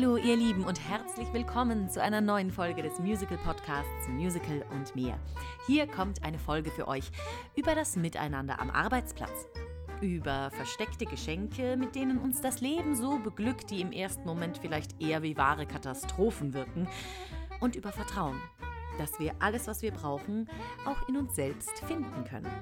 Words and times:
Hallo 0.00 0.16
ihr 0.16 0.36
Lieben 0.36 0.62
und 0.62 0.78
herzlich 0.88 1.26
willkommen 1.32 1.90
zu 1.90 2.00
einer 2.00 2.20
neuen 2.20 2.52
Folge 2.52 2.82
des 2.82 3.00
Musical 3.00 3.36
Podcasts 3.38 4.06
Musical 4.08 4.64
und 4.70 4.94
mehr. 4.94 5.18
Hier 5.66 5.88
kommt 5.88 6.22
eine 6.22 6.38
Folge 6.38 6.70
für 6.70 6.86
euch 6.86 7.10
über 7.56 7.74
das 7.74 7.96
Miteinander 7.96 8.60
am 8.60 8.70
Arbeitsplatz. 8.70 9.48
Über 10.00 10.52
versteckte 10.52 11.04
Geschenke, 11.04 11.76
mit 11.76 11.96
denen 11.96 12.18
uns 12.18 12.40
das 12.40 12.60
Leben 12.60 12.94
so 12.94 13.18
beglückt, 13.18 13.70
die 13.70 13.80
im 13.80 13.90
ersten 13.90 14.24
Moment 14.24 14.58
vielleicht 14.58 15.02
eher 15.02 15.24
wie 15.24 15.36
wahre 15.36 15.66
Katastrophen 15.66 16.54
wirken. 16.54 16.86
Und 17.58 17.74
über 17.74 17.90
Vertrauen, 17.90 18.40
dass 18.98 19.18
wir 19.18 19.32
alles, 19.40 19.66
was 19.66 19.82
wir 19.82 19.90
brauchen, 19.90 20.48
auch 20.86 21.08
in 21.08 21.16
uns 21.16 21.34
selbst 21.34 21.76
finden 21.88 22.22
können. 22.22 22.52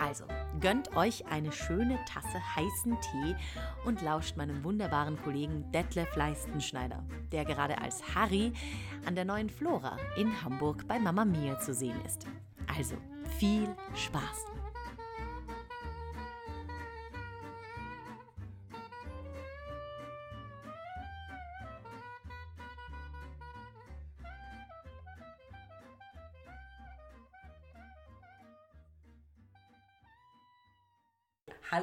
Also, 0.00 0.24
gönnt 0.60 0.96
euch 0.96 1.26
eine 1.26 1.52
schöne 1.52 1.98
Tasse 2.04 2.40
heißen 2.56 2.96
Tee 3.00 3.36
und 3.84 4.02
lauscht 4.02 4.36
meinem 4.36 4.64
wunderbaren 4.64 5.20
Kollegen 5.22 5.70
Detlef 5.72 6.14
Leistenschneider, 6.16 7.04
der 7.32 7.44
gerade 7.44 7.80
als 7.80 8.02
Harry 8.14 8.52
an 9.06 9.14
der 9.14 9.24
neuen 9.24 9.48
Flora 9.48 9.96
in 10.16 10.42
Hamburg 10.42 10.86
bei 10.88 10.98
Mama 10.98 11.24
Mia 11.24 11.58
zu 11.60 11.72
sehen 11.72 12.00
ist. 12.04 12.26
Also, 12.66 12.96
viel 13.38 13.68
Spaß! 13.94 14.53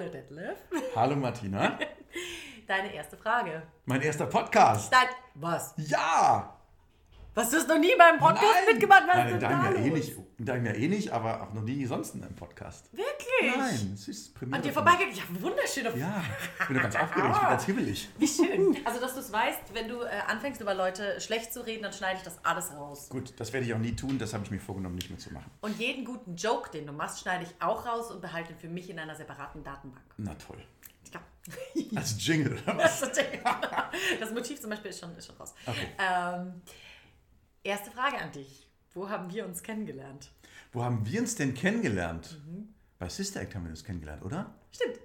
Hallo 0.02 0.14
Detlef. 0.14 0.58
Hallo 0.96 1.16
Martina. 1.16 1.78
Deine 2.68 2.92
erste 2.92 3.18
Frage. 3.18 3.62
Mein 3.86 4.02
erster 4.02 4.26
Podcast. 4.26 4.92
Dein, 4.92 5.06
was? 5.36 5.76
Ja! 5.78 6.58
Was 7.34 7.50
du 7.50 7.58
hast 7.58 7.70
noch 7.70 7.80
nie 7.80 7.94
beim 7.98 8.18
Podcast 8.20 8.44
Nein. 8.44 8.74
mitgemacht? 8.74 9.04
Was 9.08 9.16
Nein, 9.16 9.28
ist 9.28 9.34
denn 9.34 9.40
da 9.40 9.72
ja 9.72 9.78
eh 9.78 9.90
nicht, 9.90 10.14
deinem 10.38 10.66
ja 10.66 10.74
eh 10.74 10.88
nicht, 10.90 11.12
aber 11.12 11.44
auch 11.44 11.54
noch 11.54 11.62
nie 11.62 11.86
sonst 11.86 12.14
in 12.14 12.24
einem 12.26 12.36
Podcast. 12.36 12.92
Wirklich? 12.92 13.56
Nein, 13.56 13.92
es 13.94 14.06
ist 14.10 14.36
Premiere. 14.36 14.58
An 14.58 14.62
dir 14.62 14.74
vorbeigegangen? 14.74 15.16
Ja, 15.16 15.24
wunderschön. 15.42 15.86
Ja, 15.98 16.22
ich 16.60 16.68
bin 16.68 16.78
ganz 16.78 16.94
aufgeregt, 16.94 17.30
ich 17.34 17.40
bin 17.40 17.50
ganz 17.50 17.66
hibbelig. 17.66 18.10
Wie 18.18 18.28
schön. 18.28 18.78
Also, 18.84 19.00
dass 19.00 19.14
du 19.14 19.22
es 19.22 19.32
weißt, 19.32 19.74
wenn 19.74 19.88
du 19.88 20.02
äh, 20.02 20.10
anfängst, 20.28 20.60
über 20.60 20.74
Leute 20.74 21.22
schlecht 21.22 21.54
zu 21.54 21.66
reden, 21.66 21.84
dann 21.84 21.94
schneide 21.94 22.18
ich 22.18 22.24
das 22.24 22.44
alles 22.44 22.74
raus. 22.74 23.08
Gut, 23.08 23.34
das 23.38 23.54
werde 23.54 23.66
ich 23.66 23.74
auch 23.74 23.80
nie 23.80 23.96
tun, 23.96 24.20
das 24.20 24.34
habe 24.34 24.44
ich 24.44 24.52
mir 24.52 24.60
vorgenommen, 24.60 24.96
nicht 24.96 25.10
mehr 25.10 25.20
zu 25.20 25.32
machen. 25.32 25.50
Und 25.62 25.80
jeden 25.80 26.04
guten 26.04 26.36
Joke, 26.36 26.70
den 26.72 26.86
du 26.86 26.92
machst, 26.92 27.22
schneide 27.22 27.46
ich 27.46 27.56
auch 27.62 27.86
raus 27.86 28.12
und 28.12 28.20
behalte 28.20 28.52
ihn 28.52 28.60
für 28.60 28.68
mich 28.68 28.90
in 28.90 29.00
einer 29.00 29.16
separaten 29.16 29.64
Datenbank. 29.64 30.04
Na 30.18 30.36
toll. 30.36 30.62
Ja. 31.14 31.22
Als 31.96 32.16
Jingle 32.28 32.60
oder 32.62 32.78
was? 32.78 33.00
Das, 33.00 33.12
das 34.20 34.32
Motiv 34.32 34.60
zum 34.60 34.70
Beispiel 34.70 34.92
ist 34.92 35.00
schon, 35.00 35.16
ist 35.16 35.28
schon 35.28 35.38
raus. 35.38 35.54
Okay. 35.66 35.88
Ähm, 35.98 36.62
erste 37.64 37.92
Frage 37.92 38.18
an 38.18 38.32
dich. 38.32 38.68
Wo 38.94 39.10
haben 39.10 39.32
wir 39.34 39.46
uns 39.46 39.64
kennengelernt? 39.64 40.32
Wo 40.74 40.84
haben 40.84 41.06
wir 41.06 41.22
uns 41.22 41.36
denn 41.36 41.54
kennengelernt? 41.54 42.38
Mhm. 42.46 42.74
Bei 43.00 43.10
Sister 43.10 43.42
Act 43.42 43.56
haben 43.56 43.64
wir 43.64 43.72
uns 43.72 43.84
kennengelernt, 43.84 44.24
oder? 44.24 44.54
Stimmt. 44.72 45.00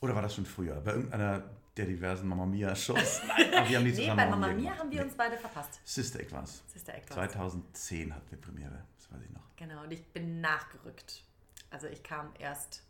Oder 0.00 0.14
war 0.14 0.22
das 0.22 0.34
schon 0.34 0.46
früher? 0.46 0.80
Bei 0.80 0.92
irgendeiner 0.92 1.44
der 1.76 1.86
diversen 1.86 2.28
Mamma 2.28 2.46
Mia 2.46 2.74
Shows? 2.74 3.20
Nein, 3.28 3.54
aber 3.54 3.68
wir 3.68 3.76
haben 3.78 3.84
die 3.84 3.90
Nee, 3.92 3.96
zusammen 3.96 4.16
bei 4.16 4.26
Mama 4.26 4.48
Mia 4.48 4.76
haben 4.76 4.90
wir 4.90 4.98
Nee. 5.00 5.04
uns 5.04 5.14
beide 5.16 5.36
verpasst. 5.38 5.80
Sister 5.84 6.20
Act 6.20 6.32
war 6.32 6.42
es. 6.44 6.62
Sister 6.66 6.94
Act 6.94 7.10
war's. 7.10 7.32
2010 7.32 8.14
hatten 8.14 8.30
wir 8.30 8.40
Premiere, 8.40 8.84
das 8.96 9.10
weiß 9.12 9.20
ich 9.24 9.30
noch. 9.30 9.42
Genau, 9.56 9.82
und 9.82 9.92
ich 9.92 10.04
bin 10.12 10.40
nachgerückt. 10.40 11.22
Also 11.70 11.86
ich 11.86 12.02
kam 12.02 12.30
erst 12.38 12.82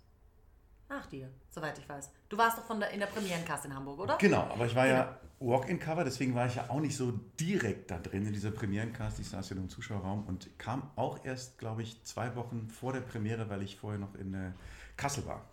nach 0.89 1.07
dir, 1.07 1.31
soweit 1.51 1.79
ich 1.79 1.89
weiß. 1.89 2.11
Du 2.29 2.37
warst 2.39 2.59
doch 2.59 2.65
von 2.65 2.81
der, 2.81 2.91
in 2.91 3.01
der 3.01 3.07
Premierencast 3.07 3.65
in 3.67 3.75
Hamburg, 3.75 3.99
oder? 4.01 4.17
Genau, 4.19 4.43
aber 4.43 4.67
ich 4.67 4.75
war 4.75 4.87
ja 4.87 5.19
Walk-in-Cover, 5.41 6.05
deswegen 6.05 6.35
war 6.35 6.47
ich 6.47 6.57
ja 6.57 6.69
auch 6.69 6.81
nicht 6.81 6.97
so 6.97 7.13
direkt 7.39 7.91
da 7.91 7.99
drin 7.99 8.27
in 8.27 8.33
dieser 8.33 8.51
Premierencast. 8.51 9.21
Ich 9.21 9.29
saß 9.29 9.51
ja 9.51 9.57
im 9.57 9.69
Zuschauerraum 9.69 10.27
und 10.27 10.59
kam 10.59 10.91
auch 10.97 11.25
erst, 11.25 11.59
glaube 11.59 11.83
ich, 11.83 12.03
zwei 12.05 12.35
Wochen 12.37 12.69
vor 12.69 12.93
der 12.93 13.01
Premiere, 13.03 13.49
weil 13.49 13.63
ich 13.63 13.77
vorher 13.77 13.99
noch 14.01 14.15
in 14.15 14.35
äh, 14.35 14.53
Kassel 14.97 15.25
war. 15.27 15.45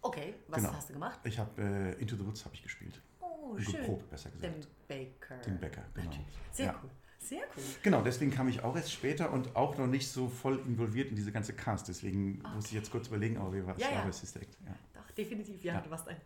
Okay, 0.00 0.34
was 0.48 0.60
Genau. 0.62 0.72
hast 0.74 0.88
du 0.88 0.92
gemacht? 0.94 1.18
Ich 1.24 1.38
habe 1.38 1.60
äh, 1.62 2.00
Into 2.00 2.16
the 2.16 2.26
Woods 2.26 2.44
habe 2.44 2.54
ich 2.54 2.62
gespielt. 2.62 3.00
Oh, 3.20 3.58
schön. 3.58 3.74
geprobt, 3.74 4.08
besser 4.10 4.30
gesagt. 4.30 4.54
Den 4.54 4.66
Baker. 4.88 5.36
Den 5.42 5.58
Bäcker, 5.58 5.82
genau. 5.94 6.10
Sehr 6.52 6.66
Ja. 6.66 6.74
cool. 6.82 6.90
Sehr 7.18 7.40
cool. 7.56 7.62
Genau, 7.82 8.02
deswegen 8.02 8.30
kam 8.30 8.48
ich 8.48 8.62
auch 8.62 8.76
erst 8.76 8.92
später 8.92 9.32
und 9.32 9.56
auch 9.56 9.78
noch 9.78 9.86
nicht 9.86 10.10
so 10.10 10.28
voll 10.28 10.58
involviert 10.66 11.08
in 11.08 11.16
diese 11.16 11.32
ganze 11.32 11.54
Cast. 11.54 11.88
Deswegen 11.88 12.42
muss 12.54 12.66
ich 12.66 12.72
jetzt 12.72 12.90
kurz 12.90 13.08
überlegen, 13.08 13.38
aber 13.38 13.50
wir 13.54 13.66
war, 13.66 13.78
Ja, 13.78 14.06
es 14.06 14.34
ja. 14.34 14.40
Act. 14.42 14.58
Ja. 14.66 14.74
Definitiv. 15.16 15.62
Ja, 15.64 15.74
Ja. 15.74 15.80
du 15.80 15.90
warst 15.90 16.08
ein, 16.08 16.16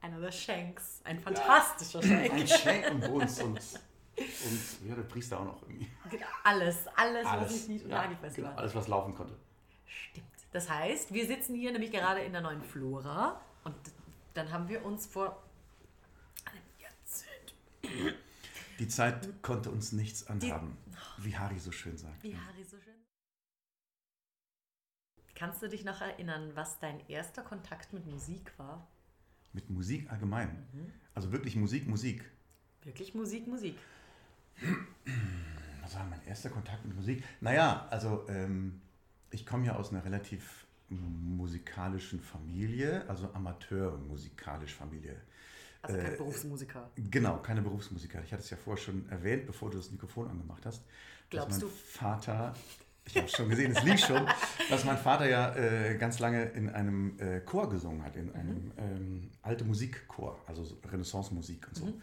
einer 0.00 0.20
der 0.20 0.32
Shanks. 0.32 1.00
Ein 1.04 1.18
fantastischer 1.20 2.02
Shank. 2.02 2.32
Ein 2.32 2.46
Schenk 2.48 2.90
und 2.90 3.00
Bones 3.00 3.40
und, 3.42 3.58
und 3.58 4.88
ja, 4.88 4.94
der 4.94 5.02
Priester 5.02 5.40
auch 5.40 5.44
noch 5.44 5.62
irgendwie. 5.62 5.88
Genau, 6.10 6.26
Alles, 6.44 6.86
alles, 6.96 7.24
was 7.26 7.54
ich 7.56 7.68
nicht 7.68 7.86
ja, 7.86 8.06
genau, 8.06 8.48
war. 8.48 8.58
alles, 8.58 8.74
was 8.74 8.88
laufen 8.88 9.14
konnte. 9.14 9.34
Stimmt. 9.86 10.26
Das 10.52 10.68
heißt, 10.70 11.12
wir 11.12 11.26
sitzen 11.26 11.54
hier 11.54 11.72
nämlich 11.72 11.90
gerade 11.90 12.20
in 12.20 12.32
der 12.32 12.40
neuen 12.40 12.62
Flora 12.62 13.40
und 13.64 13.74
dann 14.34 14.50
haben 14.52 14.68
wir 14.68 14.84
uns 14.84 15.06
vor 15.06 15.42
einem 16.44 16.62
Jahrzehnt, 16.80 18.14
Die 18.78 18.88
Zeit 18.88 19.42
konnte 19.42 19.70
uns 19.70 19.92
nichts 19.92 20.26
anhaben, 20.28 20.76
wie 21.18 21.36
Harry 21.36 21.58
so 21.58 21.70
schön 21.72 21.96
sagt. 21.98 22.22
wie 22.22 22.34
Harry 22.36 22.64
so 22.64 22.76
schön. 22.80 22.94
Kannst 25.38 25.62
du 25.62 25.68
dich 25.68 25.84
noch 25.84 26.00
erinnern, 26.00 26.50
was 26.54 26.80
dein 26.80 26.98
erster 27.08 27.42
Kontakt 27.42 27.92
mit 27.92 28.04
Musik 28.06 28.52
war? 28.58 28.84
Mit 29.52 29.70
Musik 29.70 30.10
allgemein. 30.10 30.66
Mhm. 30.72 30.92
Also 31.14 31.30
wirklich 31.30 31.54
Musik, 31.54 31.86
Musik. 31.86 32.24
Wirklich 32.82 33.14
Musik, 33.14 33.46
Musik. 33.46 33.76
Was 35.82 35.94
war 35.94 36.04
mein 36.06 36.24
erster 36.26 36.50
Kontakt 36.50 36.84
mit 36.84 36.96
Musik? 36.96 37.22
Naja, 37.40 37.86
also 37.88 38.26
ähm, 38.28 38.80
ich 39.30 39.46
komme 39.46 39.64
ja 39.66 39.76
aus 39.76 39.90
einer 39.90 40.04
relativ 40.04 40.66
musikalischen 40.88 42.20
Familie, 42.20 43.08
also 43.08 43.30
Amateur-musikalisch 43.32 44.74
Familie. 44.74 45.20
Also 45.82 45.98
kein 45.98 46.14
Äh, 46.14 46.16
Berufsmusiker. 46.16 46.90
Genau, 46.96 47.38
keine 47.38 47.62
Berufsmusiker. 47.62 48.24
Ich 48.24 48.32
hatte 48.32 48.42
es 48.42 48.50
ja 48.50 48.56
vorher 48.56 48.82
schon 48.82 49.08
erwähnt, 49.08 49.46
bevor 49.46 49.70
du 49.70 49.76
das 49.76 49.92
Mikrofon 49.92 50.28
angemacht 50.28 50.66
hast. 50.66 50.82
Glaubst 51.30 51.52
dass 51.52 51.60
du? 51.60 51.66
mein 51.66 51.74
Vater, 51.76 52.54
ich 53.08 53.16
habe 53.16 53.28
schon 53.28 53.48
gesehen, 53.48 53.72
es 53.72 53.82
lief 53.82 54.00
schon, 54.00 54.26
dass 54.70 54.84
mein 54.84 54.98
Vater 54.98 55.28
ja 55.28 55.54
äh, 55.56 55.96
ganz 55.96 56.18
lange 56.18 56.44
in 56.44 56.68
einem 56.68 57.18
äh, 57.18 57.40
Chor 57.40 57.70
gesungen 57.70 58.04
hat, 58.04 58.16
in 58.16 58.34
einem 58.34 58.70
ähm, 58.76 59.30
alte 59.42 59.64
Musikchor, 59.64 60.38
also 60.46 60.64
so 60.64 60.76
Renaissance-Musik 60.90 61.66
und 61.68 61.76
so. 61.76 62.00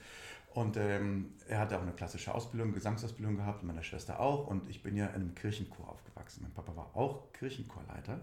Und 0.53 0.77
ähm, 0.77 1.33
er 1.47 1.59
hatte 1.59 1.77
auch 1.77 1.81
eine 1.81 1.91
klassische 1.91 2.33
Ausbildung, 2.33 2.73
Gesangsausbildung 2.73 3.35
gehabt, 3.35 3.63
meine 3.63 3.83
Schwester 3.83 4.19
auch. 4.19 4.47
Und 4.47 4.69
ich 4.69 4.81
bin 4.81 4.95
ja 4.95 5.07
in 5.07 5.15
einem 5.15 5.35
Kirchenchor 5.35 5.89
aufgewachsen. 5.89 6.43
Mein 6.43 6.53
Papa 6.53 6.75
war 6.75 6.95
auch 6.95 7.31
Kirchenchorleiter. 7.33 8.21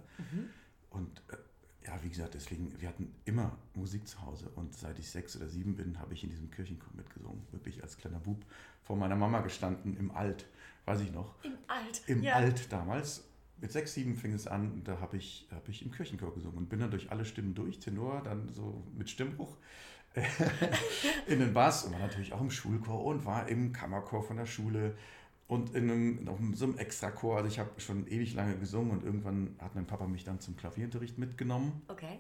Und 0.91 1.23
äh, 1.31 1.37
ja, 1.87 1.99
wie 2.03 2.09
gesagt, 2.09 2.35
deswegen, 2.35 2.73
wir 2.81 2.89
hatten 2.89 3.15
immer 3.27 3.59
Musik 3.75 4.09
zu 4.09 4.23
Hause. 4.23 4.51
Und 4.55 4.75
seit 4.75 4.99
ich 4.99 5.11
sechs 5.11 5.37
oder 5.37 5.49
sieben 5.49 5.77
bin, 5.77 5.99
habe 6.01 6.15
ich 6.15 6.25
in 6.25 6.31
diesem 6.31 6.51
Kirchenchor 6.51 6.89
mitgesungen. 6.95 7.43
Wirklich 7.51 7.83
als 7.83 7.99
kleiner 7.99 8.21
Bub 8.21 8.43
vor 8.83 8.97
meiner 8.97 9.17
Mama 9.17 9.41
gestanden, 9.41 9.97
im 9.99 10.11
Alt, 10.11 10.47
weiß 10.85 11.01
ich 11.01 11.13
noch. 11.13 11.35
Im 11.45 11.59
Alt. 11.67 12.03
Im 12.07 12.23
ja. 12.23 12.35
Alt 12.35 12.73
damals. 12.73 13.29
Mit 13.61 13.71
sechs, 13.71 13.95
sieben 13.95 14.17
fing 14.17 14.33
es 14.33 14.49
an, 14.49 14.83
da 14.83 15.01
habe 15.01 15.17
ich, 15.17 15.47
hab 15.55 15.69
ich 15.69 15.85
im 15.85 15.93
Kirchenchor 15.93 16.35
gesungen 16.35 16.59
und 16.59 16.69
bin 16.69 16.81
dann 16.81 16.91
durch 16.91 17.13
alle 17.13 17.25
Stimmen 17.25 17.55
durch, 17.55 17.79
Tenor, 17.79 18.21
dann 18.25 18.53
so 18.53 18.83
mit 18.93 19.09
Stimmbruch 19.09 19.57
in 21.27 21.39
den 21.39 21.53
Bass 21.53 21.85
und 21.85 21.93
war 21.93 22.01
natürlich 22.01 22.33
auch 22.33 22.41
im 22.41 22.51
Schulchor 22.51 23.05
und 23.05 23.25
war 23.25 23.49
im 23.49 23.73
Kammerchor 23.73 24.23
von 24.23 24.37
der 24.37 24.47
Schule 24.47 24.97
und 25.47 25.75
in 25.75 25.91
einem, 25.91 26.25
noch 26.25 26.41
in 26.41 26.55
so 26.55 26.65
einem 26.65 26.79
Extrachor. 26.79 27.37
Also 27.37 27.49
ich 27.49 27.59
habe 27.59 27.81
schon 27.81 28.07
ewig 28.09 28.35
lange 28.35 28.57
gesungen 28.59 28.91
und 28.91 29.05
irgendwann 29.05 29.55
hat 29.61 29.75
mein 29.75 29.87
Papa 29.87 30.07
mich 30.07 30.25
dann 30.25 30.41
zum 30.41 30.57
Klavierunterricht 30.57 31.19
mitgenommen. 31.19 31.83
Okay. 31.89 32.19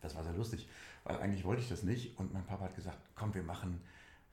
Das 0.00 0.16
war 0.16 0.24
sehr 0.24 0.32
lustig, 0.32 0.68
weil 1.04 1.18
eigentlich 1.18 1.44
wollte 1.44 1.62
ich 1.62 1.68
das 1.68 1.84
nicht 1.84 2.18
und 2.18 2.32
mein 2.32 2.44
Papa 2.44 2.64
hat 2.64 2.74
gesagt, 2.74 2.98
komm, 3.14 3.34
wir 3.34 3.44
machen, 3.44 3.80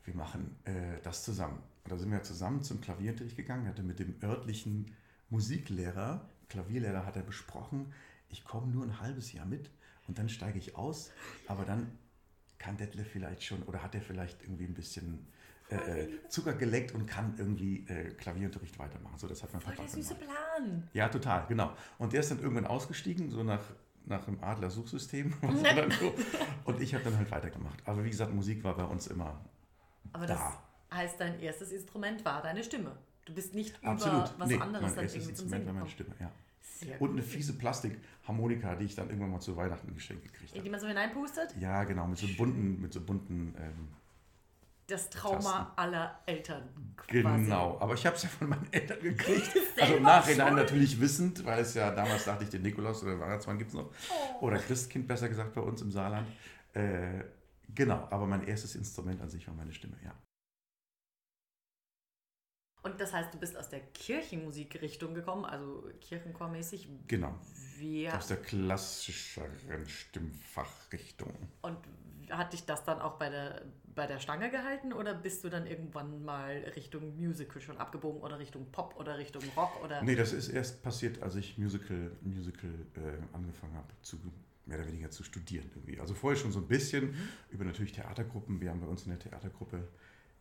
wir 0.05 0.15
machen 0.15 0.55
äh, 0.65 0.99
das 1.03 1.23
zusammen. 1.23 1.61
Und 1.83 1.91
da 1.91 1.97
sind 1.97 2.11
wir 2.11 2.23
zusammen 2.23 2.63
zum 2.63 2.81
Klavierunterricht 2.81 3.35
gegangen, 3.35 3.67
hatte 3.67 3.83
mit 3.83 3.99
dem 3.99 4.15
örtlichen 4.23 4.93
Musiklehrer, 5.29 6.27
Klavierlehrer 6.49 7.05
hat 7.05 7.15
er 7.15 7.23
besprochen, 7.23 7.93
ich 8.29 8.43
komme 8.43 8.71
nur 8.71 8.83
ein 8.83 8.99
halbes 8.99 9.31
Jahr 9.33 9.45
mit 9.45 9.69
und 10.07 10.17
dann 10.17 10.29
steige 10.29 10.57
ich 10.57 10.75
aus, 10.75 11.11
aber 11.47 11.65
dann 11.65 11.91
kann 12.57 12.77
Detlef 12.77 13.07
vielleicht 13.11 13.43
schon 13.43 13.63
oder 13.63 13.81
hat 13.81 13.95
er 13.95 14.01
vielleicht 14.01 14.41
irgendwie 14.43 14.65
ein 14.65 14.73
bisschen 14.73 15.27
äh, 15.71 15.75
äh, 15.75 16.29
Zucker 16.29 16.53
geleckt 16.53 16.93
und 16.95 17.05
kann 17.05 17.35
irgendwie 17.37 17.85
äh, 17.87 18.11
Klavierunterricht 18.15 18.77
weitermachen. 18.79 19.17
So, 19.17 19.27
das 19.27 19.43
hat 19.43 19.53
mein 19.53 19.61
Voll 19.61 19.73
Papa 19.73 19.87
der 19.87 19.91
süße 19.91 20.15
gemacht. 20.15 20.35
Plan. 20.55 20.89
Ja, 20.93 21.09
total, 21.09 21.45
genau. 21.47 21.73
Und 21.99 22.13
der 22.13 22.21
ist 22.21 22.31
dann 22.31 22.39
irgendwann 22.39 22.65
ausgestiegen, 22.65 23.29
so 23.29 23.43
nach, 23.43 23.61
nach 24.05 24.25
dem 24.25 24.43
Adler-Suchsystem. 24.43 25.33
er 25.63 25.87
und 26.65 26.81
ich 26.81 26.95
habe 26.95 27.03
dann 27.03 27.17
halt 27.17 27.29
weitergemacht. 27.29 27.79
Aber 27.85 28.03
wie 28.03 28.09
gesagt, 28.09 28.33
Musik 28.33 28.63
war 28.63 28.75
bei 28.75 28.83
uns 28.83 29.07
immer 29.07 29.39
Aber 30.13 30.25
das 30.25 30.39
Da. 30.39 30.63
heißt, 30.95 31.19
dein 31.19 31.39
erstes 31.39 31.71
Instrument 31.71 32.23
war 32.25 32.41
deine 32.41 32.63
Stimme. 32.63 32.95
Du 33.25 33.33
bist 33.33 33.53
nicht 33.53 33.77
über 33.79 33.91
absolut. 33.91 34.33
was 34.37 34.49
Nee, 34.49 34.57
anderes 34.57 34.95
dann 34.95 35.03
erstes 35.03 35.21
irgendwie 35.25 35.35
zum 35.35 35.45
Instrument 35.45 35.51
Singen 35.51 35.67
war 35.67 35.73
meine. 35.73 35.89
Stimme, 35.89 36.15
ja. 36.19 36.31
Sehr 36.61 37.01
Und 37.01 37.11
eine 37.11 37.21
fiese 37.21 37.53
Plastikharmonika, 37.57 38.75
die 38.75 38.85
ich 38.85 38.95
dann 38.95 39.07
irgendwann 39.09 39.31
mal 39.31 39.39
zu 39.39 39.55
Weihnachten 39.57 39.93
geschenkt 39.93 40.23
gekriegt 40.23 40.51
In 40.55 40.55
die 40.55 40.59
habe. 40.61 40.71
man 40.71 40.79
so 40.79 40.87
hineinpustet? 40.87 41.55
Ja, 41.59 41.83
genau, 41.83 42.07
mit 42.07 42.17
so 42.17 42.27
bunten, 42.37 42.81
mit 42.81 42.93
so 42.93 43.01
bunten 43.01 43.53
ähm, 43.59 43.89
das 44.87 45.09
Trauma 45.09 45.37
Tasten. 45.65 45.71
aller 45.77 46.19
Eltern. 46.25 46.63
Quasi. 46.97 47.43
Genau, 47.43 47.77
aber 47.79 47.93
ich 47.93 48.05
habe 48.05 48.15
es 48.15 48.23
ja 48.23 48.29
von 48.29 48.49
meinen 48.49 48.67
Eltern 48.71 48.99
gekriegt. 49.01 49.51
also 49.79 49.95
im 49.95 50.03
Nachhinein 50.03 50.55
natürlich 50.55 50.99
wissend, 50.99 51.45
weil 51.45 51.59
es 51.61 51.73
ja 51.75 51.91
damals 51.91 52.25
dachte 52.25 52.45
ich, 52.45 52.49
den 52.49 52.63
Nikolaus 52.63 53.03
oder 53.03 53.19
Weihnachtsmann 53.19 53.57
gibt 53.59 53.69
es 53.69 53.75
noch. 53.75 53.91
Oh. 54.39 54.45
Oder 54.47 54.57
Christkind 54.57 55.07
besser 55.07 55.29
gesagt 55.29 55.53
bei 55.53 55.61
uns 55.61 55.81
im 55.83 55.91
Saarland. 55.91 56.27
Äh, 56.73 57.23
genau, 57.75 58.07
aber 58.09 58.25
mein 58.25 58.47
erstes 58.47 58.75
Instrument 58.75 59.21
an 59.21 59.29
sich 59.29 59.47
war 59.47 59.53
meine 59.53 59.73
Stimme, 59.73 59.97
ja. 60.03 60.15
Und 62.81 63.01
das 63.01 63.11
heißt, 63.13 63.33
du 63.33 63.37
bist 63.37 63.57
aus 63.57 63.69
der 63.69 63.81
Kirchenmusikrichtung 63.81 65.13
gekommen, 65.13 65.43
also 65.43 65.83
Kirchenchormäßig. 65.99 66.87
Genau, 67.07 67.35
Wie, 67.77 68.09
aus 68.09 68.27
der 68.27 68.37
klassischeren 68.37 69.85
Stimmfachrichtung. 69.85 71.33
und 71.61 71.77
hat 72.29 72.53
dich 72.53 72.65
das 72.65 72.83
dann 72.83 72.99
auch 73.01 73.17
bei 73.17 73.29
der, 73.29 73.63
bei 73.95 74.05
der 74.07 74.19
Stange 74.19 74.49
gehalten 74.49 74.93
oder 74.93 75.13
bist 75.13 75.43
du 75.43 75.49
dann 75.49 75.65
irgendwann 75.65 76.23
mal 76.23 76.51
Richtung 76.75 77.15
Musical 77.17 77.61
schon 77.61 77.77
abgebogen 77.77 78.21
oder 78.21 78.39
Richtung 78.39 78.71
Pop 78.71 78.95
oder 78.99 79.17
Richtung 79.17 79.43
Rock 79.57 79.83
oder? 79.83 80.01
Nee, 80.03 80.15
das 80.15 80.31
ist 80.31 80.49
erst 80.49 80.83
passiert, 80.83 81.21
als 81.21 81.35
ich 81.35 81.57
Musical, 81.57 82.11
Musical 82.21 82.69
äh, 82.95 83.35
angefangen 83.35 83.75
habe, 83.75 83.87
zu, 84.01 84.17
mehr 84.65 84.77
oder 84.77 84.87
weniger 84.87 85.09
zu 85.09 85.23
studieren 85.23 85.69
irgendwie. 85.73 85.99
Also 85.99 86.13
vorher 86.13 86.39
schon 86.39 86.51
so 86.51 86.59
ein 86.59 86.67
bisschen 86.67 87.15
über 87.49 87.65
natürlich 87.65 87.91
Theatergruppen. 87.91 88.61
Wir 88.61 88.69
haben 88.69 88.81
bei 88.81 88.87
uns 88.87 89.03
in 89.03 89.09
der 89.09 89.19
Theatergruppe 89.19 89.87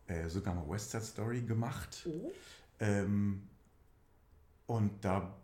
äh, 0.07 0.29
sogar 0.29 0.55
mal 0.55 0.67
West 0.69 0.91
Side 0.91 1.03
Story 1.03 1.41
gemacht. 1.41 2.07
Oh. 2.07 2.31
Ähm, 2.79 3.43
und 4.67 5.03
da, 5.03 5.35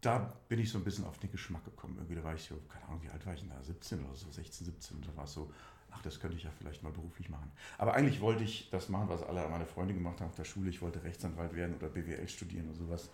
da 0.00 0.18
bin 0.48 0.58
ich 0.58 0.70
so 0.70 0.78
ein 0.78 0.84
bisschen 0.84 1.04
auf 1.04 1.18
den 1.18 1.30
Geschmack 1.30 1.64
gekommen. 1.64 1.96
Irgendwie, 1.96 2.16
da 2.16 2.24
war 2.24 2.34
ich 2.34 2.42
so, 2.42 2.56
keine 2.68 2.84
Ahnung, 2.86 3.02
wie 3.02 3.08
alt 3.08 3.24
war 3.24 3.34
ich 3.34 3.40
denn 3.40 3.50
da? 3.50 3.62
17 3.62 4.04
oder 4.04 4.14
so, 4.14 4.30
16, 4.30 4.66
17. 4.66 4.96
Und 4.98 5.08
da 5.08 5.16
war 5.16 5.24
es 5.24 5.32
so, 5.32 5.50
ach, 5.90 6.02
das 6.02 6.20
könnte 6.20 6.36
ich 6.36 6.44
ja 6.44 6.50
vielleicht 6.58 6.82
mal 6.82 6.92
beruflich 6.92 7.28
machen. 7.30 7.50
Aber 7.78 7.94
eigentlich 7.94 8.20
wollte 8.20 8.44
ich 8.44 8.68
das 8.70 8.88
machen, 8.88 9.08
was 9.08 9.22
alle 9.22 9.48
meine 9.48 9.66
Freunde 9.66 9.94
gemacht 9.94 10.20
haben 10.20 10.28
auf 10.28 10.36
der 10.36 10.44
Schule. 10.44 10.70
Ich 10.70 10.82
wollte 10.82 11.02
Rechtsanwalt 11.02 11.54
werden 11.54 11.76
oder 11.76 11.88
BWL 11.88 12.28
studieren 12.28 12.68
oder 12.68 12.76
sowas. 12.76 13.10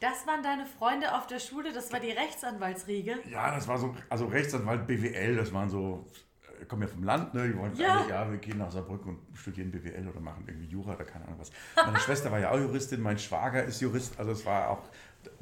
Das 0.00 0.26
waren 0.26 0.42
deine 0.42 0.64
Freunde 0.64 1.14
auf 1.14 1.26
der 1.26 1.38
Schule, 1.38 1.72
das 1.74 1.92
war 1.92 2.00
die 2.00 2.10
Rechtsanwaltsriege. 2.10 3.18
Ja, 3.30 3.54
das 3.54 3.68
war 3.68 3.76
so, 3.78 3.94
also 4.08 4.26
Rechtsanwalt, 4.26 4.86
BWL, 4.86 5.36
das 5.36 5.52
waren 5.52 5.68
so, 5.68 6.06
äh, 6.60 6.64
kommen 6.64 6.82
ja 6.82 6.88
vom 6.88 7.02
Land, 7.04 7.34
ne? 7.34 7.48
Die 7.48 7.56
wollen 7.58 7.74
Ja. 7.76 7.98
alle, 8.00 8.08
ja, 8.08 8.30
wir 8.30 8.38
gehen 8.38 8.56
nach 8.58 8.70
Saarbrücken 8.70 9.10
und 9.10 9.36
studieren 9.38 9.70
BWL 9.70 10.08
oder 10.08 10.20
machen 10.20 10.44
irgendwie 10.46 10.68
Jura 10.68 10.94
oder 10.94 11.04
keine 11.04 11.26
Ahnung 11.26 11.38
was. 11.38 11.50
Meine 11.76 11.98
Schwester 12.00 12.30
war 12.32 12.38
ja 12.40 12.50
auch 12.50 12.58
Juristin, 12.58 13.02
mein 13.02 13.18
Schwager 13.18 13.62
ist 13.62 13.80
Jurist, 13.82 14.18
also 14.18 14.32
es 14.32 14.46
war 14.46 14.70
auch, 14.70 14.82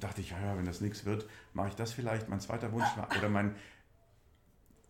dachte 0.01 0.21
ich, 0.23 0.31
ja, 0.31 0.41
ja, 0.41 0.57
wenn 0.59 0.65
das 0.65 0.81
nichts 0.81 1.05
wird, 1.05 1.29
mache 1.53 1.69
ich 1.69 1.77
das 1.77 1.93
vielleicht. 1.93 2.29
Mein 2.29 2.41
zweiter 2.41 2.73
Wunsch 2.73 2.89
war, 2.97 3.09
oder 3.17 3.29
mein, 3.29 3.55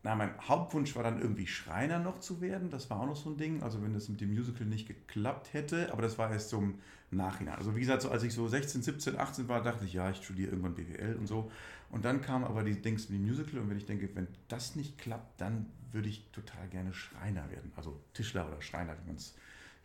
na, 0.03 0.15
mein 0.15 0.31
Hauptwunsch 0.49 0.97
war 0.97 1.03
dann 1.03 1.20
irgendwie 1.20 1.47
Schreiner 1.47 1.99
noch 1.99 2.20
zu 2.20 2.41
werden. 2.41 2.70
Das 2.70 2.88
war 2.88 3.00
auch 3.00 3.06
noch 3.06 3.17
so 3.17 3.29
ein 3.29 3.37
Ding. 3.37 3.62
Also 3.62 3.82
wenn 3.82 3.93
das 3.93 4.09
mit 4.09 4.23
dem 4.23 4.32
Musical 4.32 4.65
nicht 4.67 4.87
geklappt 4.88 5.53
hätte, 5.53 5.93
aber 5.93 6.00
das 6.00 6.17
war 6.17 6.31
erst 6.32 6.49
so 6.49 6.59
im 6.59 6.79
Nachhinein. 7.10 7.56
Also 7.56 7.75
wie 7.75 7.81
gesagt, 7.81 8.02
so 8.02 8.10
als 8.10 8.22
ich 8.22 8.34
so 8.34 8.46
16, 8.49 8.82
17, 8.82 9.19
18 9.19 9.49
war, 9.49 9.62
dachte 9.62 9.84
ich, 9.84 9.94
ja, 9.94 10.10
ich 10.10 10.19
studiere 10.19 10.50
irgendwann 10.50 10.75
BWL 10.75 11.16
und 11.16 11.26
so. 11.26 11.50
Und 11.90 12.05
dann 12.05 12.20
kam 12.20 12.44
aber 12.44 12.64
die 12.64 12.81
Dings 12.81 13.08
mit 13.08 13.19
dem 13.19 13.26
Musical 13.26 13.60
und 13.60 13.70
wenn 13.70 13.78
ich 13.78 13.87
denke, 13.87 14.10
wenn 14.14 14.28
das 14.49 14.76
nicht 14.76 14.99
klappt, 14.99 15.40
dann 15.40 15.66
würde 15.90 16.08
ich 16.08 16.28
total 16.32 16.69
gerne 16.69 16.93
Schreiner 16.93 17.50
werden. 17.50 17.72
Also 17.76 17.99
Tischler 18.12 18.46
oder 18.46 18.60
Schreiner, 18.60 18.94
wie 19.02 19.06
man 19.06 19.16
es 19.16 19.34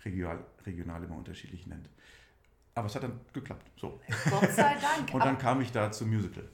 regional, 0.04 0.44
regional 0.66 1.02
immer 1.04 1.16
unterschiedlich 1.16 1.66
nennt. 1.66 1.90
Aber 2.76 2.88
es 2.88 2.96
hat 2.96 3.04
dann 3.04 3.20
geklappt. 3.32 3.70
So. 3.80 4.02
Gott 4.30 4.52
sei 4.52 4.76
Dank. 4.76 5.14
Und 5.14 5.24
dann 5.24 5.38
kam 5.38 5.62
ich 5.62 5.72
da 5.72 5.92
zum 5.92 6.10
Musical. 6.10 6.50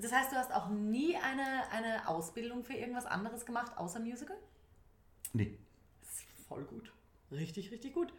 das 0.00 0.12
heißt, 0.12 0.32
du 0.32 0.36
hast 0.36 0.52
auch 0.52 0.70
nie 0.70 1.16
eine, 1.16 1.68
eine 1.72 2.08
Ausbildung 2.08 2.64
für 2.64 2.74
irgendwas 2.74 3.04
anderes 3.04 3.44
gemacht, 3.44 3.76
außer 3.76 4.00
Musical? 4.00 4.36
Nee, 5.32 5.58
Das 6.00 6.10
ist 6.12 6.24
voll 6.48 6.64
gut. 6.64 6.90
Richtig, 7.30 7.70
richtig 7.70 7.92
gut. 7.92 8.14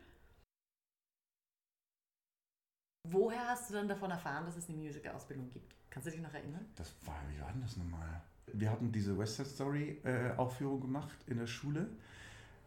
Woher 3.10 3.48
hast 3.48 3.70
du 3.70 3.76
dann 3.76 3.88
davon 3.88 4.12
erfahren, 4.12 4.46
dass 4.46 4.58
es 4.58 4.70
eine 4.70 4.78
Musical-Ausbildung 4.78 5.50
gibt? 5.52 5.76
Kannst 5.90 6.08
du 6.08 6.12
dich 6.12 6.22
noch 6.22 6.34
erinnern? 6.34 6.66
Das 6.76 6.94
war, 7.06 7.16
wie 7.34 7.42
war 7.42 7.52
denn 7.52 7.62
das 7.62 7.78
nochmal? 7.78 8.22
Wir 8.54 8.70
hatten 8.70 8.92
diese 8.92 9.18
West 9.18 9.38
Side 9.38 9.50
Story 9.50 10.02
äh, 10.04 10.32
gemacht 10.80 11.18
in 11.28 11.38
der 11.38 11.48
Schule. 11.48 11.90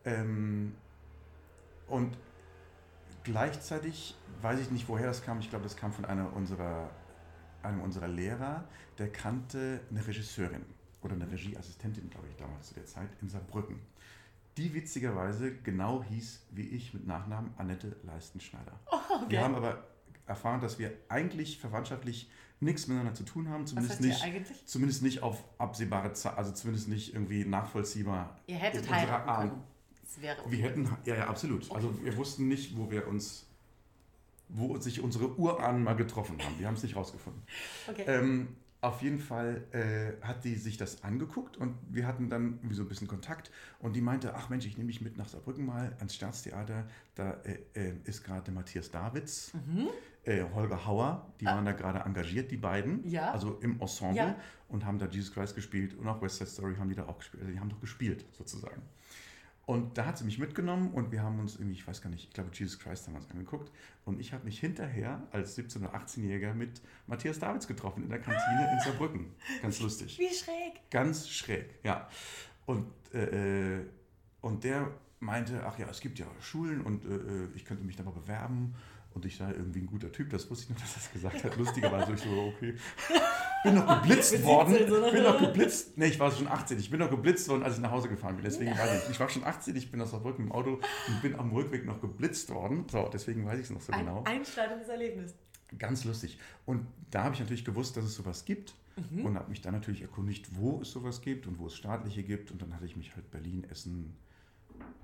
Ähm, 0.05 0.75
und 1.89 2.17
gleichzeitig 3.25 4.17
weiß 4.41 4.61
ich 4.61 4.71
nicht, 4.71 4.89
woher 4.89 5.07
das 5.07 5.23
kam. 5.23 5.41
Ich 5.41 5.51
glaube, 5.51 5.65
das 5.65 5.77
kam 5.77 5.93
von 5.93 6.05
einer 6.05 6.35
unserer, 6.35 6.91
einem 7.63 7.81
unserer 7.83 8.09
Lehrer, 8.09 8.65
der 8.99 9.13
kannte 9.13 9.81
eine 9.91 10.07
Regisseurin 10.07 10.65
oder 11.03 11.15
eine 11.15 11.31
Regieassistentin, 11.31 12.11
glaube 12.11 12.29
ich, 12.29 12.37
damals 12.37 12.69
zu 12.69 12.75
der 12.75 12.87
Zeit 12.87 13.09
in 13.21 13.29
Saarbrücken. 13.29 13.81
Die 14.57 14.75
witzigerweise 14.75 15.55
genau 15.57 16.03
hieß 16.03 16.47
wie 16.51 16.69
ich 16.69 16.93
mit 16.93 17.07
Nachnamen 17.07 17.55
Annette 17.57 17.97
Leistenschneider. 18.03 18.73
Wir 19.29 19.43
haben 19.43 19.55
aber 19.55 19.85
erfahren, 20.27 20.61
dass 20.61 20.79
wir 20.79 20.93
eigentlich 21.09 21.59
verwandtschaftlich 21.59 22.31
nichts 22.61 22.87
miteinander 22.87 23.15
zu 23.15 23.25
tun 23.25 23.49
haben, 23.49 23.67
zumindest 23.67 24.01
nicht, 24.01 24.23
eigentlich? 24.23 24.67
zumindest 24.67 25.03
nicht 25.03 25.23
auf 25.23 25.43
absehbare 25.59 26.13
Zeit, 26.13 26.37
also 26.37 26.53
zumindest 26.53 26.89
nicht 26.89 27.15
irgendwie 27.15 27.45
nachvollziehbar. 27.45 28.39
Ihr 28.47 28.57
hättet 28.57 28.87
in 28.87 28.95
heiraten 28.95 29.49
können. 29.49 29.63
Das 30.03 30.21
wäre 30.21 30.51
Wir 30.51 30.63
hätten, 30.63 30.89
ja, 31.05 31.17
ja, 31.17 31.27
absolut. 31.27 31.71
Also 31.73 32.05
wir 32.05 32.17
wussten 32.17 32.49
nicht, 32.49 32.77
wo 32.77 32.91
wir 32.91 33.07
uns, 33.09 33.47
wo 34.49 34.77
sich 34.79 35.01
unsere 35.01 35.39
Urahnen 35.39 35.85
mal 35.85 35.97
getroffen 35.97 36.37
haben. 36.43 36.59
Wir 36.59 36.67
haben 36.67 36.75
es 36.75 36.83
nicht 36.83 36.97
rausgefunden. 36.97 37.43
Okay. 37.89 38.05
Ähm, 38.07 38.57
auf 38.83 39.03
jeden 39.03 39.19
Fall 39.19 39.63
äh, 39.73 40.25
hat 40.27 40.45
die 40.45 40.55
sich 40.55 40.77
das 40.79 41.05
angeguckt 41.05 41.57
und 41.59 41.75
wir 41.91 42.07
hatten 42.07 42.31
dann 42.31 42.59
so 42.71 42.83
ein 42.83 42.89
bisschen 42.89 43.09
Kontakt 43.09 43.51
und 43.79 43.95
die 43.95 44.01
meinte, 44.01 44.35
ach 44.35 44.49
Mensch, 44.49 44.65
ich 44.67 44.79
nehme 44.79 44.89
dich 44.89 45.01
mit 45.03 45.19
nach 45.19 45.29
Saarbrücken 45.29 45.67
mal 45.67 45.95
ans 45.99 46.15
Staatstheater, 46.15 46.87
da 47.15 47.33
äh, 47.45 47.59
äh, 47.75 47.93
ist 48.05 48.25
gerade 48.25 48.51
Matthias 48.53 48.91
Davids, 48.91 49.53
äh, 50.25 50.45
Holger 50.55 50.87
Hauer, 50.87 51.31
die 51.41 51.45
waren 51.47 51.65
da 51.67 51.73
gerade 51.73 51.99
engagiert, 52.01 52.51
die 52.51 52.57
beiden, 52.57 53.07
Ja. 53.07 53.31
also 53.33 53.59
im 53.61 53.81
Ensemble 53.81 54.17
Ja. 54.17 54.37
und 54.69 54.87
haben 54.87 54.99
da 54.99 55.07
Jesus 55.07 55.33
Christ 55.35 55.55
gespielt 55.55 55.95
und 55.95 56.09
auch 56.09 56.23
West 56.23 56.37
Side 56.39 56.49
Story 56.51 56.77
haben 56.77 56.89
die 56.89 56.95
da 56.95 57.07
auch 57.07 57.19
gespielt, 57.19 57.43
also 57.43 57.53
die 57.53 57.61
haben 57.61 57.69
doch 57.69 57.81
gespielt 57.81 58.25
sozusagen. 58.33 58.81
Und 59.71 59.97
da 59.97 60.05
hat 60.05 60.19
sie 60.19 60.25
mich 60.25 60.41
mitgenommen 60.41 60.91
und 60.91 61.13
wir 61.13 61.23
haben 61.23 61.39
uns 61.39 61.55
irgendwie, 61.55 61.77
ich 61.77 61.87
weiß 61.87 62.03
gar 62.03 62.11
nicht, 62.11 62.25
ich 62.25 62.35
glaube 62.35 62.51
Jesus 62.53 62.81
Christ 62.81 63.07
haben 63.07 63.15
wir 63.15 63.21
uns 63.21 63.31
angeguckt. 63.31 63.71
Und 64.05 64.19
ich 64.19 64.33
habe 64.33 64.45
mich 64.45 64.59
hinterher 64.59 65.23
als 65.31 65.57
17- 65.57 65.79
oder 65.79 65.95
18-Jähriger 65.95 66.55
mit 66.55 66.83
Matthias 67.07 67.39
Davids 67.39 67.69
getroffen 67.69 68.03
in 68.03 68.09
der 68.09 68.19
Kantine 68.19 68.69
in 68.73 68.81
Saarbrücken. 68.81 69.27
Ganz 69.63 69.79
lustig. 69.79 70.19
Wie 70.19 70.35
schräg. 70.35 70.91
Ganz 70.91 71.29
schräg, 71.29 71.79
ja. 71.85 72.09
Und, 72.67 72.89
äh, 73.15 73.85
und 74.41 74.65
der 74.65 74.91
meinte, 75.21 75.65
ach 75.65 75.79
ja, 75.79 75.89
es 75.89 76.01
gibt 76.01 76.19
ja 76.19 76.27
Schulen 76.41 76.81
und 76.81 77.05
äh, 77.05 77.47
ich 77.55 77.65
könnte 77.65 77.85
mich 77.85 77.95
da 77.95 78.03
mal 78.03 78.11
bewerben. 78.11 78.75
Und 79.13 79.25
ich 79.25 79.37
sei 79.37 79.51
irgendwie 79.51 79.81
ein 79.81 79.87
guter 79.87 80.13
Typ, 80.13 80.31
das 80.31 80.49
wusste 80.51 80.65
ich 80.65 80.71
noch, 80.71 80.81
dass 80.81 80.93
er 80.93 81.01
das 81.01 81.13
gesagt 81.13 81.45
hat. 81.45 81.57
Lustigerweise 81.57 82.13
ich 82.13 82.21
so, 82.21 82.31
okay. 82.31 82.75
Bin 83.65 83.75
noch 83.75 84.03
geblitzt 84.03 84.43
worden. 84.45 84.71
17 84.75 84.89
so, 84.89 85.01
ne? 85.01 85.13
Bin 85.13 85.23
noch 85.25 85.39
geblitzt. 85.41 85.99
Nee, 85.99 86.07
ich 86.07 86.21
war 86.21 86.31
schon 86.31 86.47
18. 86.49 86.79
Ich 86.79 86.91
bin 86.91 87.01
noch 87.01 87.11
geblitzt 87.11 87.49
worden, 87.49 87.63
als 87.65 87.75
ich 87.75 87.81
nach 87.81 87.91
Hause 87.91 88.09
gefahren 88.09 88.37
bin. 88.37 88.45
Deswegen 88.45 88.71
weiß 88.71 89.05
ich. 89.05 89.11
Ich 89.11 89.21
war 89.21 89.29
schon 89.29 89.45
18, 89.45 89.75
ich 89.77 89.91
bin 89.91 90.01
aus 90.01 90.13
Saarbrücken 90.13 90.47
im 90.47 90.53
Auto 90.53 90.75
und 91.09 91.23
bin 91.23 91.35
am 91.35 91.51
Rückweg 91.51 91.85
noch 91.85 92.01
geblitzt 92.01 92.51
worden. 92.51 92.85
So, 92.91 93.11
deswegen 93.13 93.45
weiß 93.45 93.59
ich 93.59 93.65
es 93.65 93.71
noch 93.71 93.81
so 93.81 93.93
Ein 93.93 94.07
genau. 94.07 94.23
einschneidendes 94.25 94.89
Erlebnis. 94.89 95.35
Ganz 95.79 96.05
lustig. 96.05 96.39
Und 96.65 96.87
da 97.11 97.25
habe 97.25 97.35
ich 97.35 97.41
natürlich 97.41 97.65
gewusst, 97.65 97.97
dass 97.97 98.05
es 98.05 98.15
sowas 98.15 98.45
gibt 98.45 98.75
Mhm. 99.11 99.25
und 99.25 99.37
habe 99.39 99.49
mich 99.49 99.61
dann 99.61 99.73
natürlich 99.73 100.03
erkundigt, 100.03 100.49
wo 100.57 100.81
es 100.83 100.91
sowas 100.91 101.21
gibt 101.23 101.47
und 101.47 101.59
wo 101.59 101.67
es 101.69 101.77
staatliche 101.77 102.23
gibt. 102.23 102.51
Und 102.51 102.61
dann 102.61 102.75
hatte 102.75 102.85
ich 102.87 102.97
mich 102.97 103.15
halt 103.15 103.31
Berlin, 103.31 103.65
Essen 103.71 104.17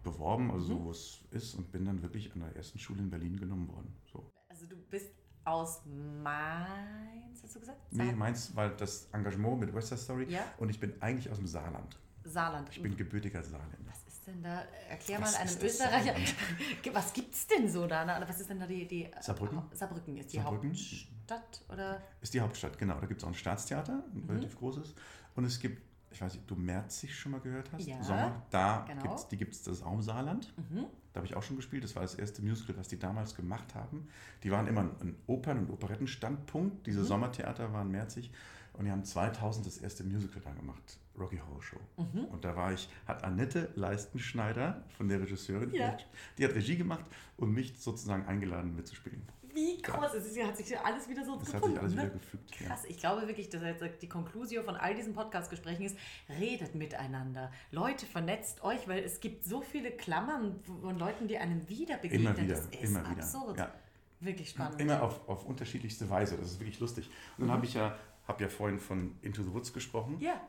beworben, 0.03 0.51
also 0.51 0.75
Mhm. 0.75 0.79
so 0.79 0.85
wo 0.85 0.91
es 0.91 1.21
ist 1.31 1.55
und 1.55 1.71
bin 1.73 1.85
dann 1.85 2.03
wirklich 2.03 2.33
an 2.35 2.41
der 2.41 2.55
ersten 2.57 2.79
Schule 2.79 3.01
in 3.01 3.11
Berlin 3.11 3.37
genommen 3.37 3.69
worden. 3.69 3.95
So. 4.13 4.33
Also 4.49 4.67
du 4.67 4.77
bist 4.91 5.11
aus 5.45 5.83
Mainz, 5.87 7.43
hast 7.43 7.55
du 7.57 7.61
gesagt? 7.61 7.79
Nee, 7.93 8.07
Saar- 8.07 8.17
meins 8.17 8.55
war 8.57 8.69
das 8.71 9.09
Engagement 9.13 9.61
mit 9.61 9.75
West 9.75 9.89
Side 9.89 10.01
Story 10.01 10.27
Ja. 10.29 10.45
und 10.59 10.69
ich 10.71 10.81
bin 10.81 11.01
eigentlich 11.01 11.31
aus 11.31 11.39
dem 11.39 11.47
Saarland. 11.47 11.99
Saarland. 12.25 12.69
Ich 12.73 12.83
bin 12.83 12.97
gebürtiger 12.97 13.41
Saarländer. 13.43 13.93
Was 13.93 14.13
ist 14.13 14.27
denn 14.27 14.43
da? 14.43 14.63
Erklär 14.89 15.21
Was 15.21 15.35
mal 15.35 15.39
einem 15.43 15.59
Österreicher. 15.63 16.15
Was 16.93 17.13
gibt's 17.13 17.47
denn 17.47 17.69
so 17.69 17.87
da? 17.87 18.05
Na, 18.05 18.29
Was 18.29 18.41
ist 18.41 18.51
denn 18.51 18.59
da 18.59 18.67
die. 18.67 18.87
die 18.89 19.09
Saarbrücken? 19.21 19.63
Saarbrücken 19.73 20.17
ist 20.17 20.33
die 20.33 20.37
Saarbrücken? 20.39 20.71
Hauptstadt 20.71 21.65
oder? 21.69 22.03
Ist 22.21 22.35
die 22.35 22.41
Hauptstadt, 22.41 22.79
genau. 22.79 22.99
Da 22.99 23.07
gibt 23.07 23.21
es 23.21 23.25
auch 23.25 23.29
ein 23.29 23.35
Staatstheater, 23.35 24.03
ein 24.13 24.23
Mhm. 24.25 24.31
relativ 24.31 24.57
großes. 24.59 24.95
Und 25.37 25.45
es 25.45 25.61
gibt, 25.61 25.81
ich 26.17 26.23
weiß 26.23 26.33
nicht, 26.33 26.43
ob 26.45 26.49
du 26.49 26.57
Merzig 26.57 27.15
schon 27.15 27.33
mal 27.33 27.41
gehört 27.43 27.71
hast? 27.73 27.87
Ja, 27.87 28.03
Sommer. 28.03 28.43
Da 28.49 28.87
genau. 28.89 29.03
gibt's, 29.03 29.29
die 29.29 29.37
gibt 29.37 29.53
es, 29.53 29.63
das 29.63 29.83
auch 29.83 29.93
im 29.93 30.01
Saarland. 30.01 30.51
Mhm. 30.71 30.87
Da 31.13 31.19
habe 31.19 31.27
ich 31.27 31.37
auch 31.37 31.43
schon 31.43 31.57
gespielt. 31.57 31.85
Das 31.85 31.95
war 31.95 32.01
das 32.03 32.15
erste 32.15 32.41
Musical, 32.41 32.75
was 32.79 32.89
die 32.89 32.99
damals 32.99 33.35
gemacht 33.35 33.75
haben. 33.75 34.09
Die 34.43 34.51
waren 34.51 34.67
immer 34.67 34.81
ein 34.81 35.15
Opern- 35.27 35.59
und 35.59 35.71
Operettenstandpunkt. 35.71 36.87
Diese 36.87 37.01
Mhm. 37.01 37.05
Sommertheater 37.05 37.71
waren 37.75 37.91
Merzig. 37.91 38.31
Und 38.73 38.87
die 38.87 38.91
haben 38.91 39.05
2000 39.05 39.67
das 39.67 39.77
erste 39.79 40.05
Musical 40.05 40.41
da 40.43 40.53
gemacht. 40.53 40.99
Rocky 41.19 41.39
Horror 41.39 41.63
Show. 41.63 41.81
Und 41.97 42.45
da 42.45 42.57
war 42.57 42.73
ich, 42.73 42.89
hat 43.07 43.23
Annette 43.25 43.71
Leistenschneider 43.75 44.83
von 44.97 45.09
der 45.09 45.21
Regisseurin, 45.21 45.73
Ja. 45.75 45.97
die 46.39 46.45
hat 46.45 46.55
Regie 46.55 46.77
gemacht 46.77 47.05
und 47.37 47.53
mich 47.53 47.79
sozusagen 47.79 48.27
eingeladen 48.27 48.75
mitzuspielen. 48.77 49.23
Wie 49.57 49.83
groß 49.83 50.15
ist 50.15 50.27
es? 50.37 50.45
Hat 50.45 50.57
sich 50.57 50.79
alles 50.79 51.09
wieder 51.09 51.25
so 51.25 51.35
Das 51.37 51.49
hat 51.49 51.55
gefunden. 51.55 51.75
sich 51.75 51.83
alles 51.83 51.95
ne? 51.95 52.03
wieder 52.03 52.11
gefügt. 52.13 52.61
Ja. 52.61 52.67
Krass, 52.69 52.85
ich 52.85 52.99
glaube 52.99 53.27
wirklich, 53.27 53.49
dass 53.49 53.63
jetzt 53.63 54.03
die 54.03 54.09
Konklusio 54.09 54.63
von 54.63 54.77
all 54.77 54.95
diesen 54.95 55.15
Podcast-Gesprächen 55.15 55.87
ist, 55.87 55.97
redet 56.29 56.75
miteinander. 56.75 57.51
Leute, 57.71 58.07
vernetzt 58.07 58.63
euch, 58.63 58.87
weil 58.87 59.03
es 59.03 59.21
gibt 59.21 59.45
so 59.45 59.63
viele 59.63 59.91
Klammern 59.91 60.61
von 60.83 60.99
Leuten, 60.99 61.27
die 61.27 61.39
einem 61.39 61.69
wieder 61.69 61.97
begegnen. 61.97 62.27
Immer 62.29 62.37
wieder, 62.37 62.55
das 62.55 62.67
ist 62.67 62.85
immer 62.85 63.01
wieder. 63.01 63.23
absurd. 63.23 63.59
Ja. 63.59 63.75
Wirklich 64.21 64.51
spannend. 64.51 64.81
Immer 64.81 65.03
auf, 65.03 65.29
auf 65.29 65.45
unterschiedlichste 65.45 66.09
Weise. 66.09 66.37
Das 66.37 66.53
ist 66.53 66.61
wirklich 66.61 66.79
lustig. 66.81 67.11
Und 67.37 67.47
dann 67.49 67.57
habe 67.57 67.67
ich 67.67 67.75
ja, 67.75 67.97
habe 68.29 68.43
ja 68.45 68.49
vorhin 68.49 68.79
von 68.79 69.17
Into 69.23 69.43
the 69.43 69.53
Woods 69.53 69.73
gesprochen. 69.73 70.19
Ja, 70.21 70.41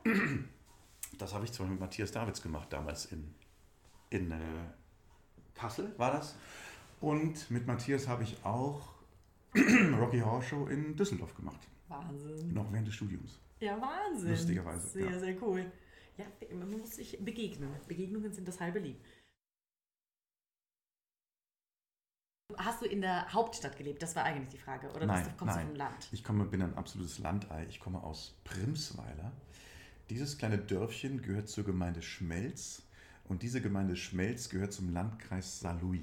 Das 1.18 1.32
habe 1.34 1.44
ich 1.44 1.52
zum 1.52 1.64
Beispiel 1.64 1.72
mit 1.72 1.80
Matthias 1.80 2.12
Davids 2.12 2.42
gemacht, 2.42 2.72
damals 2.72 3.06
in, 3.06 3.34
in 4.10 4.30
äh, 4.30 4.36
Kassel 5.54 5.92
war 5.98 6.12
das. 6.12 6.36
Und 7.00 7.50
mit 7.50 7.66
Matthias 7.66 8.08
habe 8.08 8.22
ich 8.24 8.44
auch 8.44 8.80
Rocky 9.98 10.20
Horror 10.20 10.42
Show 10.42 10.66
in 10.66 10.94
Düsseldorf 10.96 11.34
gemacht. 11.34 11.60
Wahnsinn. 11.88 12.52
Noch 12.52 12.70
während 12.72 12.86
des 12.86 12.94
Studiums. 12.94 13.40
Ja, 13.60 13.80
Wahnsinn. 13.80 14.30
Lustigerweise, 14.30 14.88
Sehr, 14.88 15.10
ja. 15.10 15.18
sehr 15.18 15.42
cool. 15.42 15.70
Ja, 16.16 16.26
man 16.54 16.70
muss 16.78 16.96
sich 16.96 17.18
begegnen. 17.24 17.70
Begegnungen 17.86 18.32
sind 18.32 18.46
das 18.46 18.60
halbe 18.60 18.78
Lieb. 18.80 19.00
Hast 22.56 22.82
du 22.82 22.86
in 22.86 23.00
der 23.00 23.32
Hauptstadt 23.32 23.76
gelebt? 23.76 24.02
Das 24.02 24.16
war 24.16 24.24
eigentlich 24.24 24.48
die 24.48 24.58
Frage. 24.58 24.90
Oder 24.92 25.06
Nein, 25.06 25.24
du, 25.24 25.30
kommst 25.36 25.56
nein. 25.56 25.66
du 25.66 25.70
vom 25.72 25.76
Land? 25.76 26.08
Ich 26.12 26.24
komme, 26.24 26.44
bin 26.46 26.62
ein 26.62 26.74
absolutes 26.76 27.18
Landei. 27.18 27.66
Ich 27.68 27.78
komme 27.78 28.02
aus 28.02 28.34
Primsweiler. 28.44 29.32
Dieses 30.10 30.38
kleine 30.38 30.58
Dörfchen 30.58 31.22
gehört 31.22 31.48
zur 31.48 31.64
Gemeinde 31.64 32.02
Schmelz. 32.02 32.82
Und 33.24 33.42
diese 33.42 33.60
Gemeinde 33.60 33.94
Schmelz 33.96 34.48
gehört 34.48 34.72
zum 34.72 34.92
Landkreis 34.92 35.60
Saarlouis. 35.60 36.00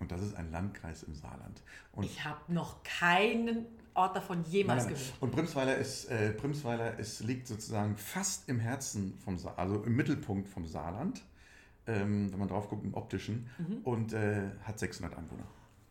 Und 0.00 0.12
das 0.12 0.22
ist 0.22 0.34
ein 0.34 0.50
Landkreis 0.52 1.02
im 1.02 1.14
Saarland. 1.14 1.62
Und 1.92 2.04
Ich 2.04 2.24
habe 2.24 2.52
noch 2.52 2.82
keinen 2.84 3.66
Ort 3.94 4.14
davon 4.16 4.44
jemals 4.44 4.84
Nein, 4.84 4.92
nein. 4.94 5.02
gehört. 5.02 5.22
Und 5.22 5.30
Primsweiler 5.32 5.76
ist, 5.76 6.04
äh, 6.06 6.30
Primsweiler 6.32 6.98
ist, 6.98 7.20
liegt 7.20 7.48
sozusagen 7.48 7.96
fast 7.96 8.48
im 8.48 8.60
Herzen 8.60 9.18
vom 9.24 9.36
Sa 9.38 9.54
also 9.56 9.82
im 9.82 9.96
Mittelpunkt 9.96 10.48
vom 10.48 10.66
Saarland, 10.66 11.22
ähm, 11.88 12.30
wenn 12.30 12.38
man 12.38 12.48
drauf 12.48 12.68
guckt, 12.68 12.84
im 12.84 12.94
optischen, 12.94 13.48
Mhm. 13.58 13.78
und 13.82 14.12
äh, 14.12 14.50
hat 14.62 14.78
600 14.78 15.16
Einwohner. 15.18 15.46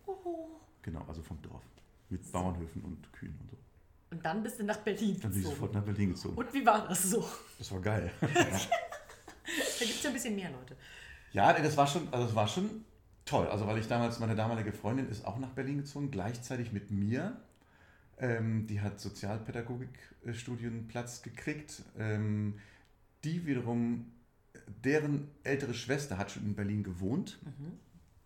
Oh. 0.06 0.48
Genau, 0.84 1.04
also 1.08 1.22
vom 1.22 1.42
Dorf. 1.42 1.64
Mit 2.10 2.32
Bauernhöfen 2.32 2.82
und 2.84 3.12
Kühen 3.12 3.38
und 3.42 3.52
so. 3.52 3.58
Und 4.12 4.24
dann 4.24 4.42
bist 4.42 4.58
du 4.58 4.64
nach 4.64 4.78
Berlin 4.78 5.20
Dann 5.22 5.32
bin 5.32 5.40
ich 5.42 5.46
gezogen. 5.46 5.56
sofort 5.56 5.74
nach 5.74 5.84
Berlin 5.84 6.10
gezogen. 6.12 6.38
Und 6.38 6.54
wie 6.54 6.66
war 6.66 6.88
das 6.88 7.04
so? 7.04 7.28
Das 7.58 7.70
war 7.74 7.82
geil. 7.82 8.10
Da 9.80 9.86
gibt 9.86 9.98
es 9.98 10.04
ja 10.04 10.10
ein 10.10 10.14
bisschen 10.14 10.36
mehr 10.36 10.50
Leute. 10.52 10.76
ja, 11.32 11.54
das 11.54 11.76
war 11.78 11.88
schon, 11.88 12.08
also 12.12 12.26
das 12.26 12.36
war 12.36 12.48
schon 12.48 12.84
toll. 13.28 13.46
Also 13.48 13.68
weil 13.68 13.78
ich 13.78 13.88
damals, 13.88 14.18
meine 14.20 14.36
damalige 14.36 14.72
Freundin 14.72 15.08
ist 15.08 15.24
auch 15.26 15.38
nach 15.38 15.52
Berlin 15.52 15.78
gezogen, 15.78 16.10
gleichzeitig 16.10 16.72
mit 16.72 16.90
mir. 16.90 17.40
Ähm, 18.20 18.66
die 18.66 18.82
hat 18.82 19.00
Sozialpädagogik-Studienplatz 19.00 21.22
gekriegt. 21.22 21.84
Ähm, 22.00 22.56
die 23.24 23.46
wiederum, 23.46 24.12
deren 24.84 25.28
ältere 25.44 25.76
Schwester 25.76 26.18
hat 26.18 26.32
schon 26.32 26.44
in 26.44 26.56
Berlin 26.56 26.82
gewohnt, 26.84 27.40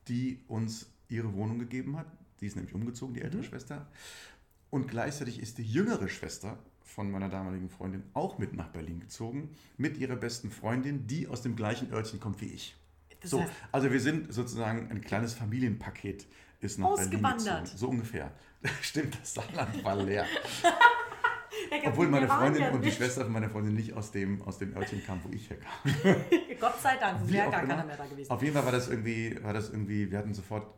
die 0.07 0.39
uns 0.47 0.89
ihre 1.09 1.33
Wohnung 1.33 1.59
gegeben 1.59 1.97
hat. 1.97 2.07
Die 2.39 2.47
ist 2.47 2.55
nämlich 2.55 2.73
umgezogen, 2.73 3.13
die 3.13 3.21
ältere 3.21 3.43
Schwester. 3.43 3.87
Und 4.69 4.87
gleichzeitig 4.87 5.39
ist 5.39 5.57
die 5.57 5.65
jüngere 5.65 6.07
Schwester 6.07 6.57
von 6.81 7.11
meiner 7.11 7.29
damaligen 7.29 7.69
Freundin 7.69 8.03
auch 8.13 8.37
mit 8.37 8.53
nach 8.53 8.69
Berlin 8.69 8.99
gezogen, 8.99 9.55
mit 9.77 9.97
ihrer 9.97 10.15
besten 10.15 10.51
Freundin, 10.51 11.07
die 11.07 11.27
aus 11.27 11.41
dem 11.41 11.55
gleichen 11.55 11.91
Örtchen 11.91 12.19
kommt 12.19 12.41
wie 12.41 12.47
ich. 12.47 12.75
Das 13.21 13.29
So, 13.31 13.41
heißt, 13.41 13.51
also 13.71 13.91
wir 13.91 13.99
sind 13.99 14.33
sozusagen 14.33 14.89
ein 14.91 15.01
kleines 15.01 15.33
Familienpaket 15.33 16.27
ist 16.59 16.77
nach 16.79 16.95
Berlin 16.95 17.05
Ausgewandert. 17.05 17.61
gezogen. 17.63 17.77
So 17.77 17.89
ungefähr. 17.89 18.31
Stimmt, 18.81 19.19
das 19.19 19.33
Saarland 19.33 19.83
war 19.83 19.95
leer. 19.95 20.25
Obwohl 21.85 22.07
meine 22.07 22.27
Freundin 22.27 22.69
und 22.71 22.83
die. 22.83 22.91
Schwester 22.91 23.23
von 23.23 23.33
meiner 23.33 23.49
Freundin 23.49 23.73
nicht 23.73 23.93
aus 23.93 24.11
dem, 24.11 24.41
aus 24.43 24.57
dem 24.57 24.75
Örtchen 24.75 25.03
kamen, 25.05 25.21
wo 25.23 25.29
ich 25.33 25.49
herkam. 25.49 25.71
Gott 26.59 26.79
sei 26.81 26.97
Dank, 26.97 27.27
Wie 27.27 27.33
wäre 27.33 27.49
gar 27.49 27.61
keiner 27.65 27.83
mehr 27.85 27.97
da 27.97 28.05
gewesen. 28.05 28.31
Auf 28.31 28.41
jeden 28.41 28.53
Fall 28.53 28.65
war 28.65 28.71
das 28.71 28.87
irgendwie, 28.87 29.41
war 29.43 29.53
das 29.53 29.69
irgendwie, 29.69 30.11
wir 30.11 30.17
hatten 30.17 30.33
sofort, 30.33 30.73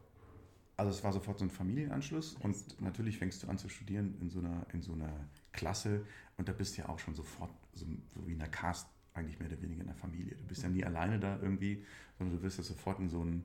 also 0.77 0.91
es 0.91 1.03
war 1.03 1.11
sofort 1.13 1.39
so 1.39 1.45
ein 1.45 1.49
Familienanschluss 1.51 2.35
und 2.39 2.81
natürlich 2.81 3.17
fängst 3.17 3.43
du 3.43 3.47
an 3.47 3.57
zu 3.57 3.69
studieren 3.69 4.15
in 4.21 4.29
so 4.29 4.39
einer, 4.39 4.65
in 4.73 4.81
so 4.81 4.93
einer 4.93 5.27
Klasse 5.51 6.05
und 6.37 6.47
da 6.47 6.53
bist 6.53 6.77
du 6.77 6.81
ja 6.81 6.89
auch 6.89 6.99
schon 6.99 7.15
sofort 7.15 7.51
so, 7.73 7.85
so 8.15 8.27
wie 8.27 8.33
in 8.33 8.41
einer 8.41 8.49
Cast 8.51 8.87
eigentlich 9.13 9.39
mehr 9.39 9.49
oder 9.49 9.61
weniger 9.61 9.81
in 9.81 9.87
der 9.87 9.95
Familie. 9.95 10.35
Du 10.35 10.43
bist 10.45 10.63
ja 10.63 10.69
nie 10.69 10.83
alleine 10.83 11.19
da 11.19 11.39
irgendwie, 11.41 11.83
sondern 12.17 12.37
du 12.37 12.43
wirst 12.43 12.57
ja 12.57 12.63
sofort 12.63 12.99
in 12.99 13.09
so 13.09 13.21
einen, 13.21 13.43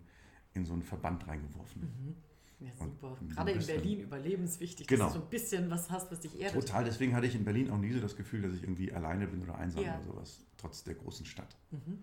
in 0.55 0.65
so 0.65 0.73
einen 0.73 0.83
Verband 0.83 1.27
reingeworfen. 1.27 2.17
Ja, 2.61 2.71
Und 2.79 2.91
super. 2.95 3.17
du 3.21 3.29
Gerade 3.29 3.53
in 3.53 3.65
Berlin 3.67 4.01
überlebenswichtig, 4.01 4.87
Genau. 4.89 5.05
dass 5.05 5.13
du 5.15 5.19
so 5.21 5.25
ein 5.25 5.31
bisschen 5.31 5.71
was 5.71 5.91
hast, 5.91 6.11
was 6.11 6.21
dich 6.21 6.41
erdet. 6.41 6.61
Total, 6.61 6.85
deswegen 6.85 7.15
hatte 7.15 7.27
ich 7.29 7.35
in 7.37 7.45
Berlin 7.45 7.71
auch 7.71 7.79
nie 7.79 7.93
so 7.93 8.01
das 8.01 8.17
Gefühl, 8.17 8.43
dass 8.43 8.55
ich 8.55 8.63
irgendwie 8.63 8.93
alleine 8.93 9.29
bin 9.29 9.43
oder 9.43 9.57
einsam 9.59 9.85
Ja. 9.85 9.97
oder 9.97 10.05
sowas, 10.13 10.41
trotz 10.57 10.83
der 10.83 10.95
großen 10.95 11.25
Stadt. 11.25 11.57
Mhm. 11.71 12.03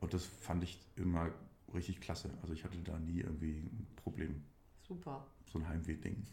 Und 0.00 0.14
das 0.14 0.24
fand 0.24 0.62
ich 0.64 0.80
immer 0.96 1.30
richtig 1.74 2.00
klasse. 2.00 2.30
Also 2.40 2.54
ich 2.54 2.64
hatte 2.64 2.78
da 2.78 2.98
nie 2.98 3.20
irgendwie 3.20 3.58
ein 3.58 3.86
Problem, 3.96 4.42
Super. 4.86 5.26
so 5.52 5.58
ein 5.58 5.68
Heimweh-Ding. 5.68 6.24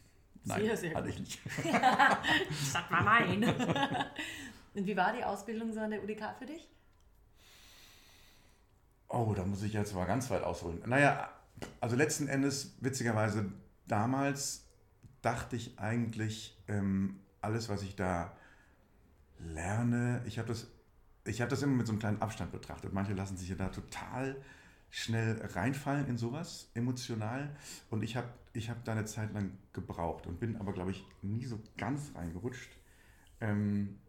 Sehr, 0.43 0.75
sehr 0.77 0.95
hatte 0.95 1.07
gut. 1.09 1.13
ich 1.13 1.19
nicht. 1.19 1.39
Sag 2.71 2.89
mal 2.89 3.03
nein. 3.03 3.53
Und 4.73 4.85
wie 4.85 4.95
war 4.95 5.13
die 5.13 5.23
Ausbildung 5.23 5.73
so 5.73 5.79
an 5.79 5.91
der 5.91 6.03
UDK 6.03 6.35
für 6.39 6.45
dich? 6.45 6.69
Oh, 9.07 9.33
da 9.35 9.43
muss 9.43 9.63
ich 9.63 9.73
jetzt 9.73 9.93
mal 9.93 10.05
ganz 10.05 10.29
weit 10.29 10.43
ausholen. 10.43 10.81
Naja, 10.85 11.29
also 11.81 11.95
letzten 11.95 12.27
Endes, 12.27 12.77
witzigerweise, 12.79 13.51
damals 13.87 14.65
dachte 15.21 15.57
ich 15.57 15.77
eigentlich, 15.77 16.57
ähm, 16.67 17.19
alles, 17.41 17.67
was 17.67 17.83
ich 17.83 17.95
da 17.95 18.31
lerne, 19.39 20.21
ich 20.25 20.39
habe 20.39 20.47
das, 20.47 20.67
hab 21.27 21.49
das 21.49 21.61
immer 21.61 21.75
mit 21.75 21.87
so 21.87 21.93
einem 21.93 21.99
kleinen 21.99 22.21
Abstand 22.21 22.51
betrachtet. 22.51 22.93
Manche 22.93 23.13
lassen 23.13 23.35
sich 23.35 23.49
ja 23.49 23.55
da 23.55 23.69
total 23.69 24.37
schnell 24.89 25.41
reinfallen 25.53 26.07
in 26.07 26.17
sowas, 26.17 26.69
emotional. 26.73 27.55
Und 27.89 28.03
ich 28.03 28.15
habe 28.15 28.27
ich 28.53 28.69
hab 28.69 28.83
da 28.83 28.91
eine 28.91 29.05
Zeit 29.05 29.33
lang 29.33 29.57
gebraucht 29.73 30.27
und 30.27 30.39
bin 30.39 30.57
aber, 30.57 30.73
glaube 30.73 30.91
ich, 30.91 31.05
nie 31.21 31.45
so 31.45 31.59
ganz 31.77 32.11
reingerutscht. 32.15 32.69
Ähm, 33.39 33.99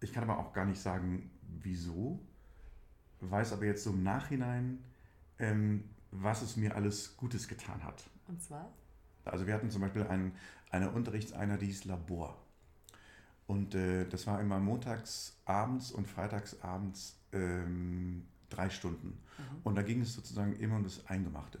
ich 0.00 0.12
kann 0.12 0.22
aber 0.24 0.38
auch 0.38 0.52
gar 0.52 0.64
nicht 0.64 0.80
sagen, 0.80 1.30
wieso 1.62 2.20
weiß 3.20 3.52
aber 3.52 3.66
jetzt 3.66 3.84
so 3.84 3.90
im 3.90 4.02
Nachhinein, 4.02 4.78
ähm, 5.38 5.84
was 6.10 6.42
es 6.42 6.56
mir 6.56 6.74
alles 6.74 7.16
Gutes 7.16 7.48
getan 7.48 7.82
hat. 7.84 8.08
Und 8.28 8.42
zwar? 8.42 8.72
Also 9.24 9.46
wir 9.46 9.54
hatten 9.54 9.70
zum 9.70 9.82
Beispiel 9.82 10.04
einen, 10.04 10.32
eine 10.70 10.90
Unterrichtseinheit, 10.90 11.60
die 11.60 11.66
hieß 11.66 11.84
Labor. 11.84 12.38
Und 13.46 13.74
äh, 13.74 14.06
das 14.06 14.26
war 14.26 14.40
immer 14.40 14.58
montags 14.58 15.36
abends 15.44 15.90
und 15.90 16.06
freitags 16.06 16.60
abends 16.62 17.18
ähm, 17.32 18.26
drei 18.50 18.70
Stunden. 18.70 19.18
Und 19.64 19.76
da 19.76 19.82
ging 19.82 20.00
es 20.00 20.14
sozusagen 20.14 20.54
immer 20.56 20.76
um 20.76 20.84
das 20.84 21.06
Eingemachte. 21.06 21.60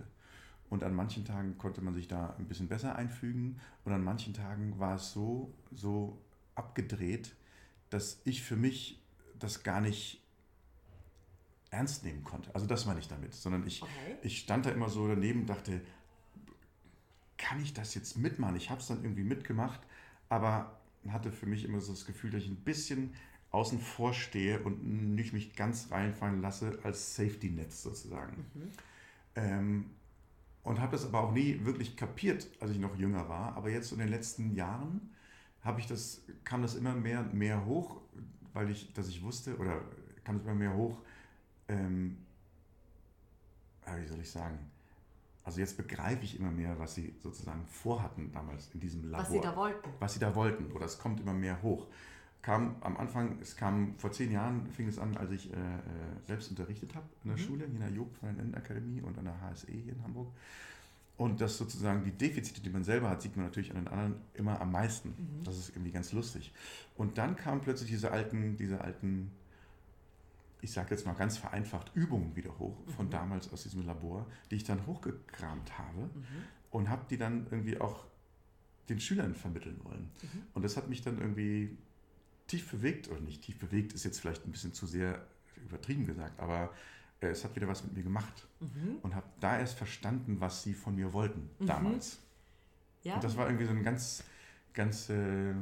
Und 0.70 0.82
an 0.82 0.94
manchen 0.94 1.24
Tagen 1.24 1.56
konnte 1.56 1.80
man 1.80 1.94
sich 1.94 2.08
da 2.08 2.34
ein 2.38 2.46
bisschen 2.46 2.68
besser 2.68 2.96
einfügen 2.96 3.58
und 3.84 3.92
an 3.92 4.04
manchen 4.04 4.34
Tagen 4.34 4.78
war 4.78 4.96
es 4.96 5.12
so, 5.12 5.54
so 5.72 6.18
abgedreht, 6.54 7.34
dass 7.90 8.20
ich 8.24 8.42
für 8.42 8.56
mich 8.56 9.00
das 9.38 9.62
gar 9.62 9.80
nicht 9.80 10.20
ernst 11.70 12.04
nehmen 12.04 12.24
konnte. 12.24 12.54
Also 12.54 12.66
das 12.66 12.86
meine 12.86 13.00
ich 13.00 13.08
damit, 13.08 13.34
sondern 13.34 13.66
ich, 13.66 13.82
Okay. 13.82 14.16
ich 14.22 14.38
stand 14.38 14.66
da 14.66 14.70
immer 14.70 14.88
so 14.88 15.06
daneben 15.06 15.40
und 15.40 15.46
dachte, 15.50 15.80
kann 17.36 17.60
ich 17.62 17.72
das 17.72 17.94
jetzt 17.94 18.16
mitmachen? 18.16 18.56
Ich 18.56 18.70
habe 18.70 18.80
es 18.80 18.86
dann 18.88 19.02
irgendwie 19.02 19.22
mitgemacht, 19.22 19.80
aber 20.28 20.78
hatte 21.08 21.30
für 21.30 21.46
mich 21.46 21.64
immer 21.64 21.80
so 21.80 21.92
das 21.92 22.04
Gefühl, 22.04 22.30
dass 22.30 22.42
ich 22.42 22.48
ein 22.48 22.56
bisschen 22.56 23.14
außen 23.50 23.78
vor 23.78 24.12
stehe 24.12 24.60
und 24.62 25.14
nicht 25.14 25.32
mich 25.32 25.54
ganz 25.54 25.90
reinfallen 25.90 26.42
lasse 26.42 26.78
als 26.82 27.14
Safety-Netz 27.16 27.82
sozusagen. 27.82 28.44
Ähm, 29.36 29.90
und 30.64 30.80
habe 30.80 30.92
das 30.92 31.06
aber 31.06 31.20
auch 31.22 31.32
nie 31.32 31.64
wirklich 31.64 31.96
kapiert, 31.96 32.48
als 32.60 32.72
ich 32.72 32.78
noch 32.78 32.96
jünger 32.96 33.28
war. 33.28 33.56
Aber 33.56 33.70
jetzt 33.70 33.92
in 33.92 33.98
den 33.98 34.08
letzten 34.08 34.54
Jahren 34.54 35.10
habe 35.62 35.80
ich 35.80 35.86
das, 35.86 36.22
kam 36.44 36.62
das 36.62 36.74
immer 36.74 36.94
mehr 36.94 37.20
und 37.20 37.34
mehr 37.34 37.64
hoch, 37.64 38.00
weil 38.52 38.70
ich, 38.70 38.92
dass 38.92 39.08
ich 39.08 39.22
wusste, 39.22 39.56
oder 39.58 39.80
kam 40.24 40.36
es 40.36 40.42
immer 40.42 40.54
mehr 40.54 40.74
hoch, 40.74 40.98
ähm, 41.68 42.18
wie 43.96 44.06
soll 44.06 44.20
ich 44.20 44.30
sagen? 44.30 44.58
Also 45.44 45.60
jetzt 45.60 45.78
begreife 45.78 46.24
ich 46.24 46.38
immer 46.38 46.50
mehr, 46.50 46.78
was 46.78 46.94
sie 46.94 47.14
sozusagen 47.22 47.64
vorhatten 47.66 48.30
damals 48.32 48.68
in 48.74 48.80
diesem 48.80 49.10
Labor. 49.10 49.24
Was 49.24 49.32
sie 49.32 49.40
da 49.40 49.56
wollten. 49.56 49.90
Was 49.98 50.12
sie 50.12 50.20
da 50.20 50.34
wollten. 50.34 50.70
Oder 50.72 50.84
es 50.84 50.98
kommt 50.98 51.20
immer 51.20 51.32
mehr 51.32 51.62
hoch. 51.62 51.86
Kam 52.42 52.76
am 52.82 52.98
Anfang, 52.98 53.38
es 53.40 53.56
kam 53.56 53.96
vor 53.96 54.12
zehn 54.12 54.30
Jahren, 54.30 54.70
fing 54.70 54.88
es 54.88 54.98
an, 54.98 55.16
als 55.16 55.30
ich 55.30 55.50
äh, 55.50 55.56
äh, 55.56 55.80
selbst 56.26 56.50
unterrichtet 56.50 56.94
habe 56.94 57.06
in 57.24 57.30
der 57.30 57.38
Schule, 57.38 57.64
hier 57.64 57.74
in 57.74 57.80
der 57.80 57.90
Job 57.90 58.14
Akademie 58.54 59.00
und 59.00 59.16
an 59.18 59.24
der 59.24 59.40
HSE 59.40 59.72
hier 59.72 59.94
in 59.94 60.02
Hamburg. 60.02 60.28
Und 61.18 61.40
das 61.40 61.58
sozusagen 61.58 62.04
die 62.04 62.12
Defizite, 62.12 62.62
die 62.62 62.70
man 62.70 62.84
selber 62.84 63.10
hat, 63.10 63.20
sieht 63.20 63.36
man 63.36 63.44
natürlich 63.44 63.70
an 63.70 63.76
den 63.76 63.88
anderen 63.88 64.14
immer 64.34 64.60
am 64.60 64.72
meisten. 64.72 65.14
Das 65.44 65.58
ist 65.58 65.70
irgendwie 65.70 65.90
ganz 65.90 66.12
lustig. 66.12 66.52
Und 66.96 67.18
dann 67.18 67.36
kamen 67.36 67.60
plötzlich 67.60 67.90
diese 67.90 68.10
alten, 68.12 68.56
diese 68.56 68.80
alten 68.80 69.30
ich 70.60 70.72
sage 70.72 70.90
jetzt 70.90 71.06
mal 71.06 71.14
ganz 71.14 71.38
vereinfacht, 71.38 71.92
Übungen 71.94 72.34
wieder 72.34 72.58
hoch 72.58 72.76
von 72.96 73.06
mhm. 73.06 73.10
damals 73.10 73.52
aus 73.52 73.62
diesem 73.62 73.86
Labor, 73.86 74.26
die 74.50 74.56
ich 74.56 74.64
dann 74.64 74.86
hochgekramt 74.86 75.78
habe 75.78 76.02
mhm. 76.02 76.24
und 76.70 76.88
habe 76.88 77.04
die 77.08 77.16
dann 77.16 77.46
irgendwie 77.50 77.80
auch 77.80 78.06
den 78.88 79.00
Schülern 79.00 79.34
vermitteln 79.34 79.78
wollen. 79.84 80.10
Mhm. 80.22 80.42
Und 80.54 80.62
das 80.62 80.76
hat 80.76 80.88
mich 80.88 81.02
dann 81.02 81.18
irgendwie 81.18 81.76
tief 82.46 82.70
bewegt, 82.70 83.08
oder 83.08 83.20
nicht 83.20 83.42
tief 83.42 83.58
bewegt, 83.58 83.92
ist 83.92 84.04
jetzt 84.04 84.20
vielleicht 84.20 84.46
ein 84.46 84.52
bisschen 84.52 84.72
zu 84.72 84.86
sehr 84.86 85.26
übertrieben 85.56 86.06
gesagt, 86.06 86.40
aber 86.40 86.72
es 87.20 87.44
hat 87.44 87.54
wieder 87.56 87.68
was 87.68 87.82
mit 87.84 87.94
mir 87.94 88.02
gemacht 88.02 88.46
mhm. 88.60 88.98
und 89.02 89.14
habe 89.14 89.26
da 89.40 89.58
erst 89.58 89.76
verstanden, 89.76 90.40
was 90.40 90.62
sie 90.62 90.74
von 90.74 90.94
mir 90.94 91.12
wollten 91.12 91.50
mhm. 91.58 91.66
damals. 91.66 92.18
Ja. 93.02 93.14
Und 93.14 93.24
das 93.24 93.36
war 93.36 93.46
irgendwie 93.46 93.64
so 93.64 93.72
ein 93.72 93.82
ganz, 93.82 94.22
ganz 94.72 95.08
äh, 95.10 95.54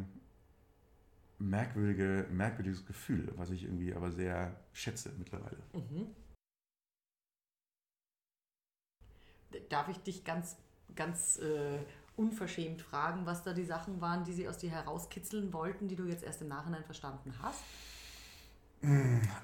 merkwürdige, 1.39 2.27
merkwürdiges 2.31 2.85
Gefühl, 2.85 3.33
was 3.37 3.51
ich 3.51 3.65
irgendwie 3.65 3.95
aber 3.95 4.11
sehr 4.11 4.55
schätze 4.73 5.13
mittlerweile. 5.19 5.59
Mhm. 5.73 6.09
Darf 9.69 9.89
ich 9.89 9.99
dich 9.99 10.25
ganz, 10.25 10.57
ganz 10.95 11.39
äh, 11.39 11.79
unverschämt 12.17 12.83
fragen, 12.83 13.25
was 13.27 13.43
da 13.43 13.53
die 13.53 13.65
Sachen 13.65 14.01
waren, 14.01 14.25
die 14.25 14.33
sie 14.33 14.49
aus 14.49 14.59
dir 14.59 14.71
herauskitzeln 14.71 15.53
wollten, 15.53 15.89
die 15.89 15.97
du 15.97 16.05
jetzt 16.05 16.25
erst 16.25 16.43
im 16.43 16.49
Nachhinein 16.49 16.85
verstanden 16.85 17.33
hast? 17.41 17.63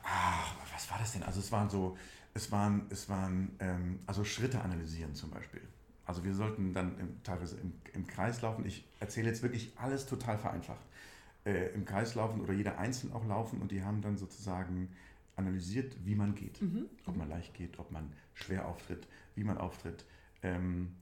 Ach, 0.05 0.55
was 0.73 0.91
war 0.91 0.99
das 0.99 1.13
denn? 1.13 1.23
Also 1.23 1.41
es 1.41 1.51
waren 1.51 1.69
so, 1.69 1.97
es 2.35 2.51
waren, 2.53 2.87
es 2.91 3.09
waren 3.09 3.57
ähm, 3.61 4.01
also 4.07 4.25
Schritte 4.25 4.61
analysieren 4.61 5.15
zum 5.15 5.31
Beispiel. 5.31 5.63
Also 6.07 6.25
wir 6.25 6.35
sollten 6.35 6.73
dann 6.73 6.99
im, 6.99 7.23
teilweise 7.23 7.57
im, 7.57 7.73
im 7.93 8.07
Kreis 8.07 8.43
laufen. 8.43 8.67
Ich 8.67 8.85
erzähle 9.01 9.29
jetzt 9.29 9.43
wirklich 9.43 9.73
alles 9.77 10.07
total 10.07 10.39
vereinfacht. 10.39 10.85
Äh, 11.45 11.73
Im 11.75 11.85
Kreis 11.85 12.15
laufen 12.15 12.41
oder 12.41 12.53
jeder 12.53 12.79
einzeln 12.79 13.13
auch 13.13 13.27
laufen 13.27 13.61
und 13.61 13.73
die 13.73 13.83
haben 13.83 14.01
dann 14.01 14.17
sozusagen 14.17 14.89
analysiert, 15.37 15.97
wie 16.05 16.15
man 16.15 16.35
geht. 16.35 16.61
Mhm. 16.63 16.87
Ob 17.07 17.17
man 17.17 17.29
leicht 17.29 17.55
geht, 17.55 17.79
ob 17.79 17.91
man 17.91 18.13
schwer 18.35 18.67
auftritt, 18.67 19.09
wie 19.35 19.45
man 19.45 19.59
auftritt. 19.59 20.05
Ähm, 20.43 20.95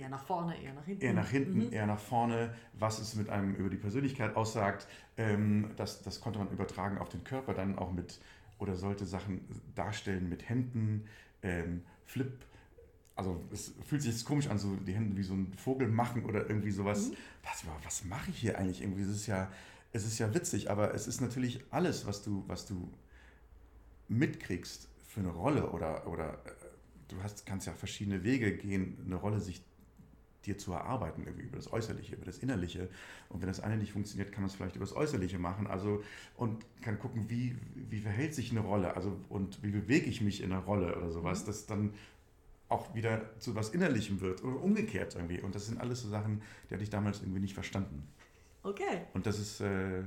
Eher 0.00 0.08
nach 0.08 0.24
vorne, 0.24 0.58
eher 0.58 0.72
nach 0.72 0.84
hinten. 0.86 1.04
Eher 1.04 1.12
nach 1.12 1.28
hinten, 1.28 1.66
mhm. 1.66 1.72
eher 1.72 1.86
nach 1.86 1.98
vorne, 1.98 2.54
was 2.72 3.00
es 3.00 3.16
mit 3.16 3.28
einem 3.28 3.54
über 3.54 3.68
die 3.68 3.76
Persönlichkeit 3.76 4.34
aussagt. 4.34 4.86
Ähm, 5.18 5.72
das, 5.76 6.00
das 6.02 6.22
konnte 6.22 6.38
man 6.38 6.48
übertragen 6.48 6.96
auf 6.96 7.10
den 7.10 7.22
Körper 7.22 7.52
dann 7.52 7.78
auch 7.78 7.92
mit, 7.92 8.18
oder 8.58 8.76
sollte 8.76 9.04
Sachen 9.04 9.42
darstellen 9.74 10.30
mit 10.30 10.48
Händen, 10.48 11.04
ähm, 11.42 11.82
Flip. 12.06 12.32
Also 13.14 13.44
es 13.52 13.74
fühlt 13.86 14.00
sich 14.00 14.12
jetzt 14.12 14.24
komisch 14.24 14.48
an, 14.48 14.58
so 14.58 14.74
die 14.76 14.94
Hände 14.94 15.18
wie 15.18 15.22
so 15.22 15.34
ein 15.34 15.52
Vogel 15.52 15.88
machen 15.88 16.24
oder 16.24 16.48
irgendwie 16.48 16.70
sowas. 16.70 17.10
Mhm. 17.10 17.16
Was, 17.42 17.64
was 17.84 18.04
mache 18.06 18.30
ich 18.30 18.38
hier 18.38 18.58
eigentlich 18.58 18.80
irgendwie? 18.80 19.02
Es 19.02 19.10
ist 19.10 19.26
ja, 19.26 19.52
es 19.92 20.06
ist 20.06 20.18
ja 20.18 20.32
witzig, 20.32 20.70
aber 20.70 20.94
es 20.94 21.06
ist 21.08 21.20
natürlich 21.20 21.62
alles, 21.70 22.06
was 22.06 22.22
du, 22.22 22.42
was 22.46 22.64
du 22.64 22.90
mitkriegst 24.08 24.88
für 25.06 25.20
eine 25.20 25.28
Rolle 25.28 25.70
oder, 25.72 26.06
oder 26.06 26.32
äh, 26.46 26.52
du 27.08 27.22
hast, 27.22 27.44
kannst 27.44 27.66
ja 27.66 27.74
verschiedene 27.74 28.24
Wege 28.24 28.56
gehen, 28.56 28.96
eine 29.04 29.16
Rolle 29.16 29.40
sich 29.40 29.62
dir 30.50 30.58
zu 30.58 30.72
erarbeiten, 30.72 31.22
irgendwie 31.24 31.44
über 31.44 31.56
das 31.56 31.72
Äußerliche, 31.72 32.16
über 32.16 32.26
das 32.26 32.38
Innerliche. 32.38 32.88
Und 33.28 33.40
wenn 33.40 33.48
das 33.48 33.60
eine 33.60 33.76
nicht 33.76 33.92
funktioniert, 33.92 34.32
kann 34.32 34.42
man 34.42 34.50
es 34.50 34.56
vielleicht 34.56 34.76
über 34.76 34.84
das 34.84 34.94
Äußerliche 34.94 35.38
machen. 35.38 35.66
Also 35.66 36.02
und 36.36 36.64
kann 36.82 36.98
gucken, 36.98 37.28
wie, 37.28 37.56
wie 37.74 38.00
verhält 38.00 38.34
sich 38.34 38.50
eine 38.50 38.60
Rolle, 38.60 38.94
also 38.96 39.16
und 39.28 39.62
wie 39.62 39.70
bewege 39.70 40.06
ich 40.06 40.20
mich 40.20 40.42
in 40.42 40.52
einer 40.52 40.62
Rolle 40.62 40.96
oder 40.96 41.10
sowas, 41.10 41.42
mhm. 41.42 41.46
dass 41.46 41.66
dann 41.66 41.94
auch 42.68 42.94
wieder 42.94 43.38
zu 43.40 43.54
was 43.54 43.70
Innerlichem 43.70 44.20
wird 44.20 44.44
oder 44.44 44.62
umgekehrt 44.62 45.16
irgendwie. 45.16 45.40
Und 45.40 45.54
das 45.54 45.66
sind 45.66 45.80
alles 45.80 46.02
so 46.02 46.08
Sachen, 46.08 46.42
die 46.68 46.74
hatte 46.74 46.84
ich 46.84 46.90
damals 46.90 47.20
irgendwie 47.20 47.40
nicht 47.40 47.54
verstanden. 47.54 48.06
Okay. 48.62 49.02
Und 49.12 49.26
das 49.26 49.38
ist 49.38 49.60
äh, 49.60 50.02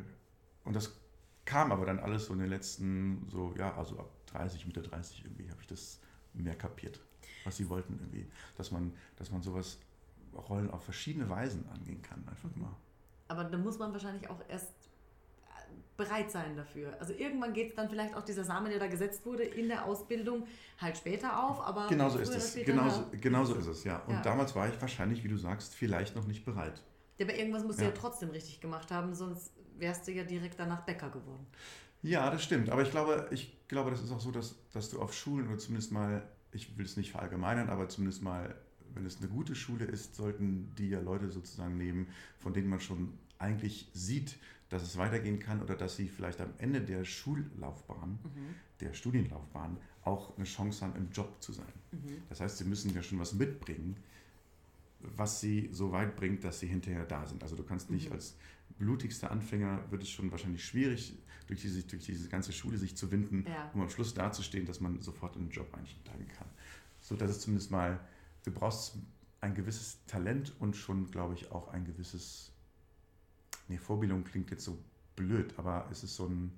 und 0.64 0.76
das 0.76 0.98
kam 1.46 1.72
aber 1.72 1.86
dann 1.86 2.00
alles 2.00 2.26
so 2.26 2.34
in 2.34 2.40
den 2.40 2.50
letzten 2.50 3.28
so 3.30 3.54
ja 3.58 3.76
also 3.76 4.00
ab 4.00 4.10
30 4.28 4.66
Mitte 4.66 4.82
30 4.82 5.26
irgendwie 5.26 5.50
habe 5.50 5.62
ich 5.62 5.68
das 5.68 6.00
mehr 6.34 6.56
kapiert, 6.56 7.02
was 7.44 7.58
sie 7.58 7.70
wollten 7.70 8.00
irgendwie, 8.00 8.26
dass 8.56 8.72
man 8.72 8.94
dass 9.18 9.32
man 9.32 9.42
sowas 9.42 9.80
Rollen 10.36 10.72
auf 10.72 10.84
verschiedene 10.84 11.30
Weisen 11.30 11.68
angehen 11.70 12.02
kann, 12.02 12.24
einfach 12.28 12.54
mal. 12.56 12.76
Aber 13.28 13.44
da 13.46 13.58
muss 13.58 13.80
man 13.80 13.92
wahrscheinlich 13.94 14.30
auch 14.30 14.40
erst 14.48 14.70
äh, 14.70 15.74
bereit 15.98 16.32
sein 16.32 16.56
dafür. 16.56 16.96
Also 17.00 17.14
irgendwann 17.14 17.54
geht 17.54 17.70
es 17.70 17.76
dann 17.76 17.90
vielleicht 17.90 18.16
auch 18.16 18.24
dieser 18.24 18.44
Samen, 18.44 18.70
der 18.70 18.80
da 18.80 18.88
gesetzt 18.88 19.26
wurde 19.26 19.44
in 19.44 19.68
der 19.68 19.86
Ausbildung, 19.86 20.46
halt 20.80 20.98
später 20.98 21.44
auf, 21.44 21.62
aber 21.62 21.88
genauso 21.88 22.20
ist 22.20 22.36
es. 22.36 22.56
Genauso, 22.66 23.06
genauso 23.20 23.56
ist 23.56 23.68
es, 23.68 23.84
ja. 23.84 24.00
Und 24.08 24.16
ja. 24.16 24.22
damals 24.22 24.56
war 24.56 24.68
ich 24.68 24.80
wahrscheinlich, 24.82 25.24
wie 25.24 25.30
du 25.30 25.38
sagst, 25.38 25.74
vielleicht 25.74 26.16
noch 26.16 26.28
nicht 26.28 26.46
bereit. 26.46 26.82
Ja, 27.18 27.26
aber 27.26 27.36
irgendwas 27.36 27.64
musst 27.64 27.80
du 27.80 27.84
ja. 27.84 27.90
ja 27.90 27.96
trotzdem 27.96 28.30
richtig 28.30 28.60
gemacht 28.60 28.92
haben, 28.92 29.14
sonst 29.14 29.54
wärst 29.78 30.08
du 30.08 30.12
ja 30.12 30.24
direkt 30.24 30.60
danach 30.60 30.82
Bäcker 30.82 31.10
geworden. 31.10 31.46
Ja, 32.02 32.30
das 32.30 32.44
stimmt. 32.44 32.70
Aber 32.70 32.82
ich 32.82 32.92
glaube, 32.92 33.28
ich 33.32 33.58
glaube, 33.68 33.90
das 33.90 34.04
ist 34.04 34.12
auch 34.12 34.20
so, 34.20 34.32
dass, 34.32 34.56
dass 34.72 34.90
du 34.90 35.02
auf 35.02 35.14
Schulen 35.14 35.48
oder 35.48 35.58
zumindest 35.58 35.92
mal, 35.92 36.28
ich 36.52 36.78
will 36.78 36.86
es 36.86 36.98
nicht 36.98 37.12
verallgemeinern, 37.12 37.70
aber 37.70 37.88
zumindest 37.88 38.22
mal 38.22 38.56
wenn 38.96 39.06
es 39.06 39.18
eine 39.18 39.28
gute 39.28 39.56
Schule 39.56 39.86
ist, 39.86 40.16
sollten 40.16 40.72
die 40.78 40.90
ja 40.90 41.00
Leute 41.00 41.30
sozusagen 41.30 41.78
nehmen, 41.78 42.08
von 42.40 42.54
denen 42.54 42.70
man 42.70 42.80
schon 42.80 43.14
eigentlich 43.40 43.90
sieht, 43.94 44.38
dass 44.70 44.84
es 44.84 44.98
weitergehen 44.98 45.40
kann 45.40 45.62
oder 45.62 45.76
dass 45.76 45.96
sie 45.96 46.08
vielleicht 46.08 46.42
am 46.42 46.52
Ende 46.58 46.82
der 46.82 47.06
Schullaufbahn, 47.06 48.20
mhm. 48.24 48.56
der 48.80 48.94
Studienlaufbahn, 48.94 49.78
auch 50.04 50.36
eine 50.36 50.46
Chance 50.46 50.84
haben, 50.84 50.96
im 50.96 51.12
Job 51.12 51.42
zu 51.42 51.54
sein. 51.54 51.74
Mhm. 51.92 52.24
Das 52.30 52.42
heißt, 52.42 52.58
sie 52.58 52.66
müssen 52.66 52.94
ja 52.94 53.04
schon 53.04 53.20
was 53.20 53.34
mitbringen, 53.34 53.98
was 55.00 55.42
sie 55.42 55.70
so 55.72 55.92
weit 55.92 56.16
bringt, 56.16 56.44
dass 56.44 56.60
sie 56.60 56.68
hinterher 56.68 57.06
da 57.06 57.26
sind. 57.26 57.44
Also 57.44 57.56
du 57.56 57.64
kannst 57.64 57.92
nicht 57.92 58.08
mhm. 58.08 58.14
als 58.14 58.36
blutigster 58.80 59.32
Anfänger, 59.32 59.84
wird 59.92 60.04
es 60.04 60.10
schon 60.10 60.32
wahrscheinlich 60.32 60.66
schwierig, 60.66 61.14
durch 61.48 61.62
diese, 61.62 61.84
durch 61.84 62.06
diese 62.06 62.30
ganze 62.30 62.54
Schule 62.54 62.78
sich 62.78 62.96
zu 62.96 63.12
winden, 63.12 63.46
ja. 63.48 63.70
um 63.74 63.82
am 63.82 63.90
Schluss 63.90 64.14
dazustehen, 64.14 64.66
dass 64.66 64.80
man 64.80 65.02
sofort 65.02 65.36
in 65.36 65.44
den 65.44 65.52
Job 65.52 65.74
einsteigen 65.74 66.28
kann. 66.30 66.48
So 67.02 67.16
dass 67.16 67.30
es 67.30 67.42
zumindest 67.42 67.70
mal 67.70 68.00
du 68.44 68.52
brauchst 68.52 68.98
ein 69.42 69.56
gewisses 69.56 70.06
Talent 70.06 70.54
und 70.60 70.76
schon, 70.76 71.10
glaube 71.12 71.34
ich, 71.34 71.52
auch 71.52 71.68
ein 71.70 71.86
gewisses, 71.86 72.52
nee, 73.68 73.78
Vorbildung 73.78 74.24
klingt 74.24 74.52
jetzt 74.52 74.64
so 74.64 74.78
blöd, 75.16 75.54
aber 75.58 75.88
es 75.92 76.04
ist 76.04 76.16
so 76.16 76.28
ein, 76.28 76.52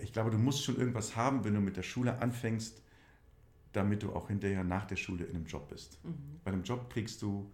ich 0.00 0.12
glaube, 0.12 0.30
du 0.30 0.38
musst 0.38 0.62
schon 0.62 0.76
irgendwas 0.76 1.16
haben, 1.16 1.44
wenn 1.44 1.54
du 1.54 1.60
mit 1.60 1.76
der 1.76 1.82
Schule 1.82 2.18
anfängst, 2.20 2.82
damit 3.72 4.02
du 4.02 4.12
auch 4.12 4.28
hinterher 4.28 4.64
nach 4.64 4.86
der 4.86 4.96
Schule 4.96 5.24
in 5.24 5.36
einem 5.36 5.46
Job 5.46 5.68
bist. 5.68 6.02
Mhm. 6.04 6.40
Bei 6.44 6.52
einem 6.52 6.62
Job 6.62 6.88
kriegst 6.90 7.20
du, 7.22 7.52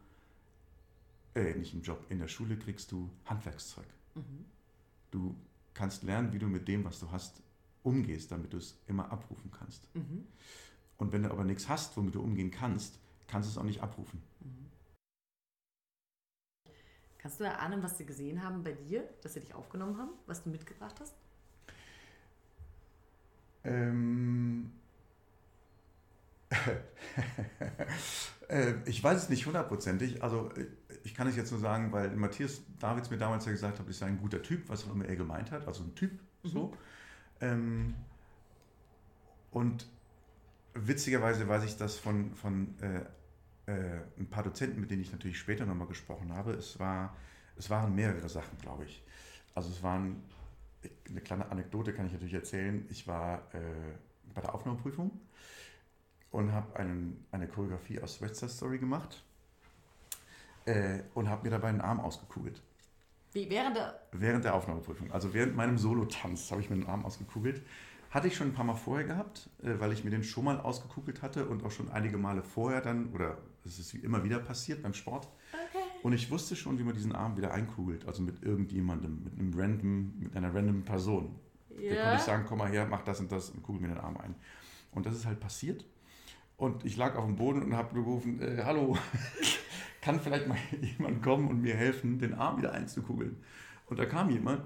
äh, 1.35 1.55
nicht 1.55 1.74
im 1.74 1.83
Job, 1.83 2.05
in 2.11 2.18
der 2.18 2.29
Schule 2.29 2.57
kriegst 2.57 2.92
du 2.92 3.11
Handwerkszeug. 3.24 3.87
Mhm. 4.14 4.44
Du 5.11 5.37
kannst 5.72 6.03
lernen, 6.03 6.33
wie 6.33 6.38
du 6.38 6.46
mit 6.46 6.68
dem, 6.68 6.85
was 6.85 7.00
du 7.00 7.11
hast, 7.11 7.42
umgehst, 7.83 8.31
damit 8.31 8.53
du 8.53 8.59
es 8.59 8.79
immer 8.87 9.11
abrufen 9.11 9.50
kannst. 9.50 9.88
Mhm. 9.94 10.27
Und 10.98 11.12
wenn 11.12 11.22
du 11.22 11.30
aber 11.30 11.44
nichts 11.44 11.68
hast, 11.68 11.96
womit 11.96 12.14
du 12.14 12.22
umgehen 12.22 12.50
kannst, 12.50 12.98
kannst 13.26 13.48
du 13.48 13.52
es 13.52 13.59
auch 13.59 13.64
nicht 13.64 13.83
abrufen. 13.83 14.22
Mhm. 14.40 14.70
Kannst 17.18 17.40
du 17.40 17.44
erahnen, 17.44 17.83
was 17.83 17.98
sie 17.98 18.04
gesehen 18.04 18.42
haben 18.42 18.62
bei 18.62 18.72
dir, 18.72 19.09
dass 19.22 19.35
sie 19.35 19.40
dich 19.40 19.54
aufgenommen 19.54 19.98
haben, 19.98 20.11
was 20.26 20.42
du 20.42 20.50
mitgebracht 20.50 20.94
hast? 21.00 21.14
Ähm 23.64 24.70
äh, 28.48 28.74
ich 28.85 29.02
weiß 29.02 29.22
es 29.22 29.28
nicht 29.28 29.46
hundertprozentig. 29.46 30.22
Also 30.22 30.50
ich 31.02 31.14
kann 31.14 31.26
es 31.26 31.37
jetzt 31.37 31.50
nur 31.50 31.61
sagen, 31.61 31.92
weil 31.92 32.11
Matthias 32.14 32.62
Davids 32.78 33.11
mir 33.11 33.18
damals 33.18 33.46
ja 33.46 33.52
gesagt 33.52 33.78
hat, 33.78 33.88
ich 33.88 33.96
sei 33.96 34.07
ein 34.07 34.18
guter 34.18 34.42
Typ, 34.42 34.68
was 34.68 34.85
auch 34.87 34.92
immer 34.92 35.07
er 35.07 35.16
gemeint 35.16 35.50
hat, 35.50 35.66
also 35.66 35.83
ein 35.83 35.94
Typ 35.94 36.12
mhm. 36.42 36.48
so. 36.48 36.76
Ähm, 37.40 37.94
und 39.50 39.87
witzigerweise 40.74 41.48
weiß 41.48 41.64
ich 41.64 41.76
das 41.76 41.98
von, 41.98 42.34
von 42.34 42.74
äh, 42.80 43.70
äh, 43.70 44.00
ein 44.18 44.28
paar 44.28 44.42
Dozenten, 44.42 44.80
mit 44.80 44.90
denen 44.90 45.02
ich 45.02 45.12
natürlich 45.12 45.38
später 45.38 45.64
nochmal 45.64 45.87
gesprochen 45.87 46.32
habe. 46.32 46.52
Es, 46.52 46.78
war, 46.78 47.16
es 47.56 47.70
waren 47.70 47.94
mehrere 47.94 48.28
Sachen, 48.28 48.58
glaube 48.58 48.84
ich. 48.84 49.02
Also 49.54 49.70
es 49.70 49.82
waren, 49.82 50.22
eine 51.08 51.20
kleine 51.20 51.50
Anekdote 51.50 51.94
kann 51.94 52.06
ich 52.06 52.12
natürlich 52.12 52.34
erzählen. 52.34 52.87
Ich 52.90 53.06
war 53.06 53.38
äh, 53.54 53.60
bei 54.34 54.40
der 54.40 54.54
Aufnahmeprüfung 54.54 55.10
und 56.30 56.52
habe 56.52 56.76
eine 56.76 57.48
Choreografie 57.48 58.00
aus 58.00 58.20
West 58.20 58.37
Side 58.37 58.50
Story 58.50 58.78
gemacht 58.78 59.22
äh, 60.66 61.00
und 61.14 61.28
habe 61.28 61.44
mir 61.44 61.50
dabei 61.50 61.68
einen 61.68 61.80
Arm 61.80 62.00
ausgekugelt. 62.00 62.60
Wie, 63.32 63.48
während 63.50 63.76
der? 63.76 64.00
Während 64.12 64.44
der 64.44 64.54
Aufnahmeprüfung. 64.54 65.10
Also 65.12 65.32
während 65.32 65.56
meinem 65.56 65.78
Solotanz 65.78 66.50
habe 66.50 66.60
ich 66.60 66.70
mir 66.70 66.76
den 66.76 66.87
Arm 66.87 67.04
ausgekugelt. 67.04 67.62
Hatte 68.14 68.29
ich 68.29 68.37
schon 68.37 68.46
ein 68.46 68.53
paar 68.53 68.64
Mal 68.64 68.77
vorher 68.77 69.05
gehabt, 69.05 69.50
äh, 69.64 69.81
weil 69.81 69.92
ich 69.92 70.05
mir 70.05 70.11
den 70.11 70.22
schon 70.22 70.44
mal 70.44 70.61
ausgekugelt 70.61 71.20
hatte 71.20 71.46
und 71.46 71.64
auch 71.64 71.72
schon 71.72 71.90
einige 71.90 72.16
Male 72.16 72.44
vorher 72.44 72.81
dann, 72.81 73.12
oder 73.12 73.38
es 73.64 73.81
ist 73.81 73.92
immer 73.92 74.22
wieder 74.22 74.38
passiert 74.38 74.85
beim 74.85 74.94
Sport. 74.94 75.27
Okay. 75.53 75.83
Und 76.05 76.12
ich 76.12 76.31
wusste 76.31 76.55
schon, 76.55 76.79
wie 76.79 76.85
man 76.85 76.94
diesen 76.94 77.12
Arm 77.12 77.37
wieder 77.37 77.53
einkugelt, 77.53 78.07
also 78.07 78.22
mit 78.22 78.40
irgendjemandem, 78.44 79.24
mit 79.24 79.33
einem 79.33 79.53
random, 79.53 80.14
mit 80.20 80.37
einer 80.37 80.55
random 80.55 80.85
Person. 80.85 81.35
Yeah. 81.77 81.96
Da 81.96 82.03
konnte 82.03 82.16
ich 82.18 82.22
sagen, 82.22 82.44
komm 82.46 82.59
mal 82.59 82.70
her, 82.70 82.87
mach 82.88 83.03
das 83.03 83.18
und 83.18 83.33
das 83.33 83.50
und 83.50 83.64
kugel 83.64 83.83
mir 83.83 83.88
den 83.88 83.98
Arm 83.98 84.16
ein. 84.18 84.37
Und 84.92 85.07
das 85.07 85.16
ist 85.16 85.27
halt 85.27 85.40
passiert. 85.40 85.85
Und 86.57 86.85
ich 86.85 86.96
lag 86.96 87.16
auf 87.16 87.24
dem 87.24 87.35
Boden 87.35 87.64
und 87.64 87.74
habe 87.74 87.94
gerufen, 87.94 88.40
äh, 88.40 88.62
hallo, 88.62 88.96
kann 90.03 90.20
vielleicht 90.20 90.46
mal 90.46 90.59
jemand 90.81 91.20
kommen 91.20 91.48
und 91.48 91.62
mir 91.62 91.74
helfen, 91.74 92.20
den 92.20 92.35
Arm 92.35 92.59
wieder 92.59 92.74
einzukugeln. 92.74 93.38
Und 93.87 93.98
da 93.98 94.07
kam 94.07 94.31
jemand 94.31 94.62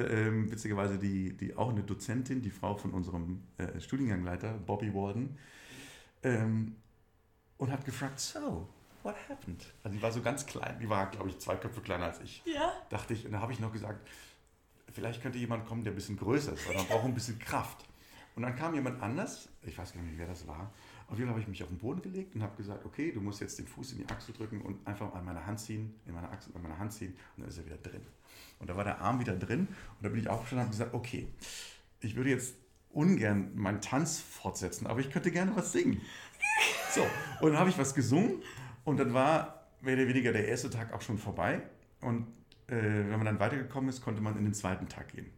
ähm, 0.00 0.50
witzigerweise 0.50 0.98
die, 0.98 1.36
die 1.36 1.56
auch 1.56 1.70
eine 1.70 1.82
Dozentin, 1.82 2.42
die 2.42 2.50
Frau 2.50 2.76
von 2.76 2.92
unserem 2.92 3.42
äh, 3.58 3.80
Studiengangleiter, 3.80 4.52
Bobby 4.52 4.92
Walden, 4.94 5.38
ähm, 6.22 6.76
und 7.58 7.72
hat 7.72 7.84
gefragt, 7.84 8.20
so, 8.20 8.68
what 9.02 9.16
happened? 9.28 9.72
Also 9.82 9.96
die 9.96 10.02
war 10.02 10.12
so 10.12 10.22
ganz 10.22 10.46
klein, 10.46 10.78
die 10.80 10.88
war, 10.88 11.10
glaube 11.10 11.28
ich, 11.28 11.38
zwei 11.38 11.56
Köpfe 11.56 11.80
kleiner 11.80 12.06
als 12.06 12.20
ich. 12.20 12.42
Ja. 12.44 12.72
Dachte 12.90 13.14
ich, 13.14 13.26
und 13.26 13.32
da 13.32 13.40
habe 13.40 13.52
ich 13.52 13.60
noch 13.60 13.72
gesagt, 13.72 14.06
vielleicht 14.92 15.22
könnte 15.22 15.38
jemand 15.38 15.66
kommen, 15.66 15.84
der 15.84 15.92
ein 15.92 15.96
bisschen 15.96 16.16
größer 16.16 16.52
ist, 16.52 16.68
weil 16.68 16.76
man 16.76 16.86
braucht 16.86 17.04
ein 17.04 17.14
bisschen 17.14 17.38
Kraft. 17.38 17.84
Und 18.36 18.42
dann 18.42 18.54
kam 18.54 18.74
jemand 18.74 19.02
anders, 19.02 19.48
ich 19.62 19.76
weiß 19.76 19.94
gar 19.94 20.02
nicht, 20.02 20.16
wer 20.16 20.28
das 20.28 20.46
war. 20.46 20.72
Auf 21.08 21.16
jeden 21.16 21.26
Fall 21.26 21.34
habe 21.34 21.40
ich 21.40 21.48
mich 21.48 21.62
auf 21.62 21.70
den 21.70 21.78
Boden 21.78 22.02
gelegt 22.02 22.34
und 22.34 22.42
habe 22.42 22.54
gesagt, 22.56 22.84
okay, 22.84 23.10
du 23.12 23.20
musst 23.20 23.40
jetzt 23.40 23.58
den 23.58 23.66
Fuß 23.66 23.92
in 23.92 23.98
die 23.98 24.08
Achsel 24.08 24.34
drücken 24.34 24.60
und 24.60 24.86
einfach 24.86 25.14
an 25.14 25.24
meine 25.24 25.44
Hand 25.44 25.58
ziehen, 25.58 25.94
in 26.06 26.14
meine 26.14 26.28
Achsel, 26.28 26.54
an 26.54 26.62
meine 26.62 26.78
Hand 26.78 26.92
ziehen 26.92 27.14
und 27.36 27.42
dann 27.42 27.48
ist 27.48 27.56
er 27.56 27.64
wieder 27.64 27.78
drin. 27.78 28.02
Und 28.58 28.68
da 28.68 28.76
war 28.76 28.84
der 28.84 29.00
Arm 29.00 29.18
wieder 29.18 29.34
drin 29.34 29.60
und 29.60 30.02
da 30.02 30.10
bin 30.10 30.20
ich 30.20 30.28
aufgestanden 30.28 30.68
und 30.68 30.74
habe 30.74 30.90
gesagt, 30.90 30.94
okay, 30.94 31.28
ich 32.00 32.14
würde 32.14 32.30
jetzt 32.30 32.56
ungern 32.90 33.52
meinen 33.54 33.80
Tanz 33.80 34.20
fortsetzen, 34.20 34.86
aber 34.86 35.00
ich 35.00 35.10
könnte 35.10 35.30
gerne 35.30 35.54
was 35.56 35.72
singen. 35.72 36.00
So, 36.90 37.02
und 37.42 37.50
dann 37.52 37.58
habe 37.58 37.68
ich 37.68 37.78
was 37.78 37.94
gesungen 37.94 38.42
und 38.84 38.98
dann 38.98 39.12
war 39.12 39.66
mehr 39.82 39.94
oder 39.94 40.08
weniger 40.08 40.32
der 40.32 40.48
erste 40.48 40.70
Tag 40.70 40.92
auch 40.92 41.02
schon 41.02 41.18
vorbei 41.18 41.62
und 42.00 42.26
äh, 42.66 42.76
wenn 42.76 43.10
man 43.10 43.26
dann 43.26 43.38
weitergekommen 43.38 43.90
ist, 43.90 44.02
konnte 44.02 44.20
man 44.20 44.36
in 44.36 44.44
den 44.44 44.54
zweiten 44.54 44.88
Tag 44.88 45.08
gehen. 45.08 45.30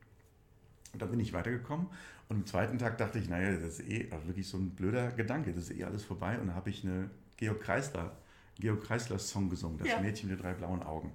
Und 0.92 1.02
dann 1.02 1.10
bin 1.10 1.20
ich 1.20 1.32
weitergekommen 1.32 1.86
und 2.28 2.36
am 2.36 2.46
zweiten 2.46 2.78
Tag 2.78 2.96
dachte 2.98 3.18
ich, 3.18 3.28
naja, 3.28 3.52
das 3.52 3.80
ist 3.80 3.88
eh 3.88 4.08
wirklich 4.24 4.46
so 4.46 4.56
ein 4.56 4.70
blöder 4.70 5.10
Gedanke, 5.10 5.52
das 5.52 5.70
ist 5.70 5.76
eh 5.78 5.84
alles 5.84 6.04
vorbei. 6.04 6.38
Und 6.38 6.46
dann 6.46 6.56
habe 6.56 6.70
ich 6.70 6.84
eine 6.84 7.10
Georg 7.36 7.60
Kreisler, 7.60 8.16
Georg 8.58 8.84
Kreisler 8.84 9.18
Song 9.18 9.50
gesungen, 9.50 9.78
das 9.78 9.88
Ja. 9.88 10.00
Mädchen 10.00 10.28
mit 10.30 10.38
den 10.38 10.42
drei 10.42 10.54
blauen 10.54 10.82
Augen. 10.82 11.12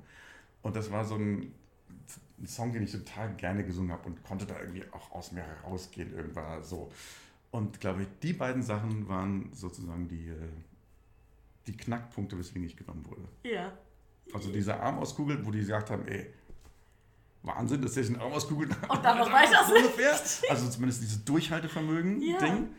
Und 0.61 0.75
das 0.75 0.91
war 0.91 1.05
so 1.05 1.15
ein, 1.15 1.53
ein 2.37 2.47
Song, 2.47 2.73
den 2.73 2.83
ich 2.83 2.91
total 2.91 3.33
gerne 3.35 3.63
gesungen 3.63 3.91
habe 3.91 4.07
und 4.07 4.23
konnte 4.23 4.45
da 4.45 4.59
irgendwie 4.59 4.83
auch 4.91 5.11
aus 5.11 5.31
mir 5.31 5.43
rausgehen, 5.63 6.13
irgendwann 6.13 6.61
so. 6.63 6.91
Und 7.51 7.79
glaube 7.79 8.01
ich, 8.01 8.07
die 8.21 8.33
beiden 8.33 8.61
Sachen 8.61 9.07
waren 9.07 9.49
sozusagen 9.53 10.09
die, 10.09 10.27
äh, 10.27 10.49
die 11.67 11.77
Knackpunkte, 11.77 12.37
weswegen 12.37 12.65
ich 12.65 12.75
genommen 12.75 13.05
wurde. 13.07 13.27
Ja. 13.43 13.71
Also 14.33 14.51
dieser 14.51 14.81
Arm 14.81 14.97
auskugelt, 14.97 15.45
wo 15.45 15.51
die 15.51 15.59
gesagt 15.59 15.91
haben, 15.91 16.05
ey, 16.07 16.33
Wahnsinn, 17.45 17.81
dass 17.81 17.93
der 17.93 18.03
sich 18.03 18.13
den 18.13 18.21
Arm 18.21 18.31
auskugelt. 18.33 18.71
Und 18.89 19.03
dann 19.05 19.17
noch 19.17 19.31
weiter 19.31 19.63
so 19.67 19.75
ungefähr. 19.75 20.11
Also 20.49 20.69
zumindest 20.69 21.01
dieses 21.01 21.23
Durchhaltevermögen 21.25 22.21
Ja. 22.21 22.37
Ding. 22.39 22.69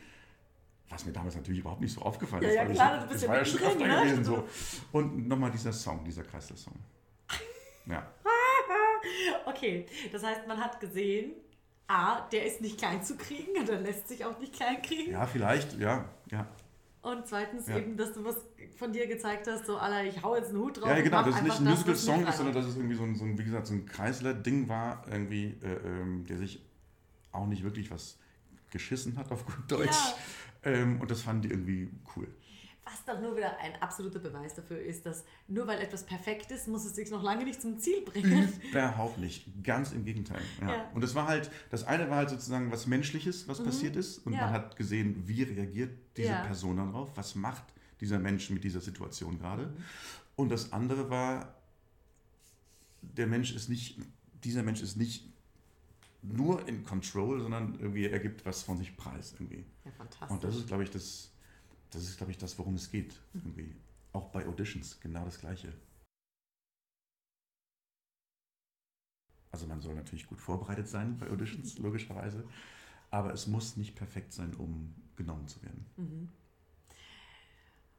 Was 0.88 1.04
mir 1.04 1.12
damals 1.12 1.34
natürlich 1.34 1.60
überhaupt 1.60 1.80
nicht 1.80 1.92
so 1.92 2.00
aufgefallen 2.02 2.42
Ja, 2.44 2.48
ist. 2.48 2.54
ja, 2.56 2.64
klar, 2.66 2.90
das, 2.96 3.02
du 3.04 3.08
bist 3.08 3.14
das 3.14 3.22
ja 3.22 3.28
war 3.28 3.38
ja 3.38 3.44
schon 3.44 3.60
öfter 3.60 3.86
ne? 3.86 4.00
gewesen. 4.02 4.24
So. 4.24 4.48
Und 4.92 5.26
nochmal 5.28 5.50
dieser 5.50 5.72
Song, 5.72 6.04
dieser 6.04 6.22
Kreisler-Song. 6.22 6.74
Ja. 7.86 8.06
Okay, 9.44 9.86
das 10.12 10.22
heißt, 10.24 10.46
man 10.48 10.58
hat 10.60 10.80
gesehen, 10.80 11.32
A, 11.86 12.20
der 12.32 12.44
ist 12.46 12.60
nicht 12.60 12.78
klein 12.78 13.02
zu 13.02 13.16
kriegen 13.16 13.56
und 13.60 13.68
er 13.68 13.80
lässt 13.80 14.08
sich 14.08 14.24
auch 14.24 14.38
nicht 14.38 14.52
klein 14.54 14.82
kriegen. 14.82 15.12
ja, 15.12 15.26
vielleicht, 15.26 15.78
ja, 15.78 16.04
ja. 16.30 16.46
Und 17.06 17.24
zweitens 17.24 17.68
Ja. 17.68 17.78
eben, 17.78 17.96
dass 17.96 18.12
du 18.14 18.24
was 18.24 18.34
von 18.76 18.92
dir 18.92 19.06
gezeigt 19.06 19.46
hast, 19.46 19.66
so, 19.66 19.76
Alter, 19.76 20.04
ich 20.08 20.20
hau 20.24 20.34
jetzt 20.34 20.48
einen 20.48 20.58
Hut 20.58 20.78
drauf. 20.78 20.88
Ja, 20.88 21.00
genau, 21.00 21.22
dass 21.22 21.36
es 21.36 21.42
nicht 21.42 21.58
ein 21.60 21.64
Musical-Song 21.64 22.26
ist, 22.26 22.36
sondern 22.36 22.54
dass 22.56 22.66
es 22.66 22.76
irgendwie 22.76 22.96
so 22.96 23.04
ein, 23.04 23.14
so 23.14 23.24
ein 23.24 23.38
wie 23.38 23.44
gesagt, 23.44 23.68
so 23.68 23.74
ein 23.74 23.86
Kreisler-Ding 23.86 24.68
war, 24.68 25.06
irgendwie, 25.08 25.56
äh, 25.62 25.76
ähm, 25.84 26.26
der 26.26 26.38
sich 26.38 26.60
auch 27.30 27.46
nicht 27.46 27.62
wirklich 27.62 27.92
was 27.92 28.18
geschissen 28.72 29.16
hat, 29.18 29.30
auf 29.30 29.46
gut 29.46 29.70
Deutsch. 29.70 29.90
Ja. 30.64 30.72
Ähm, 30.72 31.00
und 31.00 31.08
das 31.08 31.22
fanden 31.22 31.42
die 31.42 31.50
irgendwie 31.50 31.90
cool. 32.16 32.26
Was 32.88 33.04
doch 33.04 33.20
nur 33.20 33.36
wieder 33.36 33.58
ein 33.58 33.74
absoluter 33.82 34.20
Beweis 34.20 34.54
dafür 34.54 34.78
ist, 34.80 35.04
dass 35.06 35.24
nur 35.48 35.66
weil 35.66 35.80
etwas 35.80 36.04
perfekt 36.04 36.52
ist, 36.52 36.68
muss 36.68 36.84
es 36.84 36.94
sich 36.94 37.10
noch 37.10 37.22
lange 37.22 37.44
nicht 37.44 37.60
zum 37.60 37.78
Ziel 37.80 38.00
bringen. 38.02 38.48
Überhaupt 38.70 39.18
nicht. 39.18 39.44
Ganz 39.64 39.90
im 39.90 40.04
Gegenteil. 40.04 40.40
Ja. 40.60 40.68
Ja. 40.72 40.90
Und 40.94 41.02
das 41.02 41.14
war 41.16 41.26
halt, 41.26 41.50
das 41.70 41.82
eine 41.84 42.08
war 42.08 42.18
halt 42.18 42.30
sozusagen 42.30 42.70
was 42.70 42.86
Menschliches, 42.86 43.48
was 43.48 43.62
passiert 43.62 43.96
ist. 43.96 44.18
Und 44.24 44.34
Ja. 44.34 44.42
man 44.42 44.50
hat 44.50 44.76
gesehen, 44.76 45.24
wie 45.26 45.42
reagiert 45.42 45.90
diese. 46.16 46.28
Person 46.46 46.76
darauf, 46.76 47.10
was 47.16 47.34
macht 47.34 47.64
dieser 48.00 48.18
Mensch 48.20 48.50
mit 48.50 48.62
dieser 48.62 48.80
Situation 48.80 49.38
gerade. 49.38 49.66
Mhm. 49.66 49.76
Und 50.36 50.50
das 50.50 50.72
andere 50.72 51.10
war, 51.10 51.54
der 53.02 53.26
Mensch 53.26 53.52
ist 53.54 53.68
nicht, 53.68 53.98
dieser 54.44 54.62
Mensch 54.62 54.80
ist 54.82 54.96
nicht 54.96 55.24
nur 56.22 56.66
in 56.68 56.84
Control, 56.84 57.40
sondern 57.40 57.74
irgendwie 57.80 58.06
er 58.06 58.18
gibt 58.20 58.44
was 58.46 58.62
von 58.62 58.78
sich 58.78 58.96
preis 58.96 59.32
irgendwie. 59.34 59.64
Ja, 59.84 59.90
fantastisch. 59.92 60.30
Und 60.30 60.44
das 60.44 60.56
ist, 60.56 60.66
glaube 60.66 60.82
ich, 60.84 60.90
das, 60.90 61.30
das 61.90 62.02
ist, 62.02 62.16
glaube 62.16 62.32
ich, 62.32 62.38
das, 62.38 62.58
worum 62.58 62.74
es 62.74 62.90
geht. 62.90 63.20
Irgendwie. 63.34 63.74
Auch 64.12 64.30
bei 64.30 64.46
Auditions 64.46 65.00
genau 65.00 65.24
das 65.24 65.40
Gleiche. 65.40 65.72
Also 69.50 69.66
man 69.66 69.80
soll 69.80 69.94
natürlich 69.94 70.26
gut 70.26 70.40
vorbereitet 70.40 70.88
sein 70.88 71.16
bei 71.18 71.30
Auditions, 71.30 71.78
logischerweise. 71.78 72.46
Aber 73.10 73.32
es 73.32 73.46
muss 73.46 73.76
nicht 73.76 73.94
perfekt 73.94 74.32
sein, 74.32 74.54
um 74.54 74.94
genommen 75.16 75.48
zu 75.48 75.62
werden. 75.62 75.86
Mhm. 75.96 76.28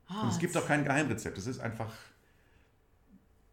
Und 0.09 0.29
es 0.29 0.39
gibt 0.39 0.55
auch 0.55 0.65
kein 0.65 0.83
Geheimrezept. 0.83 1.37
Es 1.37 1.47
ist 1.47 1.59
einfach, 1.59 1.93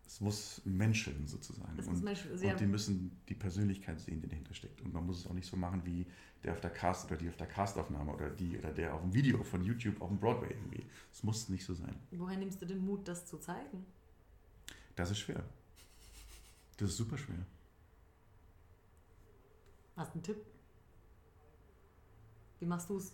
es 0.06 0.20
muss 0.20 0.60
menscheln 0.64 1.26
sozusagen. 1.26 1.78
Und, 1.78 2.04
menscheln, 2.04 2.38
und 2.38 2.60
die 2.60 2.66
müssen 2.66 3.20
die 3.28 3.34
Persönlichkeit 3.34 4.00
sehen, 4.00 4.20
die 4.20 4.28
dahinter 4.28 4.54
steckt. 4.54 4.80
Und 4.82 4.92
man 4.92 5.06
muss 5.06 5.20
es 5.20 5.26
auch 5.26 5.32
nicht 5.32 5.46
so 5.46 5.56
machen 5.56 5.82
wie 5.84 6.06
der 6.42 6.52
auf 6.52 6.60
der 6.60 6.70
Cast 6.70 7.06
oder 7.06 7.16
die 7.16 7.28
auf 7.28 7.36
der 7.36 7.46
Castaufnahme 7.46 8.12
oder 8.12 8.30
die 8.30 8.58
oder 8.58 8.72
der 8.72 8.94
auf 8.94 9.00
dem 9.00 9.14
Video 9.14 9.42
von 9.42 9.64
YouTube 9.64 10.00
auf 10.00 10.08
dem 10.08 10.18
Broadway 10.18 10.50
irgendwie. 10.50 10.84
Es 11.10 11.22
muss 11.22 11.48
nicht 11.48 11.64
so 11.64 11.74
sein. 11.74 11.98
Woher 12.10 12.36
nimmst 12.36 12.60
du 12.60 12.66
den 12.66 12.84
Mut, 12.84 13.08
das 13.08 13.26
zu 13.26 13.38
zeigen? 13.38 13.86
Das 14.94 15.10
ist 15.10 15.18
schwer. 15.18 15.42
Das 16.76 16.90
ist 16.90 16.96
super 16.96 17.16
schwer. 17.16 17.44
Hast 19.96 20.10
du 20.10 20.14
einen 20.14 20.22
Tipp? 20.22 20.44
Wie 22.60 22.66
machst 22.66 22.90
du 22.90 22.98
es? 22.98 23.12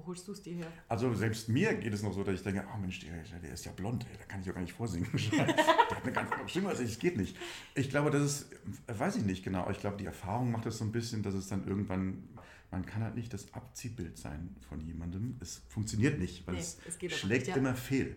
Wo 0.00 0.06
holst 0.06 0.26
du 0.28 0.32
es 0.32 0.40
dir 0.42 0.54
her? 0.54 0.66
Also 0.88 1.12
selbst 1.14 1.48
mir 1.50 1.74
geht 1.74 1.92
es 1.92 2.02
noch 2.02 2.12
so, 2.14 2.24
dass 2.24 2.34
ich 2.34 2.42
denke, 2.42 2.64
oh 2.74 2.78
Mensch, 2.78 3.00
der, 3.00 3.12
der 3.40 3.52
ist 3.52 3.64
ja 3.66 3.72
blond, 3.72 4.06
ey, 4.10 4.16
da 4.18 4.24
kann 4.24 4.40
ich 4.40 4.46
doch 4.46 4.54
gar 4.54 4.62
nicht 4.62 4.72
vorsingen. 4.72 5.08
der 5.32 5.46
hat 5.48 6.02
eine 6.02 6.12
ganz 6.12 6.32
andere 6.32 6.48
Stimme 6.48 6.68
als 6.70 6.80
ich, 6.80 6.92
es 6.92 6.98
geht 6.98 7.16
nicht. 7.18 7.36
Ich 7.74 7.90
glaube, 7.90 8.10
das 8.10 8.22
ist, 8.22 8.50
weiß 8.86 9.16
ich 9.16 9.24
nicht 9.24 9.44
genau, 9.44 9.68
ich 9.70 9.78
glaube, 9.78 9.98
die 9.98 10.06
Erfahrung 10.06 10.50
macht 10.52 10.64
es 10.66 10.78
so 10.78 10.84
ein 10.84 10.92
bisschen, 10.92 11.22
dass 11.22 11.34
es 11.34 11.48
dann 11.48 11.66
irgendwann, 11.66 12.28
man 12.70 12.86
kann 12.86 13.02
halt 13.02 13.14
nicht 13.14 13.32
das 13.34 13.52
Abziehbild 13.52 14.16
sein 14.16 14.56
von 14.68 14.80
jemandem. 14.80 15.36
Es 15.40 15.60
funktioniert 15.68 16.18
nicht, 16.18 16.46
weil 16.46 16.54
Nee, 16.54 16.60
es, 16.60 16.78
es 16.86 17.18
schlägt 17.18 17.46
nicht, 17.46 17.48
ja. 17.48 17.56
immer 17.56 17.74
fehl. 17.74 18.16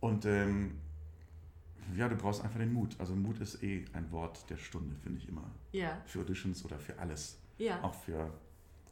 Und 0.00 0.24
ähm, 0.26 0.78
ja, 1.96 2.08
du 2.08 2.16
brauchst 2.16 2.42
einfach 2.42 2.58
den 2.58 2.72
Mut. 2.72 2.96
Also 2.98 3.14
Mut 3.14 3.38
ist 3.40 3.62
eh 3.62 3.84
ein 3.92 4.10
Wort 4.10 4.48
der 4.50 4.56
Stunde, 4.56 4.96
finde 5.02 5.18
ich 5.18 5.28
immer. 5.28 5.50
Ja, 5.72 6.00
Für 6.06 6.20
Auditions 6.20 6.64
oder 6.64 6.78
für 6.78 6.98
alles. 6.98 7.38
ja. 7.58 7.82
Auch 7.82 7.94
für 7.94 8.32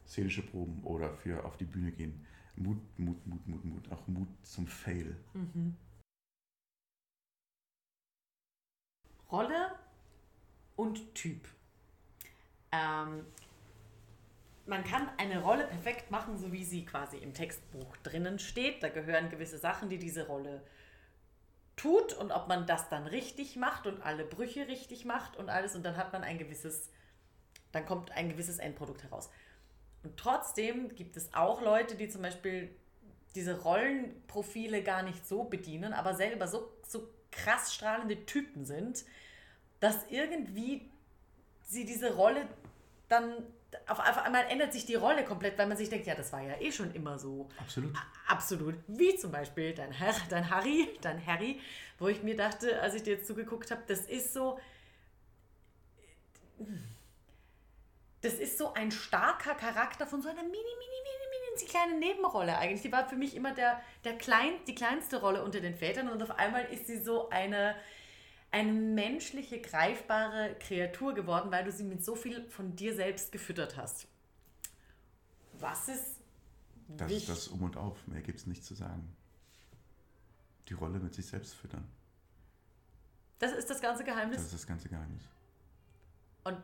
szenische 0.07 0.41
Proben 0.41 0.83
oder 0.83 1.13
für 1.13 1.43
auf 1.45 1.57
die 1.57 1.65
Bühne 1.65 1.91
gehen. 1.91 2.25
Mut, 2.55 2.77
Mut, 2.99 3.25
Mut, 3.25 3.47
Mut, 3.47 3.65
Mut. 3.65 3.91
Auch 3.91 4.07
Mut 4.07 4.27
zum 4.43 4.67
Fail. 4.67 5.15
Mhm. 5.33 5.75
Rolle 9.31 9.71
und 10.75 11.15
Typ. 11.15 11.47
Ähm, 12.71 13.25
man 14.65 14.83
kann 14.83 15.09
eine 15.17 15.41
Rolle 15.41 15.65
perfekt 15.65 16.11
machen, 16.11 16.37
so 16.37 16.51
wie 16.51 16.63
sie 16.63 16.85
quasi 16.85 17.17
im 17.17 17.33
Textbuch 17.33 17.97
drinnen 17.97 18.39
steht. 18.39 18.83
Da 18.83 18.89
gehören 18.89 19.29
gewisse 19.29 19.57
Sachen, 19.57 19.89
die 19.89 19.97
diese 19.97 20.27
Rolle 20.27 20.63
tut 21.75 22.13
und 22.13 22.31
ob 22.31 22.47
man 22.47 22.67
das 22.67 22.89
dann 22.89 23.07
richtig 23.07 23.55
macht 23.55 23.87
und 23.87 24.01
alle 24.03 24.23
Brüche 24.23 24.67
richtig 24.67 25.05
macht 25.05 25.35
und 25.37 25.49
alles 25.49 25.75
und 25.75 25.83
dann 25.83 25.97
hat 25.97 26.13
man 26.13 26.23
ein 26.23 26.37
gewisses, 26.37 26.91
dann 27.71 27.85
kommt 27.85 28.11
ein 28.11 28.29
gewisses 28.29 28.59
Endprodukt 28.59 29.03
heraus. 29.03 29.29
Und 30.03 30.17
trotzdem 30.17 30.93
gibt 30.95 31.17
es 31.17 31.33
auch 31.33 31.61
Leute, 31.61 31.95
die 31.95 32.09
zum 32.09 32.21
Beispiel 32.21 32.69
diese 33.35 33.61
Rollenprofile 33.61 34.83
gar 34.83 35.01
nicht 35.03 35.27
so 35.27 35.43
bedienen, 35.45 35.93
aber 35.93 36.13
selber 36.15 36.47
so, 36.47 36.71
so 36.87 37.07
krass 37.31 37.73
strahlende 37.73 38.25
Typen 38.25 38.65
sind, 38.65 39.05
dass 39.79 39.97
irgendwie 40.09 40.89
sie 41.63 41.85
diese 41.85 42.15
Rolle 42.15 42.47
dann 43.09 43.43
auf, 43.87 43.99
einmal 43.99 44.45
ändert 44.49 44.73
sich 44.73 44.85
die 44.85 44.95
Rolle 44.95 45.23
komplett, 45.23 45.57
weil 45.57 45.67
man 45.67 45.77
sich 45.77 45.89
denkt, 45.89 46.07
ja, 46.07 46.15
das 46.15 46.31
war 46.31 46.41
ja 46.41 46.59
eh 46.59 46.71
schon 46.71 46.93
immer 46.93 47.17
so. 47.17 47.49
Absolut. 47.59 47.95
Absolut. 48.27 48.75
Wie 48.87 49.15
zum 49.15 49.31
Beispiel 49.31 49.73
dein, 49.73 49.91
Herr, 49.91 50.13
dein 50.29 50.49
Harry, 50.49 50.89
dein 51.01 51.25
Harry, 51.25 51.59
wo 51.99 52.07
ich 52.07 52.23
mir 52.23 52.35
dachte, 52.35 52.81
als 52.81 52.95
ich 52.95 53.03
dir 53.03 53.13
jetzt 53.13 53.27
zugeguckt 53.27 53.71
habe, 53.71 53.81
das 53.87 54.01
ist 54.01 54.33
so. 54.33 54.59
Das 58.23 58.33
ist 58.35 58.57
so 58.57 58.73
ein 58.73 58.89
starker 58.89 59.53
Charakter 59.53 60.07
von 60.07 60.21
so 60.21 60.29
einer 60.29 60.41
mini, 60.41 60.51
mini, 60.53 60.57
mini, 60.57 61.27
mini 61.29 61.43
kleinen 61.73 61.99
Nebenrolle 61.99 62.57
eigentlich. 62.57 62.81
Die 62.81 62.91
war 62.91 63.07
für 63.07 63.15
mich 63.15 63.35
immer 63.35 63.53
der, 63.53 63.81
der 64.03 64.17
klein, 64.17 64.53
die 64.67 64.75
kleinste 64.75 65.19
Rolle 65.19 65.43
unter 65.43 65.59
den 65.59 65.75
Vätern 65.75 66.09
und 66.09 66.21
auf 66.23 66.31
einmal 66.31 66.65
ist 66.65 66.87
sie 66.87 66.99
so 66.99 67.29
eine, 67.29 67.75
eine 68.51 68.71
menschliche, 68.71 69.59
greifbare 69.59 70.55
Kreatur 70.59 71.13
geworden, 71.13 71.51
weil 71.51 71.65
du 71.65 71.71
sie 71.71 71.83
mit 71.83 72.03
so 72.03 72.15
viel 72.15 72.49
von 72.49 72.75
dir 72.75 72.95
selbst 72.95 73.31
gefüttert 73.31 73.75
hast. 73.77 74.07
Was 75.59 75.87
ist 75.89 76.19
Das 76.87 77.09
wichtig? 77.09 77.29
ist 77.29 77.29
das 77.29 77.47
Um 77.49 77.63
und 77.63 77.77
Auf. 77.77 78.07
Mehr 78.07 78.21
gibt 78.21 78.39
es 78.39 78.47
nicht 78.47 78.63
zu 78.63 78.73
sagen. 78.73 79.15
Die 80.69 80.73
Rolle 80.73 80.99
mit 80.99 81.13
sich 81.13 81.25
selbst 81.25 81.55
füttern. 81.55 81.87
Das 83.39 83.51
ist 83.51 83.69
das 83.69 83.81
ganze 83.81 84.03
Geheimnis. 84.03 84.37
Das 84.37 84.45
ist 84.45 84.53
das 84.53 84.67
ganze 84.67 84.87
Geheimnis. 84.87 85.23
Und 86.45 86.57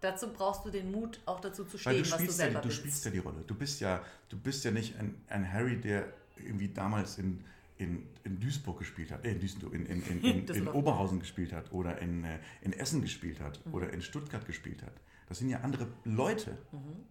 dazu 0.00 0.32
brauchst 0.32 0.64
du 0.64 0.70
den 0.70 0.90
Mut, 0.90 1.20
auch 1.26 1.40
dazu 1.40 1.64
zu 1.64 1.78
stehen, 1.78 1.94
du 1.94 2.00
was 2.00 2.10
du 2.10 2.14
spielst, 2.16 2.38
ja, 2.38 2.44
selber 2.44 2.60
du 2.60 2.64
willst. 2.68 2.78
spielst 2.78 3.04
ja 3.04 3.10
die 3.10 3.18
Rolle. 3.18 3.42
Du 3.46 3.54
bist 3.54 3.80
ja, 3.80 4.04
du 4.28 4.38
bist 4.38 4.64
ja 4.64 4.70
nicht 4.70 4.98
ein, 4.98 5.14
ein 5.28 5.52
Harry, 5.52 5.80
der 5.80 6.12
irgendwie 6.36 6.68
damals 6.68 7.18
in, 7.18 7.42
in, 7.78 8.06
in 8.24 8.38
Duisburg 8.40 8.78
gespielt 8.78 9.10
hat, 9.10 9.24
äh, 9.24 9.32
in, 9.32 9.40
Duisburg, 9.40 9.72
in, 9.74 9.86
in, 9.86 10.02
in, 10.22 10.46
in. 10.46 10.68
Oberhausen 10.80 11.18
gespielt 11.20 11.52
hat 11.52 11.72
oder 11.72 11.98
in, 11.98 12.24
äh, 12.24 12.38
in 12.62 12.72
Essen 12.72 13.00
gespielt 13.02 13.40
hat 13.40 13.64
Mhm. 13.66 13.74
oder 13.74 13.92
in 13.92 14.02
Stuttgart 14.02 14.44
gespielt 14.46 14.82
hat. 14.82 14.92
Das 15.28 15.38
sind 15.38 15.48
ja 15.48 15.60
andere 15.60 15.88
Leute. 16.04 16.56
Mhm. 16.72 17.04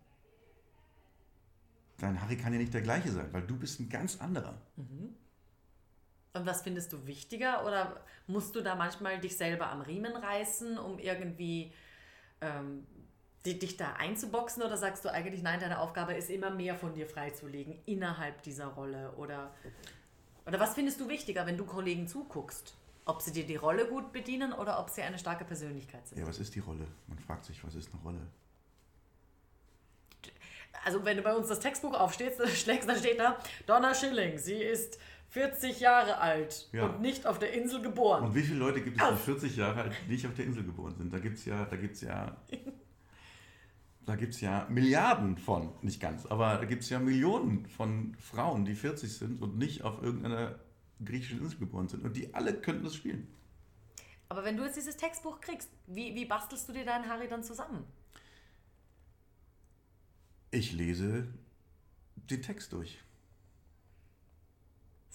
Dein 1.97 2.21
Harry 2.21 2.35
kann 2.37 2.51
ja 2.53 2.59
nicht 2.59 2.73
der 2.73 2.81
gleiche 2.81 3.11
sein, 3.11 3.27
weil 3.31 3.41
du 3.43 3.57
bist 3.57 3.79
ein 3.79 3.89
ganz 3.89 4.19
anderer. 4.19 4.57
Und 6.33 6.45
was 6.45 6.61
findest 6.61 6.91
du 6.91 7.07
wichtiger? 7.07 7.65
Oder 7.65 8.01
musst 8.27 8.53
du 8.55 8.61
da 8.61 8.75
manchmal 8.75 9.19
dich 9.19 9.37
selber 9.37 9.69
am 9.69 9.81
Riemen 9.81 10.13
reißen, 10.13 10.77
um 10.77 10.99
irgendwie 10.99 11.71
ähm, 12.41 12.85
die, 13.45 13.59
dich 13.59 13.77
da 13.77 13.93
einzuboxen? 13.93 14.63
Oder 14.63 14.77
sagst 14.77 15.05
du 15.05 15.11
eigentlich, 15.11 15.41
nein, 15.41 15.59
deine 15.59 15.79
Aufgabe 15.79 16.13
ist 16.13 16.29
immer 16.29 16.49
mehr 16.49 16.75
von 16.75 16.93
dir 16.93 17.07
freizulegen 17.07 17.77
innerhalb 17.85 18.41
dieser 18.43 18.67
Rolle? 18.67 19.11
Oder, 19.17 19.53
oder 20.45 20.59
was 20.59 20.73
findest 20.73 20.99
du 20.99 21.07
wichtiger, 21.07 21.45
wenn 21.45 21.57
du 21.57 21.65
Kollegen 21.65 22.07
zuguckst? 22.07 22.75
Ob 23.05 23.21
sie 23.21 23.31
dir 23.31 23.45
die 23.45 23.55
Rolle 23.55 23.87
gut 23.87 24.11
bedienen 24.11 24.51
oder 24.51 24.79
ob 24.79 24.89
sie 24.89 25.03
eine 25.03 25.19
starke 25.19 25.45
Persönlichkeit 25.45 26.07
sind? 26.07 26.17
Ja, 26.17 26.27
was 26.27 26.39
ist 26.39 26.55
die 26.55 26.59
Rolle? 26.59 26.87
Man 27.07 27.19
fragt 27.19 27.45
sich, 27.45 27.63
was 27.63 27.75
ist 27.75 27.91
eine 27.93 28.01
Rolle? 28.01 28.21
Also 30.83 31.03
wenn 31.05 31.17
du 31.17 31.23
bei 31.23 31.35
uns 31.35 31.47
das 31.47 31.59
Textbuch 31.59 31.93
aufschlägst, 31.93 32.47
schlägst, 32.57 32.89
dann 32.89 32.97
steht 32.97 33.19
da, 33.19 33.37
Donna 33.67 33.93
Schilling, 33.93 34.37
sie 34.37 34.55
ist 34.55 34.99
40 35.35 35.81
Jahre 35.81 36.17
alt 36.19 36.69
Ja. 36.71 36.85
und 36.85 37.01
nicht 37.01 37.27
auf 37.27 37.39
der 37.39 37.51
Insel 37.51 37.81
geboren. 37.81 38.23
Und 38.23 38.35
wie 38.35 38.41
viele 38.41 38.57
Leute 38.59 38.81
gibt 38.81 39.01
es, 39.01 39.05
die 39.05 39.15
40 39.17 39.57
Jahre 39.57 39.81
alt 39.81 39.93
nicht 40.07 40.25
auf 40.25 40.33
der 40.33 40.45
Insel 40.45 40.63
geboren 40.63 40.95
sind? 40.97 41.13
Da 41.13 41.19
gibt 41.19 41.37
es 41.37 41.43
ja, 41.43 41.65
da 41.65 41.75
gibt's 41.75 41.99
ja, 41.99 42.37
da 44.05 44.15
gibt's 44.15 44.39
ja 44.39 44.65
Milliarden 44.69 45.37
von, 45.37 45.73
nicht 45.81 45.99
ganz, 45.99 46.25
aber 46.25 46.55
da 46.55 46.63
gibt 46.63 46.83
es 46.83 46.89
ja 46.89 46.99
Millionen 46.99 47.65
von 47.65 48.15
Frauen, 48.17 48.63
die 48.63 48.75
40 48.75 49.11
sind 49.13 49.41
und 49.41 49.57
nicht 49.57 49.83
auf 49.83 50.01
irgendeiner 50.01 50.57
griechischen 51.03 51.41
Insel 51.41 51.59
geboren 51.59 51.89
sind. 51.89 52.05
Und 52.05 52.15
die 52.15 52.33
alle 52.33 52.53
könnten 52.53 52.85
das 52.85 52.95
spielen. 52.95 53.27
Aber 54.29 54.45
wenn 54.45 54.55
du 54.55 54.63
jetzt 54.63 54.77
dieses 54.77 54.95
Textbuch 54.95 55.41
kriegst, 55.41 55.69
wie, 55.87 56.15
wie 56.15 56.23
bastelst 56.23 56.69
du 56.69 56.71
dir 56.71 56.85
deinen 56.85 57.09
Harry 57.09 57.27
dann 57.27 57.43
zusammen? 57.43 57.83
Ich 60.51 60.71
lese 60.71 61.27
den 62.15 62.41
Text 62.41 62.71
durch. 62.71 62.99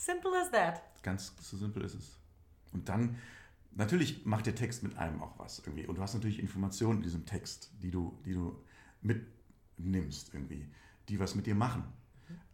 Simple 0.00 0.30
as 0.40 0.50
that. 0.50 0.80
Ganz 1.02 1.34
so 1.42 1.58
simpel 1.58 1.84
ist 1.84 1.92
es. 1.92 2.16
Und 2.72 2.88
dann, 2.88 3.18
natürlich 3.72 4.24
macht 4.24 4.46
der 4.46 4.54
Text 4.54 4.82
mit 4.82 4.96
einem 4.96 5.20
auch 5.20 5.38
was 5.38 5.58
irgendwie. 5.58 5.86
Und 5.86 5.96
du 5.96 6.00
hast 6.00 6.14
natürlich 6.14 6.38
Informationen 6.38 6.98
in 6.98 7.02
diesem 7.02 7.26
Text, 7.26 7.70
die 7.82 7.90
du, 7.90 8.18
die 8.24 8.32
du 8.32 8.64
mitnimmst 9.02 10.32
irgendwie, 10.32 10.66
die 11.10 11.20
was 11.20 11.34
mit 11.34 11.44
dir 11.44 11.54
machen. 11.54 11.84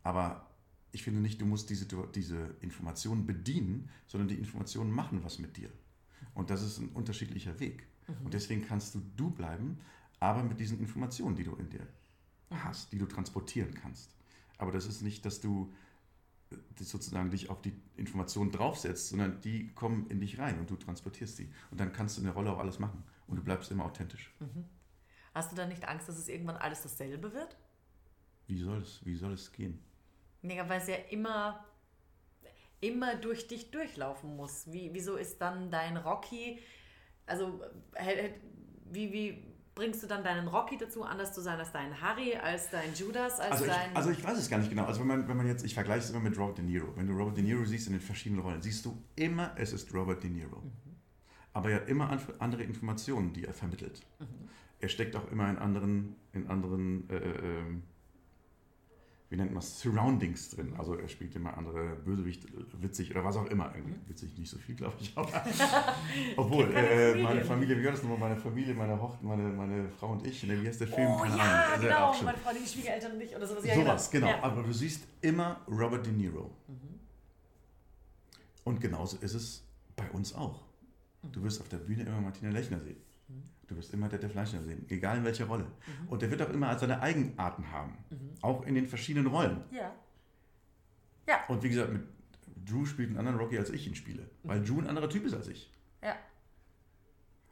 Aber 0.03 0.51
ich 0.91 1.05
finde 1.05 1.21
nicht, 1.21 1.41
du 1.41 1.47
musst 1.47 1.71
diese, 1.71 1.87
diese 2.17 2.57
Informationen 2.63 3.27
bedienen, 3.27 3.91
sondern 4.09 4.27
die 4.27 4.39
Informationen 4.39 4.91
machen 4.91 5.23
was 5.23 5.39
mit 5.39 5.57
dir. 5.57 5.71
Und 6.35 6.51
das 6.51 6.65
ist 6.65 6.79
ein 6.79 6.89
unterschiedlicher 6.89 7.61
Weg. 7.61 7.87
Und 8.25 8.35
deswegen 8.35 8.67
kannst 8.67 8.97
du 8.97 9.03
du 9.17 9.31
bleiben, 9.31 9.79
aber 10.19 10.43
mit 10.43 10.59
diesen 10.59 10.81
Informationen, 10.81 11.37
die 11.37 11.45
du 11.45 11.55
in 11.55 11.71
dir 11.71 11.87
hast, 12.51 12.91
die 12.93 12.99
du 12.99 13.07
transportieren 13.07 13.73
kannst. 13.73 14.17
Aber 14.59 14.73
das 14.73 14.87
ist 14.87 15.03
nicht, 15.03 15.25
dass 15.25 15.41
du 15.41 15.73
sozusagen 16.79 17.31
dich 17.31 17.51
auf 17.51 17.61
die 17.61 17.73
Informationen 17.97 18.53
draufsetzt, 18.53 19.09
sondern 19.09 19.41
die 19.41 19.73
kommen 19.75 20.07
in 20.09 20.21
dich 20.21 20.39
rein 20.39 20.59
und 20.59 20.71
du 20.71 20.77
transportierst 20.77 21.37
sie. 21.37 21.53
Und 21.71 21.81
dann 21.81 21.93
kannst 21.93 22.17
du 22.17 22.21
in 22.21 22.27
der 22.27 22.35
Rolle 22.35 22.53
auch 22.53 22.59
alles 22.59 22.79
machen. 22.79 23.03
Und 23.27 23.37
du 23.37 23.43
bleibst 23.43 23.71
immer 23.71 23.85
authentisch. 23.85 24.33
Hast 25.35 25.53
du 25.53 25.57
dann 25.57 25.69
nicht 25.69 25.87
Angst, 25.89 26.09
dass 26.09 26.17
es 26.17 26.29
irgendwann 26.29 26.57
alles 26.57 26.83
dasselbe 26.83 27.33
wird? 27.33 27.57
Wie 28.47 28.59
soll 28.59 28.79
es, 28.79 29.05
wie 29.05 29.17
soll 29.17 29.33
es 29.33 29.53
gehen? 29.53 29.83
Nee, 30.43 30.63
weil 30.67 30.81
es 30.81 30.87
ja 30.87 30.97
immer, 31.11 31.65
immer 32.81 33.17
durch 33.17 33.49
dich 33.49 33.71
durchlaufen 33.71 34.37
muss. 34.37 34.71
Wie, 34.71 34.91
wieso 34.93 35.17
ist 35.17 35.39
dann 35.39 35.71
dein 35.71 35.97
Rocky, 35.97 36.61
also 37.27 37.61
äh, 37.95 38.27
äh, 38.27 38.35
wie, 38.85 39.13
wie 39.13 39.56
bringst 39.77 40.03
du 40.03 40.07
dann 40.09 40.25
deinen 40.25 40.49
Rocky 40.49 40.77
dazu, 40.77 41.05
anders 41.05 41.33
zu 41.33 41.41
sein 41.43 41.59
als 41.61 41.71
dein 41.71 42.01
Harry, 42.01 42.35
als 42.35 42.71
dein 42.71 42.93
Judas, 42.95 43.39
als 43.39 43.53
Also 43.53 43.65
ich, 43.67 43.71
dein... 43.71 43.95
also 43.97 44.11
ich 44.11 44.25
weiß 44.25 44.39
es 44.39 44.49
gar 44.51 44.59
nicht 44.59 44.71
genau. 44.71 44.85
Also 44.87 45.01
wenn 45.01 45.07
man, 45.07 45.29
wenn 45.29 45.37
man 45.37 45.47
jetzt, 45.47 45.65
ich 45.65 45.75
vergleiche 45.75 46.01
es 46.01 46.11
immer 46.11 46.19
mit 46.21 46.37
Robert 46.37 46.59
De 46.59 46.65
Niro. 46.65 46.89
Wenn 46.97 47.07
du 47.07 47.13
Robert 47.13 47.37
De 47.37 47.45
Niro 47.45 47.65
siehst 47.65 47.87
in 47.87 47.93
den 47.93 48.01
verschiedenen 48.01 48.43
Rollen, 48.43 48.61
siehst 48.63 48.85
du 48.85 48.97
immer, 49.15 49.53
es 49.57 49.73
ist 49.73 49.93
Robert 49.95 50.23
De 50.25 50.31
Niro. 50.31 50.63
Aber 51.53 51.71
er 51.71 51.77
hat 51.77 51.89
immer 51.89 52.11
an- 52.11 52.21
andere 52.39 52.63
Informationen, 52.65 53.33
die 53.33 53.45
er 53.45 53.53
vermittelt. 53.53 54.01
Er 54.81 54.89
steckt 54.89 55.15
auch 55.15 55.31
immer 55.31 55.49
in 55.51 55.59
anderen, 55.59 56.17
in 56.33 56.47
anderen 56.49 57.09
äh, 57.11 57.17
äh, 57.17 57.59
ähm, 57.61 57.83
wie 59.29 59.37
nennt 59.37 59.51
man 59.53 59.59
es, 59.59 59.81
Surroundings 59.81 60.51
drin. 60.51 60.75
Also 60.79 60.95
er 60.95 61.09
spielt 61.09 61.35
immer 61.35 61.57
andere 61.57 61.97
Bösewicht, 61.97 62.47
witzig 62.81 63.11
oder 63.11 63.25
was 63.25 63.37
auch 63.37 63.47
immer. 63.47 63.75
Irgendwie 63.75 63.97
Witzig 64.09 64.39
nicht 64.39 64.49
so 64.49 64.59
viel, 64.59 64.77
glaube 64.77 64.95
ich. 65.01 65.13
Aber 65.17 65.29
obwohl, 66.37 66.73
äh, 66.73 67.21
meine 67.21 67.45
Familie, 67.45 67.77
wie 67.79 67.85
war 67.85 67.93
das 67.93 68.03
nochmal? 68.03 68.19
Meine 68.19 68.37
Familie, 68.37 68.75
meine 68.75 69.01
Hocht, 69.01 69.23
meine, 69.23 69.43
meine 69.43 69.89
Frau 69.89 70.13
und 70.13 70.25
ich. 70.25 70.45
Ne, 70.45 70.63
Wie 70.63 70.69
heißt 70.69 70.81
der 70.81 70.89
Film? 70.89 71.09
oh 71.09 71.19
Keine 71.19 71.37
ja, 71.37 71.67
Ahnung. 71.73 71.81
Genau, 71.81 72.23
meine 72.23 72.39
Freundin, 72.39 72.63
die 72.63 72.69
Schwiegereltern 72.69 73.13
und 73.13 73.21
ich 73.21 73.35
oder 73.35 73.47
sowas. 73.47 73.65
Ja, 73.65 73.75
Sowas, 73.75 74.11
genau. 74.11 74.29
Ja. 74.29 74.43
Aber 74.43 74.63
du 74.63 74.73
siehst 74.73 75.07
immer 75.21 75.61
Robert 75.69 76.07
De 76.07 76.13
Niro. 76.13 76.51
Mhm. 76.69 77.01
Und 78.63 78.81
genauso 78.81 79.17
ist 79.19 79.35
es 79.35 79.65
bei 79.97 80.09
uns 80.11 80.35
auch. 80.35 80.63
Du 81.33 81.43
wirst 81.43 81.61
auf 81.61 81.69
der 81.69 81.79
Bühne 81.79 82.05
immer 82.05 82.21
Martina 82.21 82.51
Lechner 82.51 82.79
sehen. 82.79 82.97
Mhm. 83.67 83.69
Du 83.69 83.77
wirst 83.77 83.93
immer 83.93 84.09
Dette 84.09 84.29
Fleischner 84.29 84.63
sehen, 84.63 84.87
egal 84.89 85.19
in 85.19 85.25
welcher 85.25 85.47
Rolle. 85.47 85.67
Und 86.09 86.23
der 86.23 86.31
wird 86.31 86.41
auch 86.43 86.51
immer 86.51 86.79
seine 86.79 87.01
Eigenarten 87.01 87.71
haben. 87.73 87.97
Mhm. 88.11 88.35
Auch 88.43 88.65
in 88.67 88.75
den 88.75 88.87
verschiedenen 88.87 89.27
Rollen. 89.27 89.63
ja. 89.71 89.93
Und 91.49 91.63
wie 91.63 91.69
gesagt, 91.69 91.93
mit 91.93 92.03
Drew 92.65 92.85
spielt 92.87 93.09
einen 93.11 93.19
anderen 93.19 93.39
Rocky, 93.39 93.59
als 93.59 93.71
ich 93.71 93.87
ihn 93.87 93.95
spiele. 93.97 94.29
Weil 94.45 94.65
Drew 94.65 94.79
ein 94.81 94.87
anderer 94.87 95.09
Typ 95.11 95.25
ist 95.25 95.35
als 95.35 95.49
ich. 95.49 95.71
Ja. 96.03 96.17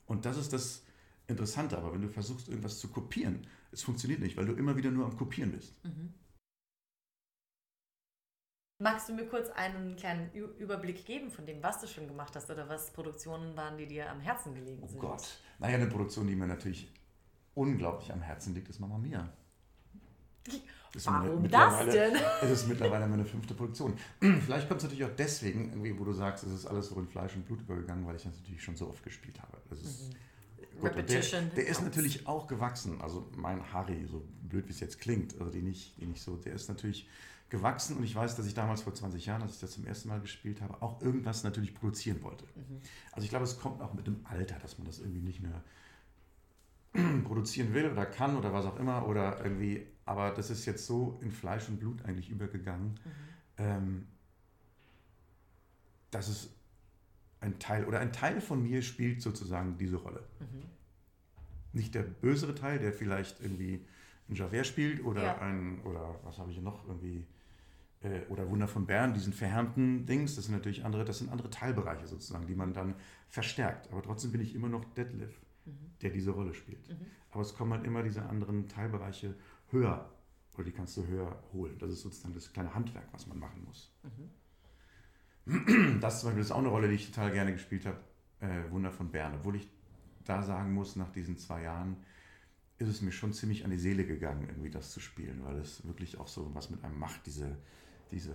Und 0.06 0.24
das 0.24 0.36
ist 0.36 0.52
das 0.52 0.84
Interessante. 1.26 1.76
Aber 1.76 1.92
wenn 1.92 2.02
du 2.02 2.08
versuchst, 2.08 2.48
irgendwas 2.48 2.78
zu 2.78 2.88
kopieren, 2.88 3.46
es 3.72 3.82
funktioniert 3.82 4.20
nicht, 4.20 4.36
weil 4.36 4.46
du 4.46 4.52
immer 4.54 4.76
wieder 4.76 4.90
nur 4.92 5.04
am 5.06 5.16
Kopieren 5.16 5.50
bist. 5.52 5.74
Magst 8.78 9.08
du 9.08 9.14
mir 9.14 9.26
kurz 9.26 9.50
einen 9.50 9.96
kleinen 9.96 10.32
Überblick 10.32 11.04
geben 11.04 11.30
von 11.30 11.46
dem, 11.46 11.62
was 11.62 11.80
du 11.80 11.86
schon 11.86 12.06
gemacht 12.08 12.34
hast 12.36 12.50
oder 12.50 12.68
was 12.68 12.92
Produktionen 12.92 13.56
waren, 13.56 13.76
die 13.78 13.86
dir 13.86 14.10
am 14.10 14.20
Herzen 14.20 14.54
gelegen 14.54 14.82
Oh 14.82 14.86
sind? 14.88 15.00
Gott. 15.00 15.38
Naja, 15.58 15.76
eine 15.76 15.86
Produktion, 15.86 16.26
die 16.26 16.34
mir 16.34 16.46
natürlich 16.46 16.90
unglaublich 17.54 18.12
am 18.12 18.20
Herzen 18.20 18.54
liegt, 18.54 18.68
ist 18.68 18.80
Mamma 18.80 18.98
Mia. 18.98 19.28
Ist 20.94 21.06
Warum 21.06 21.48
das 21.48 21.86
denn? 21.86 22.14
Es 22.42 22.50
ist 22.50 22.68
mittlerweile 22.68 23.06
meine 23.08 23.24
fünfte 23.24 23.54
Produktion. 23.54 23.94
Vielleicht 24.20 24.68
kommt 24.68 24.78
es 24.78 24.84
natürlich 24.84 25.04
auch 25.04 25.16
deswegen, 25.16 25.70
irgendwie, 25.70 25.98
wo 25.98 26.04
du 26.04 26.12
sagst, 26.12 26.44
es 26.44 26.52
ist 26.52 26.66
alles 26.66 26.88
so 26.88 27.00
in 27.00 27.08
Fleisch 27.08 27.34
und 27.34 27.46
Blut 27.46 27.60
übergegangen, 27.60 28.06
weil 28.06 28.14
ich 28.14 28.22
das 28.22 28.36
natürlich 28.36 28.62
schon 28.62 28.76
so 28.76 28.88
oft 28.88 29.02
gespielt 29.02 29.40
habe. 29.42 29.56
Das 29.70 29.80
ist, 29.82 30.10
gut, 30.10 30.16
und 30.76 30.82
der, 30.84 30.90
Repetition 30.92 31.50
der 31.56 31.66
ist 31.66 31.82
natürlich 31.82 32.28
auch 32.28 32.46
gewachsen. 32.46 33.00
Also 33.00 33.28
mein 33.36 33.72
Harry, 33.72 34.06
so 34.08 34.22
blöd 34.42 34.68
wie 34.68 34.72
es 34.72 34.80
jetzt 34.80 35.00
klingt, 35.00 35.34
also 35.40 35.50
den 35.50 35.66
ich, 35.66 35.96
den 35.96 36.12
ich 36.12 36.22
so, 36.22 36.36
der 36.36 36.52
ist 36.52 36.68
natürlich 36.68 37.08
gewachsen 37.54 37.96
und 37.96 38.02
ich 38.02 38.14
weiß, 38.16 38.34
dass 38.34 38.46
ich 38.46 38.54
damals 38.54 38.82
vor 38.82 38.92
20 38.92 39.26
Jahren, 39.26 39.42
als 39.42 39.54
ich 39.54 39.60
das 39.60 39.70
zum 39.70 39.86
ersten 39.86 40.08
Mal 40.08 40.20
gespielt 40.20 40.60
habe, 40.60 40.82
auch 40.82 41.00
irgendwas 41.00 41.44
natürlich 41.44 41.72
produzieren 41.72 42.20
wollte. 42.22 42.44
Also 43.12 43.24
ich 43.24 43.30
glaube, 43.30 43.44
es 43.44 43.60
kommt 43.60 43.80
auch 43.80 43.94
mit 43.94 44.08
dem 44.08 44.20
Alter, 44.24 44.58
dass 44.58 44.76
man 44.78 44.88
das 44.88 44.98
irgendwie 44.98 45.20
nicht 45.20 45.40
mehr 45.40 45.62
produzieren 47.24 47.72
will 47.72 47.88
oder 47.90 48.06
kann 48.06 48.36
oder 48.36 48.52
was 48.52 48.64
auch 48.64 48.76
immer 48.80 49.06
oder 49.06 49.44
irgendwie, 49.44 49.86
aber 50.04 50.32
das 50.32 50.50
ist 50.50 50.66
jetzt 50.66 50.84
so 50.84 51.20
in 51.22 51.30
Fleisch 51.30 51.68
und 51.68 51.78
Blut 51.78 52.04
eigentlich 52.04 52.28
übergegangen, 52.28 52.98
ähm, 53.56 54.08
dass 56.10 56.26
es 56.26 56.50
ein 57.40 57.60
Teil 57.60 57.84
oder 57.84 58.00
ein 58.00 58.12
Teil 58.12 58.40
von 58.40 58.64
mir 58.64 58.82
spielt 58.82 59.22
sozusagen 59.22 59.78
diese 59.78 59.96
Rolle. 59.96 60.24
Nicht 61.72 61.94
der 61.94 62.02
bösere 62.02 62.56
Teil, 62.56 62.80
der 62.80 62.92
vielleicht 62.92 63.40
irgendwie 63.40 63.84
ein 64.28 64.34
Javert 64.34 64.66
spielt 64.66 65.04
oder 65.04 65.22
Ja. 65.22 65.38
ein, 65.38 65.80
oder 65.82 66.18
was 66.24 66.38
habe 66.38 66.50
ich 66.50 66.56
hier 66.56 66.64
noch 66.64 66.86
irgendwie, 66.86 67.26
äh, 68.00 68.20
oder 68.28 68.48
Wunder 68.48 68.68
von 68.68 68.86
Bern, 68.86 69.12
diesen 69.14 69.32
verhärmten 69.32 70.06
Dings, 70.06 70.34
das 70.36 70.46
sind 70.46 70.54
natürlich 70.54 70.84
andere, 70.84 71.04
das 71.04 71.18
sind 71.18 71.30
andere 71.30 71.50
Teilbereiche 71.50 72.06
sozusagen, 72.06 72.46
die 72.46 72.54
man 72.54 72.72
dann 72.72 72.94
verstärkt. 73.28 73.90
Aber 73.92 74.02
trotzdem 74.02 74.32
bin 74.32 74.40
ich 74.40 74.54
immer 74.54 74.68
noch 74.68 74.84
Deadlift, 74.94 75.40
der 76.02 76.10
diese 76.10 76.30
Rolle 76.30 76.54
spielt. 76.54 76.88
Aber 77.30 77.42
es 77.42 77.54
kommen 77.54 77.72
halt 77.72 77.84
immer 77.84 78.02
diese 78.02 78.22
anderen 78.26 78.68
Teilbereiche 78.68 79.34
höher 79.70 80.10
oder 80.54 80.64
die 80.64 80.72
kannst 80.72 80.96
du 80.96 81.06
höher 81.06 81.42
holen. 81.52 81.76
Das 81.78 81.90
ist 81.90 82.02
sozusagen 82.02 82.32
das 82.34 82.52
kleine 82.52 82.74
Handwerk, 82.74 83.08
was 83.12 83.26
man 83.26 83.38
machen 83.38 83.64
muss. 83.64 83.92
Das 86.00 86.20
zum 86.20 86.28
Beispiel 86.28 86.40
ist 86.42 86.52
auch 86.52 86.58
eine 86.58 86.68
Rolle, 86.68 86.88
die 86.88 86.94
ich 86.94 87.10
total 87.10 87.30
gerne 87.32 87.52
gespielt 87.52 87.84
habe, 87.84 87.98
äh, 88.40 88.70
Wunder 88.70 88.90
von 88.90 89.10
Bern. 89.10 89.34
Obwohl 89.34 89.56
ich 89.56 89.68
da 90.24 90.42
sagen 90.42 90.72
muss, 90.72 90.96
nach 90.96 91.10
diesen 91.10 91.36
zwei 91.36 91.62
Jahren 91.62 91.96
ist 92.78 92.88
es 92.88 93.00
mir 93.02 93.12
schon 93.12 93.32
ziemlich 93.32 93.64
an 93.64 93.70
die 93.70 93.78
Seele 93.78 94.04
gegangen, 94.04 94.48
irgendwie 94.48 94.70
das 94.70 94.90
zu 94.90 95.00
spielen, 95.00 95.44
weil 95.44 95.56
es 95.56 95.86
wirklich 95.86 96.18
auch 96.18 96.28
so 96.28 96.54
was 96.54 96.70
mit 96.70 96.82
einem 96.84 96.98
macht, 96.98 97.26
diese, 97.26 97.56
diese, 98.10 98.34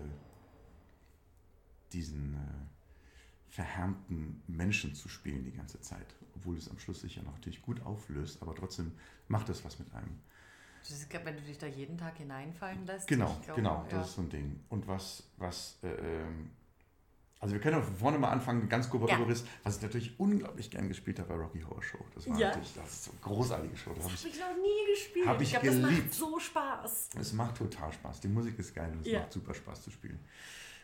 diesen 1.91 2.35
äh, 2.35 3.49
verhärmten 3.49 4.41
Menschen 4.47 4.95
zu 4.95 5.09
spielen 5.09 5.43
die 5.43 5.51
ganze 5.51 5.81
Zeit. 5.81 6.15
Obwohl 6.35 6.57
es 6.57 6.69
am 6.69 6.79
Schluss 6.79 7.01
sich 7.01 7.15
ja 7.15 7.23
natürlich 7.23 7.61
gut 7.61 7.81
auflöst, 7.81 8.41
aber 8.41 8.55
trotzdem 8.55 8.93
macht 9.27 9.49
es 9.49 9.65
was 9.65 9.79
mit 9.79 9.93
einem. 9.93 10.19
Das 10.81 10.91
ist, 10.91 11.13
wenn 11.13 11.35
du 11.35 11.41
dich 11.41 11.57
da 11.57 11.67
jeden 11.67 11.97
Tag 11.97 12.17
hineinfallen 12.17 12.85
lässt. 12.85 13.07
Genau, 13.07 13.37
glaub, 13.43 13.55
genau, 13.57 13.83
ja. 13.83 13.89
das 13.89 14.09
ist 14.09 14.15
so 14.15 14.21
ein 14.21 14.29
Ding. 14.29 14.59
Und 14.69 14.87
was, 14.87 15.29
was, 15.37 15.77
äh, 15.83 15.89
ähm, 15.89 16.51
also 17.39 17.53
wir 17.53 17.61
können 17.61 17.77
auch 17.79 17.83
von 17.83 17.95
vorne 17.95 18.17
mal 18.19 18.29
anfangen, 18.29 18.67
ganz 18.69 18.89
grober 18.89 19.07
Ja. 19.07 19.17
Überriss, 19.17 19.45
was 19.63 19.77
ich 19.77 19.81
natürlich 19.81 20.19
unglaublich 20.19 20.69
gern 20.69 20.87
gespielt 20.87 21.19
habe 21.19 21.29
bei 21.29 21.35
Rocky 21.35 21.61
Horror 21.61 21.81
Show. 21.83 21.99
Das 22.15 22.29
war 22.29 22.37
Ja. 22.37 22.47
natürlich, 22.49 22.73
das 22.73 22.89
ist 22.91 23.03
so 23.05 23.11
eine 23.11 23.19
großartige 23.21 23.77
Show. 23.77 23.91
Das 23.93 24.03
Das 24.03 24.05
habe 24.05 24.15
ich, 24.15 24.25
ich 24.35 24.39
noch 24.39 24.55
nie 24.61 24.93
gespielt. 24.93 25.27
Hab 25.27 25.41
ich 25.41 25.49
glaube, 25.51 25.65
das 25.67 25.75
macht 25.77 25.89
geliebt. 25.91 26.13
so 26.13 26.39
Spaß. 26.39 27.09
es 27.19 27.33
macht 27.33 27.57
total 27.57 27.93
Spaß. 27.93 28.19
Die 28.21 28.27
Musik 28.27 28.59
ist 28.59 28.75
geil 28.75 28.91
und 28.91 29.01
es 29.01 29.07
Ja. 29.11 29.19
macht 29.21 29.33
super 29.33 29.53
Spaß 29.53 29.81
zu 29.83 29.91
spielen. 29.91 30.19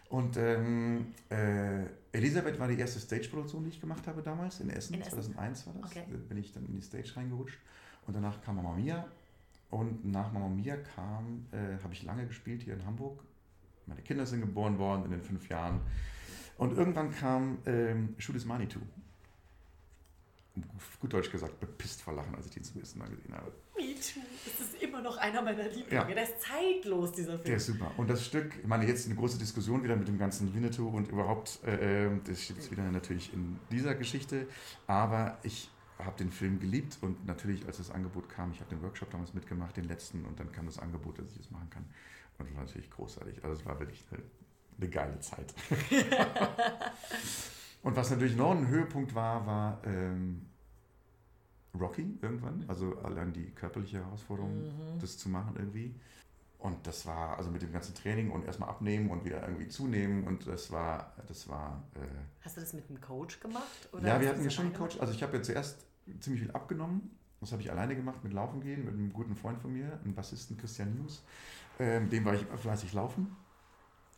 Und 0.09 0.37
ähm, 0.37 1.13
äh, 1.29 1.83
Elisabeth 2.11 2.59
war 2.59 2.67
die 2.67 2.77
erste 2.79 2.99
Stage-Produktion, 2.99 3.63
die 3.63 3.69
ich 3.71 3.81
gemacht 3.81 4.05
habe 4.07 4.21
damals 4.21 4.59
in 4.59 4.69
Essen. 4.69 4.93
In 4.93 5.01
Essen. 5.01 5.09
2001 5.13 5.65
war 5.67 5.73
das. 5.81 5.91
Okay. 5.91 6.03
Da 6.09 6.17
bin 6.17 6.37
ich 6.37 6.51
dann 6.53 6.63
in 6.65 6.75
die 6.75 6.81
Stage 6.81 7.11
reingerutscht. 7.15 7.57
Und 8.05 8.13
danach 8.13 8.39
kam 8.41 8.57
Mamma 8.57 8.73
Mia. 8.75 9.05
Und 9.71 10.05
nach 10.05 10.31
Mamma 10.31 10.47
Mia 10.47 10.77
kam, 10.77 11.47
äh, 11.51 11.81
habe 11.83 11.91
ich 11.91 12.03
lange 12.03 12.27
gespielt 12.27 12.61
hier 12.61 12.75
in 12.75 12.85
Hamburg. 12.85 13.23
Meine 13.87 14.01
Kinder 14.03 14.25
sind 14.27 14.41
geboren 14.41 14.77
worden 14.77 15.05
in 15.05 15.11
den 15.11 15.21
fünf 15.23 15.49
Jahren. 15.49 15.81
Und 16.57 16.77
irgendwann 16.77 17.13
kam 17.13 17.57
ähm, 17.65 18.15
Money 18.45 18.67
2. 18.67 18.79
Gut 21.01 21.11
Deutsch 21.11 21.29
gesagt, 21.31 21.59
bepisst 21.59 22.01
vor 22.01 22.13
Lachen, 22.13 22.33
als 22.35 22.45
ich 22.45 22.53
den 22.53 22.63
zum 22.63 22.79
ersten 22.79 22.99
Mal 22.99 23.09
gesehen 23.09 23.33
habe. 23.33 23.51
Me 23.75 23.93
too. 23.95 24.21
Das 24.45 24.67
ist 24.67 24.81
immer 24.81 25.01
noch 25.01 25.17
einer 25.17 25.41
meiner 25.41 25.63
Lieblinge. 25.67 25.91
Ja. 25.91 26.03
Der 26.05 26.23
ist 26.23 26.41
zeitlos, 26.41 27.11
dieser 27.11 27.37
Der 27.37 27.39
Film. 27.39 27.57
ist 27.57 27.65
super. 27.65 27.91
Und 27.97 28.09
das 28.09 28.25
Stück, 28.25 28.53
ich 28.61 28.65
meine, 28.67 28.87
jetzt 28.87 29.05
eine 29.05 29.15
große 29.15 29.37
Diskussion 29.37 29.83
wieder 29.83 29.97
mit 29.97 30.07
dem 30.07 30.17
ganzen 30.17 30.53
Winnetou 30.55 30.87
und 30.87 31.09
überhaupt, 31.09 31.59
äh, 31.65 32.05
äh, 32.05 32.19
das 32.23 32.41
steht 32.41 32.55
jetzt 32.55 32.71
wieder 32.71 32.83
natürlich 32.83 33.33
in 33.33 33.59
dieser 33.69 33.95
Geschichte. 33.95 34.47
Aber 34.87 35.37
ich 35.43 35.69
habe 35.99 36.17
den 36.17 36.31
Film 36.31 36.59
geliebt 36.59 36.97
und 37.01 37.25
natürlich, 37.25 37.65
als 37.65 37.77
das 37.77 37.91
Angebot 37.91 38.29
kam, 38.29 38.51
ich 38.51 38.59
habe 38.61 38.69
den 38.69 38.81
Workshop 38.81 39.11
damals 39.11 39.33
mitgemacht, 39.33 39.75
den 39.75 39.85
letzten, 39.85 40.25
und 40.25 40.39
dann 40.39 40.51
kam 40.53 40.65
das 40.67 40.79
Angebot, 40.79 41.19
dass 41.19 41.31
ich 41.33 41.39
es 41.41 41.51
machen 41.51 41.69
kann. 41.69 41.85
Und 42.37 42.47
das 42.49 42.55
war 42.55 42.63
natürlich 42.63 42.89
großartig. 42.89 43.43
Also 43.43 43.59
es 43.59 43.65
war 43.65 43.79
wirklich 43.79 44.03
eine, 44.11 44.21
eine 44.79 44.89
geile 44.89 45.19
Zeit. 45.19 45.53
und 47.83 47.95
was 47.95 48.09
natürlich 48.09 48.35
noch 48.35 48.51
ein 48.51 48.67
Höhepunkt 48.67 49.13
war, 49.15 49.45
war 49.45 49.81
ähm, 49.85 50.45
Rocky 51.79 52.17
irgendwann. 52.21 52.65
Also 52.67 52.97
allein 53.03 53.33
die 53.33 53.51
körperliche 53.51 53.97
Herausforderung, 54.03 54.63
Mhm. 54.63 54.99
das 54.99 55.17
zu 55.17 55.29
machen 55.29 55.55
irgendwie. 55.57 55.93
Und 56.57 56.88
das 56.88 57.05
war, 57.05 57.38
also 57.38 57.51
mit 57.51 57.61
dem 57.61 57.71
ganzen 57.71 57.93
Training 57.93 58.31
und 58.31 58.45
erstmal 58.45 58.69
abnehmen 58.69 59.09
und 59.11 59.23
wieder 59.25 59.41
irgendwie 59.45 59.67
zunehmen 59.67 60.25
und 60.25 60.47
das 60.47 60.71
war, 60.71 61.13
das 61.27 61.47
war, 61.47 61.83
äh, 61.95 61.99
Hast 62.43 62.57
du 62.57 62.61
das 62.61 62.73
mit 62.73 62.89
einem 62.89 62.99
Coach 63.01 63.39
gemacht? 63.39 63.89
Ja, 64.01 64.19
wir 64.19 64.29
hatten 64.29 64.43
ja 64.43 64.49
schon 64.49 64.65
einen 64.67 64.73
Coach. 64.73 64.99
Also 64.99 65.13
ich 65.13 65.21
habe 65.21 65.38
ja 65.38 65.43
zuerst 65.43 65.85
ziemlich 66.21 66.41
viel 66.43 66.51
abgenommen. 66.51 67.11
Das 67.41 67.51
habe 67.51 67.61
ich 67.61 67.69
alleine 67.69 67.95
gemacht 67.95 68.23
mit 68.23 68.33
Laufen 68.33 68.61
gehen, 68.61 68.85
mit 68.85 68.93
einem 68.95 69.13
guten 69.13 69.35
Freund 69.35 69.59
von 69.59 69.73
mir, 69.73 69.99
einem 70.03 70.15
Bassisten 70.15 70.57
Christian 70.57 70.95
Nius. 70.95 71.21
Ähm, 71.77 72.09
dem 72.09 72.25
war 72.25 72.33
ich 72.33 72.45
fleißig 72.45 72.93
laufen. 72.93 73.35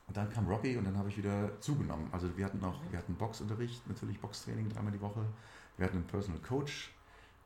Und 0.08 0.16
dann 0.16 0.30
kam 0.32 0.48
Rocky 0.48 0.78
und 0.78 0.86
dann 0.86 0.98
habe 0.98 1.10
ich 1.10 1.18
wieder 1.18 1.60
zugenommen. 1.60 2.08
Also 2.12 2.36
wir 2.38 2.46
hatten 2.46 2.60
noch, 2.60 2.80
wir 2.90 2.98
hatten 2.98 3.16
Boxunterricht, 3.16 3.88
natürlich 3.88 4.20
Boxtraining 4.20 4.70
dreimal 4.70 4.92
die 4.92 5.02
Woche. 5.02 5.26
Wir 5.76 5.86
hatten 5.86 5.98
einen 5.98 6.08
Personal 6.08 6.42
Coach 6.42 6.92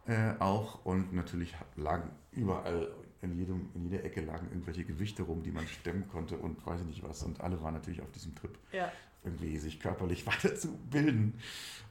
äh, 0.05 0.33
auch 0.39 0.85
und 0.85 1.13
natürlich 1.13 1.55
lagen 1.75 2.11
überall 2.31 2.91
in, 3.21 3.37
jedem, 3.37 3.69
in 3.75 3.89
jeder 3.89 4.03
Ecke 4.03 4.21
lagen 4.21 4.47
irgendwelche 4.49 4.85
Gewichte 4.85 5.23
rum, 5.23 5.43
die 5.43 5.51
man 5.51 5.67
stemmen 5.67 6.07
konnte 6.07 6.37
und 6.37 6.65
weiß 6.65 6.81
ich 6.81 6.87
nicht 6.87 7.03
was. 7.03 7.23
Und 7.23 7.41
alle 7.41 7.61
waren 7.61 7.73
natürlich 7.73 8.01
auf 8.01 8.11
diesem 8.11 8.35
Trip 8.35 8.57
Ja. 8.71 8.91
irgendwie 9.23 9.57
sich 9.57 9.79
körperlich 9.79 10.25
weiterzubilden. 10.27 11.33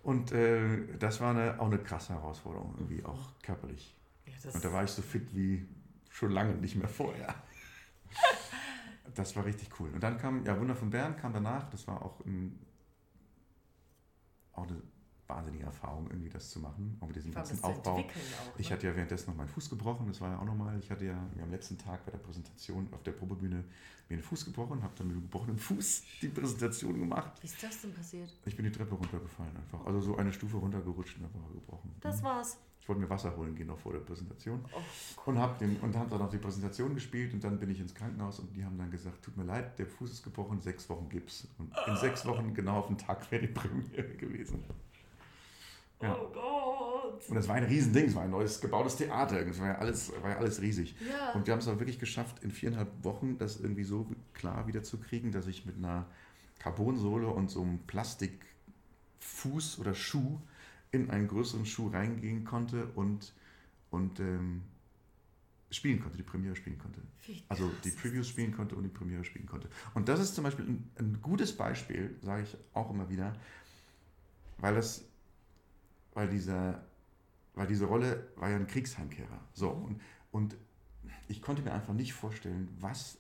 Und 0.03 0.33
äh, 0.33 0.97
das 0.99 1.21
war 1.21 1.31
eine, 1.31 1.61
auch 1.61 1.67
eine 1.67 1.79
krasse 1.79 2.15
Herausforderung, 2.15 2.75
irgendwie 2.79 3.05
auch 3.05 3.33
körperlich. 3.43 3.95
ja 4.27 4.51
Und 4.53 4.65
da 4.65 4.73
war 4.73 4.85
ich 4.85 4.91
so 4.91 5.03
fit 5.03 5.35
wie 5.35 5.67
schon 6.11 6.31
lange 6.31 6.55
nicht 6.55 6.77
mehr 6.77 6.89
vorher. 6.89 7.35
Das 9.15 9.35
war 9.37 9.45
richtig 9.45 9.69
cool. 9.81 9.91
Und 9.93 10.03
dann 10.03 10.19
kam, 10.19 10.45
ja, 10.45 10.59
Wunder 10.59 10.75
von 10.75 10.91
Bern 10.91 11.17
kam 11.17 11.33
danach. 11.33 11.69
Das 11.71 11.87
war 11.87 12.03
auch, 12.03 12.21
ein, 12.25 12.59
auch 14.53 14.67
eine 14.67 14.83
wahnsinnige 15.31 15.65
Erfahrung, 15.65 16.09
irgendwie 16.09 16.29
das 16.29 16.51
zu 16.51 16.59
machen. 16.59 16.97
Auch 17.01 17.07
mit 17.07 17.17
diesem 17.17 17.33
ganzen 17.33 17.63
Aufbau. 17.63 17.99
auch, 17.99 18.05
Ich 18.59 18.69
ne? 18.69 18.77
hatte 18.77 18.87
ja 18.89 18.95
währenddessen 18.97 19.31
noch 19.31 19.37
meinen 19.37 19.49
Fuß 19.49 19.71
gebrochen, 19.71 20.07
das 20.09 20.21
war 20.21 20.31
ja 20.31 20.39
auch 20.39 20.45
nochmal. 20.45 20.79
Ich 20.79 20.91
hatte 20.91 21.07
ja 21.07 21.17
am 21.41 21.51
letzten 21.51 21.79
Tag 21.79 22.05
bei 22.05 22.11
der 22.11 22.19
Präsentation 22.19 22.89
auf 22.93 23.03
der 23.03 23.13
Probebühne 23.13 23.65
mir 24.09 24.17
den 24.17 24.23
Fuß 24.23 24.45
gebrochen, 24.45 24.83
habe 24.83 24.93
dann 24.97 25.07
mit 25.07 25.17
dem 25.17 25.23
gebrochenen 25.23 25.57
Fuß 25.59 26.03
die 26.21 26.29
Präsentation 26.29 26.99
gemacht. 26.99 27.33
Wie 27.41 27.47
ist 27.47 27.63
das 27.63 27.81
denn 27.81 27.95
passiert? 27.95 28.33
Ich 28.45 28.57
bin 28.57 28.65
die 28.65 28.73
Treppe 28.73 28.95
runtergefallen 28.95 29.57
einfach. 29.57 29.87
Also 29.87 30.01
so 30.01 30.17
eine 30.17 30.33
Stufe 30.33 30.57
runtergerutscht 30.57 31.17
und 31.19 31.23
dann 31.23 31.43
war 31.43 31.51
gebrochen. 31.53 31.95
Das 32.01 32.23
war's. 32.23 32.59
Ich 32.81 32.89
wollte 32.89 33.03
mir 33.03 33.11
Wasser 33.11 33.37
holen 33.37 33.55
gehen 33.55 33.67
noch 33.67 33.79
vor 33.79 33.93
der 33.93 34.01
Präsentation. 34.01 34.65
Oh, 34.73 35.31
Und 35.31 35.39
habe 35.39 35.59
den 35.59 35.77
und 35.81 35.97
hab 35.97 36.09
dann 36.11 36.19
noch 36.19 36.31
die 36.31 36.39
Präsentation 36.39 36.95
gespielt 36.95 37.33
und 37.35 37.45
dann 37.45 37.59
bin 37.59 37.71
ich 37.71 37.79
ins 37.79 37.95
Krankenhaus 37.95 38.41
und 38.41 38.57
die 38.57 38.65
haben 38.65 38.79
dann 38.79 38.91
gesagt, 38.91 39.23
tut 39.23 39.37
mir 39.37 39.45
leid, 39.45 39.79
der 39.79 39.87
Fuß 39.87 40.11
ist 40.11 40.23
gebrochen, 40.23 40.61
sechs 40.61 40.89
Wochen 40.89 41.09
Gips. 41.09 41.47
Und 41.59 41.73
in 41.87 41.97
sechs 41.97 42.25
Wochen 42.27 42.55
genau 42.55 42.79
auf 42.79 42.87
den 42.87 42.99
Tag 42.99 43.31
wäre 43.31 43.43
die 43.43 43.53
Premiere 43.53 44.15
gewesen. 44.17 44.65
Ja. 46.03 46.17
oh 46.19 46.31
Gott. 46.33 47.29
Und 47.29 47.35
das 47.35 47.49
war 47.49 47.57
ein 47.57 47.65
Riesending, 47.65 48.07
es 48.07 48.15
war 48.15 48.23
ein 48.23 48.31
neues 48.31 48.61
gebautes 48.61 48.97
Theater, 48.97 49.47
es 49.47 49.61
war 49.61 49.69
ja 49.69 49.75
alles, 49.79 50.11
war 50.23 50.31
ja 50.31 50.37
alles 50.39 50.63
riesig. 50.63 50.95
Ja. 51.07 51.33
Und 51.33 51.47
wir 51.47 51.53
haben 51.53 51.61
es 51.61 51.69
auch 51.69 51.79
wirklich 51.79 51.99
geschafft, 51.99 52.43
in 52.43 52.51
viereinhalb 52.51 52.89
Wochen 53.05 53.37
das 53.37 53.61
irgendwie 53.61 53.85
so 53.85 54.07
klar 54.33 54.67
wieder 54.67 54.83
zu 54.83 54.99
kriegen, 54.99 55.31
dass 55.33 55.47
ich 55.47 55.67
mit 55.67 55.77
einer 55.77 56.07
Carbonsohle 56.59 57.29
und 57.29 57.51
so 57.51 57.63
einem 57.63 57.81
Plastikfuß 57.81 59.79
oder 59.79 59.95
Schuh 59.95 60.39
in 60.93 61.11
einen 61.11 61.29
größeren 61.29 61.67
Schuh 61.67 61.89
reingehen 61.89 62.45
konnte 62.45 62.87
und, 62.95 63.33
und 63.91 64.19
ähm, 64.21 64.63
spielen 65.71 66.01
konnte, 66.01 66.17
die 66.17 66.23
Premiere 66.25 66.57
spielen 66.57 66.79
konnte. 66.79 67.01
Also 67.49 67.71
die 67.85 67.91
Previews 67.91 68.29
spielen 68.29 68.53
konnte 68.53 68.75
und 68.75 68.83
die 68.83 68.89
Premiere 68.89 69.25
spielen 69.25 69.47
konnte. 69.47 69.69
Und 69.95 70.09
das 70.09 70.21
ist 70.21 70.35
zum 70.35 70.45
Beispiel 70.45 70.65
ein, 70.67 70.91
ein 70.99 71.19
gutes 71.23 71.57
Beispiel, 71.57 72.17
sage 72.23 72.43
ich 72.43 72.57
auch 72.75 72.91
immer 72.91 73.09
wieder, 73.09 73.35
weil 74.59 74.75
das, 74.75 75.05
weil 76.15 76.29
dieser, 76.29 76.85
weil 77.55 77.67
diese 77.67 77.85
Rolle 77.87 78.29
war 78.37 78.51
ja 78.51 78.57
ein 78.57 78.67
Kriegsheimkehrer. 78.67 79.41
So, 79.55 79.73
Mhm. 79.75 79.85
und, 79.85 80.01
und 80.33 80.57
ich 81.29 81.41
konnte 81.43 81.63
mir 81.63 81.73
einfach 81.73 81.95
nicht 81.95 82.13
vorstellen, 82.13 82.69
was 82.81 83.19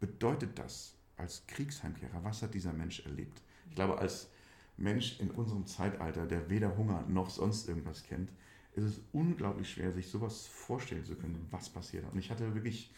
bedeutet 0.00 0.58
das 0.58 0.94
als 1.16 1.46
Kriegsheimkehrer? 1.46 2.22
Was 2.24 2.42
hat 2.42 2.54
dieser 2.54 2.72
Mensch 2.72 3.00
erlebt? 3.04 3.42
Ich 3.68 3.74
glaube, 3.74 3.98
als 3.98 4.28
Mensch 4.76 5.20
in 5.20 5.30
unserem 5.30 5.66
Zeitalter, 5.66 6.26
der 6.26 6.50
weder 6.50 6.76
Hunger 6.76 7.04
noch 7.08 7.30
sonst 7.30 7.68
irgendwas 7.68 8.02
kennt, 8.02 8.30
ist 8.74 8.84
es 8.84 9.00
unglaublich 9.12 9.70
schwer, 9.70 9.92
sich 9.92 10.08
sowas 10.08 10.46
vorstellen 10.46 11.04
zu 11.04 11.14
können, 11.14 11.46
was 11.50 11.70
passiert. 11.70 12.04
Und 12.12 12.18
ich 12.18 12.30
hatte 12.30 12.54
wirklich 12.54 12.92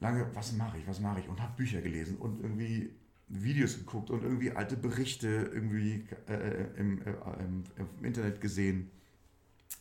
lange, 0.00 0.26
was 0.34 0.52
mache 0.52 0.78
ich, 0.78 0.86
was 0.86 1.00
mache 1.00 1.20
ich? 1.20 1.28
Und 1.28 1.40
habe 1.42 1.54
Bücher 1.56 1.82
gelesen 1.82 2.16
und 2.16 2.40
irgendwie 2.40 2.90
Videos 3.28 3.76
geguckt 3.78 4.10
und 4.10 4.22
irgendwie 4.22 4.52
alte 4.52 4.76
Berichte 4.76 5.28
irgendwie 5.28 6.06
äh, 6.28 6.66
im, 6.76 7.00
äh, 7.02 7.10
im, 7.40 7.64
im 7.76 8.04
Internet 8.04 8.40
gesehen, 8.40 8.90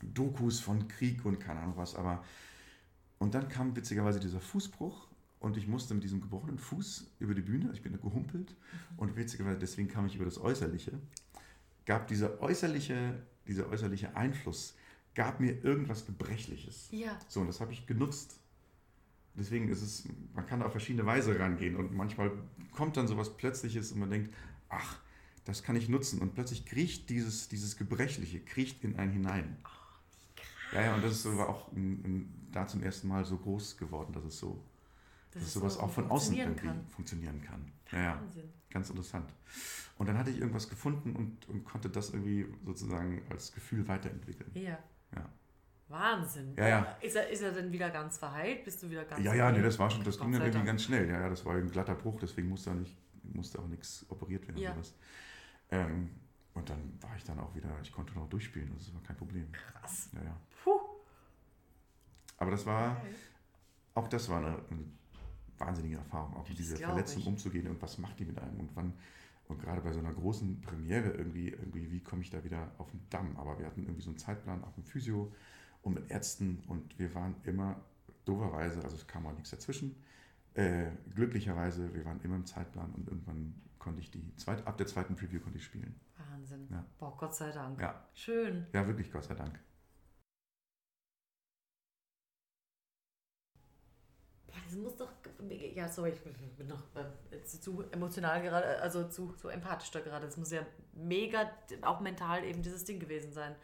Dokus 0.01 0.59
von 0.59 0.87
Krieg 0.87 1.23
und 1.25 1.39
keine 1.39 1.61
Ahnung 1.61 1.77
was. 1.77 1.95
Aber 1.95 2.23
und 3.19 3.33
dann 3.33 3.47
kam 3.47 3.73
witzigerweise 3.75 4.19
dieser 4.19 4.41
Fußbruch 4.41 5.07
und 5.43 5.57
ich 5.57 5.67
musste 5.67 5.93
mit 5.93 6.05
diesem 6.05 6.21
gebrochenen 6.21 6.57
Fuß 6.57 7.11
über 7.19 7.35
die 7.35 7.41
Bühne, 7.41 7.69
ich 7.73 7.81
bin 7.81 7.91
da 7.91 7.97
gehumpelt 7.97 8.55
und 8.95 9.17
witzigerweise 9.17 9.59
deswegen 9.59 9.89
kam 9.89 10.05
ich 10.05 10.15
über 10.15 10.23
das 10.23 10.39
Äußerliche, 10.39 10.93
gab 11.85 12.07
dieser 12.07 12.41
äußerliche, 12.41 13.21
dieser 13.45 13.67
äußerliche 13.67 14.15
Einfluss, 14.15 14.75
gab 15.15 15.41
mir 15.41 15.61
irgendwas 15.61 16.05
Gebrechliches. 16.05 16.87
Ja. 16.91 17.19
So, 17.27 17.41
und 17.41 17.47
das 17.47 17.59
habe 17.59 17.73
ich 17.73 17.85
genutzt. 17.85 18.39
Deswegen 19.35 19.67
ist 19.67 19.81
es, 19.81 20.07
man 20.33 20.45
kann 20.45 20.61
da 20.61 20.67
auf 20.67 20.71
verschiedene 20.71 21.05
Weise 21.05 21.37
rangehen 21.37 21.75
und 21.75 21.93
manchmal 21.93 22.31
kommt 22.71 22.95
dann 22.95 23.09
sowas 23.09 23.35
Plötzliches 23.35 23.91
und 23.91 23.99
man 23.99 24.11
denkt, 24.11 24.33
ach, 24.69 24.99
das 25.43 25.61
kann 25.61 25.75
ich 25.75 25.89
nutzen. 25.89 26.19
Und 26.19 26.35
plötzlich 26.35 26.65
kriecht 26.65 27.09
dieses, 27.09 27.49
dieses 27.49 27.75
Gebrechliche, 27.75 28.39
kriecht 28.39 28.81
in 28.85 28.95
einen 28.95 29.11
hinein. 29.11 29.57
Ja, 30.71 30.83
ja, 30.83 30.95
und 30.95 31.03
das 31.03 31.17
ist 31.17 31.37
war 31.37 31.49
auch 31.49 31.69
da 32.53 32.65
zum 32.65 32.81
ersten 32.81 33.09
Mal 33.09 33.25
so 33.25 33.35
groß 33.37 33.75
geworden, 33.75 34.13
dass 34.13 34.23
es 34.23 34.37
so, 34.37 34.63
Das 35.33 35.41
dass 35.41 35.43
ist 35.49 35.53
sowas 35.53 35.73
so 35.75 35.79
auch 35.81 35.91
von 35.91 36.09
außen 36.09 36.35
irgendwie 36.35 36.67
kann. 36.67 36.85
funktionieren 36.87 37.41
kann. 37.41 37.71
Ja, 37.91 37.99
ja, 37.99 38.21
Wahnsinn. 38.21 38.53
ganz 38.69 38.89
interessant. 38.89 39.33
Und 39.97 40.07
dann 40.07 40.17
hatte 40.17 40.29
ich 40.31 40.39
irgendwas 40.39 40.69
gefunden 40.69 41.15
und, 41.15 41.47
und 41.49 41.63
konnte 41.63 41.89
das 41.89 42.09
irgendwie 42.11 42.47
sozusagen 42.65 43.21
als 43.29 43.51
Gefühl 43.53 43.87
weiterentwickeln. 43.87 44.51
Ja. 44.53 44.79
Ja. 45.15 45.29
Wahnsinn. 45.89 46.53
Ja, 46.57 46.67
ja. 46.67 46.97
Ist 47.01 47.15
er, 47.15 47.29
ist 47.29 47.41
er 47.41 47.51
denn 47.51 47.71
wieder 47.71 47.89
ganz 47.89 48.17
verheilt? 48.17 48.63
Bist 48.63 48.81
du 48.81 48.89
wieder 48.89 49.05
ganz 49.05 49.23
Ja, 49.23 49.33
ja, 49.33 49.51
nee, 49.51 49.61
das 49.61 49.77
war 49.77 49.89
schon, 49.89 50.03
das 50.03 50.17
Gott 50.17 50.25
ging 50.27 50.33
dann 50.39 50.47
irgendwie 50.47 50.65
ganz 50.65 50.83
schnell. 50.83 51.07
Ja, 51.07 51.21
ja, 51.21 51.29
das 51.29 51.45
war 51.45 51.55
ein 51.55 51.69
glatter 51.69 51.95
Bruch, 51.95 52.19
deswegen 52.19 52.49
musste 52.49 52.71
auch 52.71 52.75
nicht, 52.75 52.97
musste 53.23 53.59
auch 53.59 53.67
nichts 53.67 54.05
operiert 54.09 54.47
werden. 54.47 54.57
Ja. 54.57 54.71
oder 54.71 54.83
sowas. 54.83 54.95
Ähm, 55.69 56.09
und 56.53 56.69
dann 56.69 56.97
war 57.01 57.15
ich 57.15 57.23
dann 57.23 57.39
auch 57.39 57.53
wieder, 57.55 57.69
ich 57.81 57.91
konnte 57.91 58.13
noch 58.13 58.27
durchspielen, 58.29 58.71
das 58.75 58.93
war 58.93 59.01
kein 59.03 59.17
Problem. 59.17 59.51
Krass. 59.51 60.09
Ja, 60.13 60.23
ja. 60.23 60.37
Puh. 60.63 60.79
Aber 62.37 62.51
das 62.51 62.65
war, 62.65 63.01
auch 63.93 64.07
das 64.07 64.29
war 64.29 64.39
eine, 64.39 64.59
eine 64.69 64.85
wahnsinnige 65.57 65.97
Erfahrung, 65.97 66.35
auch 66.35 66.47
mit 66.47 66.57
dieser 66.57 66.77
Verletzung 66.77 67.21
ich. 67.21 67.27
umzugehen 67.27 67.67
und 67.67 67.81
was 67.81 67.97
macht 67.97 68.19
die 68.19 68.25
mit 68.25 68.37
einem 68.39 68.59
und 68.59 68.75
wann, 68.75 68.93
Und 69.47 69.61
gerade 69.61 69.81
bei 69.81 69.91
so 69.91 69.99
einer 69.99 70.13
großen 70.13 70.61
Premiere 70.61 71.11
irgendwie, 71.11 71.49
irgendwie 71.49 71.91
wie 71.91 71.99
komme 71.99 72.21
ich 72.21 72.29
da 72.29 72.43
wieder 72.43 72.71
auf 72.77 72.89
den 72.91 73.01
Damm? 73.09 73.37
Aber 73.37 73.59
wir 73.59 73.65
hatten 73.65 73.83
irgendwie 73.83 74.01
so 74.01 74.09
einen 74.09 74.17
Zeitplan, 74.17 74.63
auch 74.63 74.75
mit 74.77 74.87
Physio 74.87 75.31
und 75.81 75.93
mit 75.95 76.09
Ärzten 76.09 76.63
und 76.67 76.97
wir 76.97 77.13
waren 77.13 77.35
immer 77.43 77.81
doverweise, 78.25 78.81
also 78.83 78.95
es 78.95 79.05
kam 79.07 79.25
auch 79.25 79.33
nichts 79.33 79.49
dazwischen. 79.49 79.95
Äh, 80.53 80.91
glücklicherweise, 81.13 81.93
wir 81.93 82.05
waren 82.05 82.21
immer 82.21 82.35
im 82.35 82.45
Zeitplan 82.45 82.91
und 82.93 83.07
irgendwann 83.07 83.55
konnte 83.79 83.99
ich 83.99 84.11
die 84.11 84.23
zweite, 84.37 84.65
ab 84.65 84.77
der 84.77 84.87
zweiten 84.87 85.15
Preview 85.15 85.39
konnte 85.41 85.57
ich 85.57 85.63
spielen. 85.65 85.99
Wahnsinn. 86.31 86.67
Ja. 86.71 86.85
Boah, 86.99 87.17
Gott 87.17 87.35
sei 87.35 87.51
Dank. 87.51 87.81
Ja. 87.81 88.07
Schön. 88.13 88.65
Ja, 88.71 88.87
wirklich, 88.87 89.11
Gott 89.11 89.25
sei 89.25 89.35
Dank. 89.35 89.59
Das 94.73 94.81
muss 94.81 94.95
doch. 94.95 95.11
Ja, 95.75 95.87
sorry, 95.87 96.13
ich 96.13 96.57
bin 96.57 96.67
noch 96.67 96.83
äh, 96.95 97.43
zu, 97.43 97.59
zu 97.59 97.83
emotional 97.91 98.41
gerade, 98.41 98.81
also 98.81 99.07
zu, 99.07 99.33
zu 99.33 99.49
empathisch 99.49 99.91
da 99.91 99.99
gerade. 99.99 100.25
Das 100.25 100.37
muss 100.37 100.51
ja 100.51 100.65
mega, 100.93 101.51
auch 101.81 101.99
mental 101.99 102.43
eben 102.43 102.63
dieses 102.63 102.83
Ding 102.83 102.99
gewesen 102.99 103.31
sein. 103.33 103.55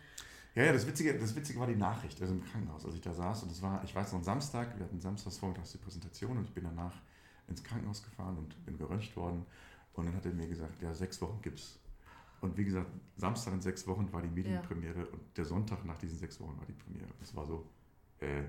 Ja, 0.54 0.66
ja, 0.66 0.74
das 0.74 0.86
Witzige, 0.86 1.18
das 1.18 1.36
Witzige 1.36 1.60
war 1.60 1.68
die 1.68 1.76
Nachricht, 1.76 2.22
also 2.22 2.34
im 2.34 2.44
Krankenhaus, 2.44 2.86
als 2.86 2.96
ich 2.96 3.02
da 3.02 3.14
saß. 3.14 3.44
Und 3.44 3.52
das 3.52 3.62
war, 3.62 3.84
ich 3.84 3.96
weiß 3.96 4.14
noch, 4.14 4.24
Samstag, 4.24 4.78
wir 4.78 4.86
hatten 4.86 5.00
samstags 5.00 5.38
vormittags 5.38 5.72
die 5.72 5.78
Präsentation 5.78 6.38
und 6.38 6.46
ich 6.46 6.54
bin 6.54 6.64
danach 6.64 6.96
ins 7.48 7.64
Krankenhaus 7.64 8.04
gefahren 8.04 8.38
und 8.38 8.66
bin 8.66 8.78
geröntgt 8.78 9.16
worden. 9.16 9.46
Und 9.94 10.06
dann 10.06 10.16
hat 10.16 10.26
er 10.26 10.34
mir 10.34 10.48
gesagt, 10.48 10.80
ja, 10.82 10.94
sechs 10.94 11.20
Wochen 11.22 11.40
gibt's. 11.42 11.80
Und 12.42 12.56
wie 12.56 12.66
gesagt, 12.66 12.88
Samstag 13.18 13.54
in 13.54 13.62
sechs 13.62 13.88
Wochen 13.88 14.14
war 14.14 14.22
die 14.22 14.30
Medienpremiere 14.30 15.08
und 15.08 15.22
der 15.36 15.46
Sonntag 15.46 15.84
nach 15.86 15.98
diesen 15.98 16.20
sechs 16.20 16.40
Wochen 16.40 16.58
war 16.58 16.66
die 16.66 16.74
Premiere. 16.74 17.10
Das 17.20 17.36
war 17.36 17.46
so, 17.46 17.68
äh, 18.20 18.44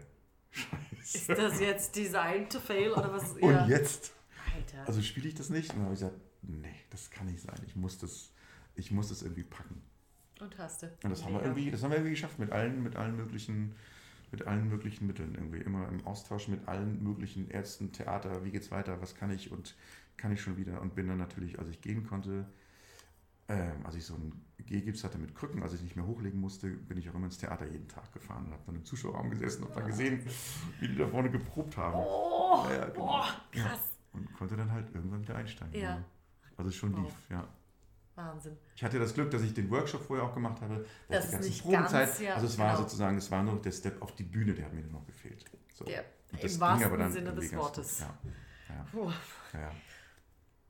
scheiße. 0.50 1.18
Ist 1.18 1.28
das 1.28 1.60
jetzt 1.60 1.96
Design 1.96 2.48
to 2.48 2.60
fail 2.60 2.92
oder 2.92 3.12
was? 3.12 3.32
Und 3.32 3.68
jetzt? 3.68 4.12
Alter. 4.54 4.86
Also 4.86 5.02
spiele 5.02 5.28
ich 5.28 5.34
das 5.34 5.50
nicht? 5.50 5.70
Und 5.70 5.76
dann 5.76 5.84
habe 5.86 5.94
ich 5.94 6.00
gesagt, 6.00 6.20
nee, 6.42 6.74
das 6.90 7.10
kann 7.10 7.26
nicht 7.26 7.40
sein. 7.40 7.60
Ich 7.66 7.76
muss 7.76 7.98
das, 7.98 8.30
ich 8.74 8.90
muss 8.90 9.08
das 9.08 9.22
irgendwie 9.22 9.44
packen. 9.44 9.82
Und 10.40 10.56
hast 10.58 10.82
du. 10.82 10.86
Und 11.04 11.10
das 11.10 11.24
haben 11.24 11.34
wir 11.34 11.42
irgendwie, 11.42 11.70
das 11.70 11.82
haben 11.82 11.90
wir 11.90 11.98
irgendwie 11.98 12.14
geschafft 12.14 12.38
mit 12.38 12.50
allen, 12.50 12.82
mit 12.82 12.96
allen 12.96 13.16
möglichen, 13.16 13.74
mit 14.30 14.46
allen 14.46 14.68
möglichen 14.68 15.06
Mitteln 15.06 15.34
irgendwie. 15.34 15.58
Immer 15.58 15.88
im 15.88 16.06
Austausch 16.06 16.48
mit 16.48 16.66
allen 16.66 17.02
möglichen 17.02 17.50
Ärzten, 17.50 17.92
Theater, 17.92 18.44
wie 18.44 18.50
geht's 18.50 18.70
weiter, 18.70 19.00
was 19.02 19.14
kann 19.14 19.30
ich 19.30 19.50
und 19.50 19.76
kann 20.16 20.32
ich 20.32 20.40
schon 20.40 20.56
wieder 20.56 20.80
und 20.80 20.94
bin 20.94 21.08
dann 21.08 21.18
natürlich, 21.18 21.58
als 21.58 21.68
ich 21.68 21.80
gehen 21.80 22.06
konnte, 22.06 22.46
ähm, 23.50 23.84
als 23.84 23.94
ich 23.96 24.04
so 24.04 24.14
einen 24.14 24.44
Gehgips 24.58 25.02
hatte 25.04 25.18
mit 25.18 25.34
Krücken, 25.34 25.62
als 25.62 25.72
ich 25.74 25.82
nicht 25.82 25.96
mehr 25.96 26.06
hochlegen 26.06 26.38
musste, 26.40 26.68
bin 26.68 26.96
ich 26.98 27.08
auch 27.10 27.14
immer 27.14 27.26
ins 27.26 27.38
Theater 27.38 27.66
jeden 27.66 27.88
Tag 27.88 28.12
gefahren 28.12 28.46
und 28.46 28.52
habe 28.52 28.62
dann 28.66 28.76
im 28.76 28.84
Zuschauerraum 28.84 29.30
gesessen 29.30 29.64
und 29.64 29.74
dann 29.76 29.86
gesehen, 29.86 30.24
wie 30.78 30.88
die 30.88 30.96
da 30.96 31.06
vorne 31.08 31.30
geprobt 31.30 31.76
haben. 31.76 31.94
Oh, 31.96 32.64
Ja, 32.68 32.74
ja, 32.76 32.84
genau. 32.86 33.06
boah, 33.06 33.26
krass. 33.50 33.80
Und 34.12 34.32
konnte 34.34 34.56
dann 34.56 34.70
halt 34.70 34.94
irgendwann 34.94 35.22
wieder 35.22 35.36
einsteigen. 35.36 35.80
Ja. 35.80 36.02
Also 36.56 36.70
schon 36.70 36.92
Wow. 36.96 37.04
lief, 37.04 37.14
ja. 37.30 37.46
Wahnsinn. 38.16 38.56
Ich 38.76 38.84
hatte 38.84 38.98
das 38.98 39.14
Glück, 39.14 39.30
dass 39.30 39.42
ich 39.42 39.54
den 39.54 39.70
Workshop 39.70 40.02
vorher 40.02 40.26
auch 40.26 40.34
gemacht 40.34 40.60
habe. 40.60 40.84
Das 41.08 41.32
ist 41.32 41.40
nicht 41.40 41.62
Probenzeit. 41.62 42.06
ganz, 42.08 42.20
ja, 42.20 42.34
also 42.34 42.46
es 42.46 42.58
war 42.58 42.72
genau. 42.72 42.82
sozusagen, 42.82 43.16
es 43.16 43.30
war 43.30 43.42
nur 43.42 43.60
der 43.62 43.72
Step 43.72 44.00
auf 44.02 44.14
die 44.14 44.24
Bühne, 44.24 44.52
der 44.52 44.66
hat 44.66 44.74
mir 44.74 44.82
noch 44.82 45.06
gefehlt. 45.06 45.44
So. 45.72 45.86
Ja, 45.86 46.00
Und 46.00 46.06
im 46.38 46.40
das 46.42 46.52
ging 46.52 46.60
wahrsten 46.60 46.86
aber 46.86 46.96
dann 46.98 47.12
Sinne 47.12 47.32
des 47.34 47.56
Wortes. 47.56 47.98
gut. 47.98 48.08
Ja, 48.68 48.74
ja, 49.02 49.12
ja, 49.54 49.60
ja. 49.60 49.72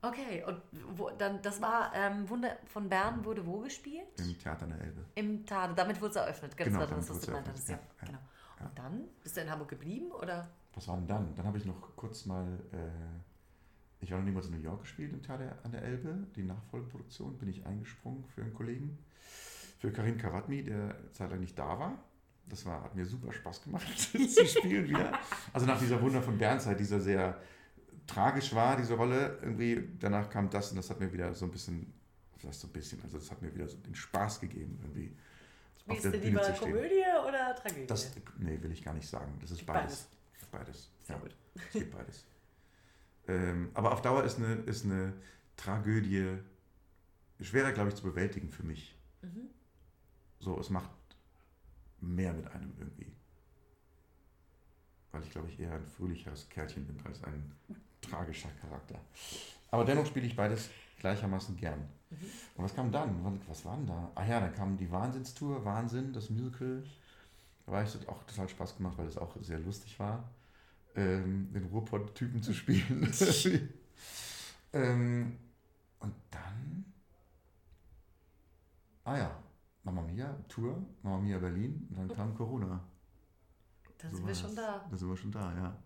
Okay, 0.03 0.43
und 0.47 0.59
wo, 0.97 1.11
dann, 1.11 1.41
das 1.43 1.61
war 1.61 1.91
ähm, 1.93 2.27
Wunder 2.27 2.57
von 2.65 2.89
Bern 2.89 3.23
wurde 3.23 3.45
wo 3.45 3.59
gespielt? 3.59 4.07
Im 4.17 4.37
Theater 4.39 4.63
an 4.63 4.69
der 4.71 4.81
Elbe. 4.81 5.05
Im 5.13 5.45
Tade. 5.45 5.75
Damit 5.75 6.01
wurde 6.01 6.09
es 6.11 6.15
eröffnet. 6.15 6.57
Ganz 6.57 6.69
Genau, 6.69 6.85
genau, 6.85 6.95
das, 6.95 7.07
damit 7.07 7.09
was 7.09 7.15
du 7.15 7.15
wurde 7.15 7.25
gemeint 7.27 7.47
hattest. 7.49 7.69
Ja, 7.69 7.75
ja, 7.75 8.05
genau. 8.07 8.19
ja. 8.59 8.65
Und 8.65 8.79
dann 8.79 9.03
bist 9.21 9.37
du 9.37 9.41
in 9.41 9.51
Hamburg 9.51 9.69
geblieben 9.69 10.11
oder? 10.11 10.49
Was 10.73 10.87
war 10.87 10.97
denn 10.97 11.07
dann? 11.07 11.35
Dann 11.35 11.45
habe 11.45 11.57
ich 11.59 11.65
noch 11.65 11.95
kurz 11.95 12.25
mal, 12.25 12.47
äh, 12.71 14.03
ich 14.03 14.11
war 14.11 14.17
noch 14.17 14.25
niemals 14.25 14.47
in 14.47 14.53
New 14.53 14.63
York 14.63 14.81
gespielt 14.81 15.13
im 15.13 15.21
Theater 15.21 15.59
an 15.63 15.71
der 15.71 15.83
Elbe. 15.83 16.25
Die 16.35 16.43
Nachfolgeproduktion 16.43 17.37
bin 17.37 17.49
ich 17.49 17.65
eingesprungen 17.67 18.25
für 18.25 18.41
einen 18.41 18.55
Kollegen, 18.55 18.97
für 19.77 19.91
Karim 19.91 20.17
Karatmi, 20.17 20.63
der 20.63 20.95
zeitlang 21.11 21.41
nicht 21.41 21.59
da 21.59 21.77
war. 21.77 22.03
Das 22.47 22.65
war, 22.65 22.83
hat 22.83 22.95
mir 22.95 23.05
super 23.05 23.31
Spaß 23.31 23.63
gemacht, 23.63 23.87
zu 23.97 24.45
spielen 24.47 24.89
wieder. 24.89 25.11
Also 25.53 25.67
nach 25.67 25.79
dieser 25.79 26.01
Wunder 26.01 26.23
von 26.23 26.39
Bernzeit, 26.39 26.79
dieser 26.79 26.99
sehr 26.99 27.39
tragisch 28.07 28.53
war, 28.53 28.77
diese 28.77 28.93
Rolle, 28.95 29.37
irgendwie, 29.41 29.89
danach 29.99 30.29
kam 30.29 30.49
das 30.49 30.71
und 30.71 30.77
das 30.77 30.89
hat 30.89 30.99
mir 30.99 31.11
wieder 31.11 31.33
so 31.33 31.45
ein 31.45 31.51
bisschen, 31.51 31.93
was 32.33 32.43
heißt 32.45 32.61
so 32.61 32.67
ein 32.67 32.73
bisschen, 32.73 33.01
also 33.03 33.17
das 33.17 33.31
hat 33.31 33.41
mir 33.41 33.53
wieder 33.53 33.67
so 33.67 33.77
den 33.77 33.95
Spaß 33.95 34.39
gegeben, 34.39 34.79
irgendwie 34.81 35.15
auf 35.87 35.97
Spielst 35.97 36.05
der 36.05 36.11
du 36.11 36.17
Bühne 36.19 36.29
lieber 36.29 36.43
zu 36.43 36.55
stehen. 36.55 36.73
Komödie 36.73 37.03
oder 37.27 37.55
Tragödie? 37.55 37.87
Das, 37.87 38.11
nee, 38.37 38.61
will 38.61 38.71
ich 38.71 38.83
gar 38.83 38.93
nicht 38.93 39.07
sagen. 39.07 39.37
Das 39.41 39.51
ist 39.51 39.65
Beides. 39.65 40.07
beides. 40.51 40.51
Beides. 40.51 40.91
Sehr 41.03 41.15
ja. 41.15 41.21
gut. 41.21 41.35
Es 41.55 41.73
geht 41.73 41.91
beides. 41.91 42.25
ähm, 43.27 43.71
aber 43.73 43.93
auf 43.93 44.01
Dauer 44.01 44.23
ist 44.23 44.37
eine, 44.37 44.55
ist 44.65 44.85
eine 44.85 45.13
Tragödie 45.57 46.37
schwerer, 47.39 47.71
glaube 47.71 47.89
ich, 47.89 47.95
zu 47.95 48.03
bewältigen 48.03 48.49
für 48.49 48.63
mich. 48.63 48.95
Mhm. 49.21 49.49
So, 50.39 50.59
es 50.59 50.69
macht 50.69 50.89
mehr 51.99 52.33
mit 52.33 52.47
einem 52.51 52.73
irgendwie. 52.77 53.11
Weil 55.11 55.23
ich, 55.23 55.31
glaube 55.31 55.49
ich, 55.49 55.59
eher 55.59 55.73
ein 55.73 55.85
fröhlicheres 55.85 56.49
Kerlchen 56.49 56.85
bin 56.85 56.99
als 57.05 57.23
ein 57.23 57.51
tragischer 58.01 58.49
Charakter. 58.61 58.99
Aber 59.69 59.85
dennoch 59.85 60.05
spiele 60.05 60.27
ich 60.27 60.35
beides 60.35 60.69
gleichermaßen 60.99 61.55
gern. 61.57 61.79
Mhm. 62.09 62.17
Und 62.55 62.63
was 62.63 62.75
kam 62.75 62.91
dann? 62.91 63.41
Was 63.47 63.65
war 63.65 63.75
denn 63.77 63.87
da? 63.87 64.11
Ah 64.15 64.25
ja, 64.25 64.39
dann 64.39 64.53
kam 64.53 64.77
die 64.77 64.91
Wahnsinnstour, 64.91 65.63
Wahnsinn, 65.65 66.13
das 66.13 66.29
Musical. 66.29 66.83
Da 67.65 67.71
war 67.71 67.83
ich 67.83 67.91
das 67.91 68.07
auch 68.07 68.23
total 68.23 68.49
Spaß 68.49 68.77
gemacht, 68.77 68.97
weil 68.97 69.07
es 69.07 69.17
auch 69.17 69.35
sehr 69.41 69.59
lustig 69.59 69.97
war, 69.99 70.29
ähm, 70.95 71.51
den 71.53 71.65
Ruhrpott-Typen 71.65 72.41
zu 72.41 72.53
spielen. 72.53 73.11
ähm, 74.73 75.37
und 75.99 76.13
dann, 76.31 76.85
ah 79.05 79.17
ja, 79.17 79.43
Mamma 79.83 80.01
Mia, 80.01 80.35
Tour, 80.47 80.77
Mamma 81.01 81.19
Mia 81.19 81.37
Berlin, 81.37 81.87
und 81.89 81.97
dann 81.97 82.15
kam 82.15 82.35
Corona. 82.35 82.79
Dann 83.97 84.11
So 84.11 84.17
sind 84.17 84.27
wir 84.27 84.35
schon 84.35 84.55
da. 84.55 84.85
Da 84.89 84.97
sind 84.97 85.09
wir 85.09 85.17
schon 85.17 85.31
da, 85.31 85.53
ja. 85.55 85.77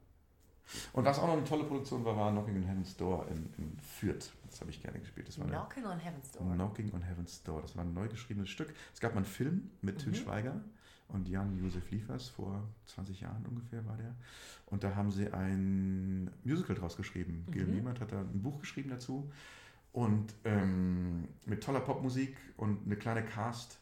Und 0.93 1.05
was 1.05 1.19
auch 1.19 1.27
noch 1.27 1.33
eine 1.33 1.43
tolle 1.43 1.63
Produktion 1.63 2.03
war, 2.05 2.15
war 2.17 2.31
Knocking 2.31 2.55
on 2.57 2.63
Heaven's 2.63 2.95
Door 2.97 3.27
in, 3.29 3.49
in 3.57 3.77
Fürth. 3.79 4.31
Das 4.49 4.61
habe 4.61 4.71
ich 4.71 4.81
gerne 4.81 4.99
gespielt. 4.99 5.27
Das 5.27 5.37
war 5.39 5.45
Knocking 5.47 5.85
on 5.85 5.99
Heaven's 5.99 6.31
Door. 6.31 6.53
Knocking 6.53 6.93
on 6.93 7.01
Heaven's 7.01 7.43
Door. 7.43 7.61
Das 7.61 7.75
war 7.75 7.83
ein 7.83 7.93
neu 7.93 8.07
geschriebenes 8.07 8.49
Stück. 8.49 8.73
Es 8.93 8.99
gab 8.99 9.11
mal 9.13 9.17
einen 9.17 9.25
Film 9.25 9.69
mit 9.81 9.99
Till 9.99 10.09
Mhm. 10.11 10.15
Schweiger 10.15 10.61
und 11.09 11.27
Jan-Josef 11.27 11.91
Liefers, 11.91 12.29
vor 12.29 12.63
20 12.87 13.21
Jahren 13.21 13.45
ungefähr 13.45 13.85
war 13.85 13.95
der. 13.97 14.15
Und 14.65 14.83
da 14.83 14.95
haben 14.95 15.11
sie 15.11 15.31
ein 15.31 16.31
Musical 16.43 16.75
draus 16.75 16.97
geschrieben. 16.97 17.45
Gil 17.51 17.65
Mhm. 17.67 17.73
Niemand 17.75 17.99
hat 17.99 18.11
da 18.11 18.21
ein 18.21 18.41
Buch 18.41 18.59
geschrieben 18.59 18.89
dazu. 18.89 19.31
Und 19.93 20.33
ähm, 20.43 21.27
mit 21.45 21.63
toller 21.63 21.79
Popmusik 21.79 22.35
und 22.57 22.85
eine 22.85 22.95
kleine 22.97 23.23
Cast. 23.23 23.77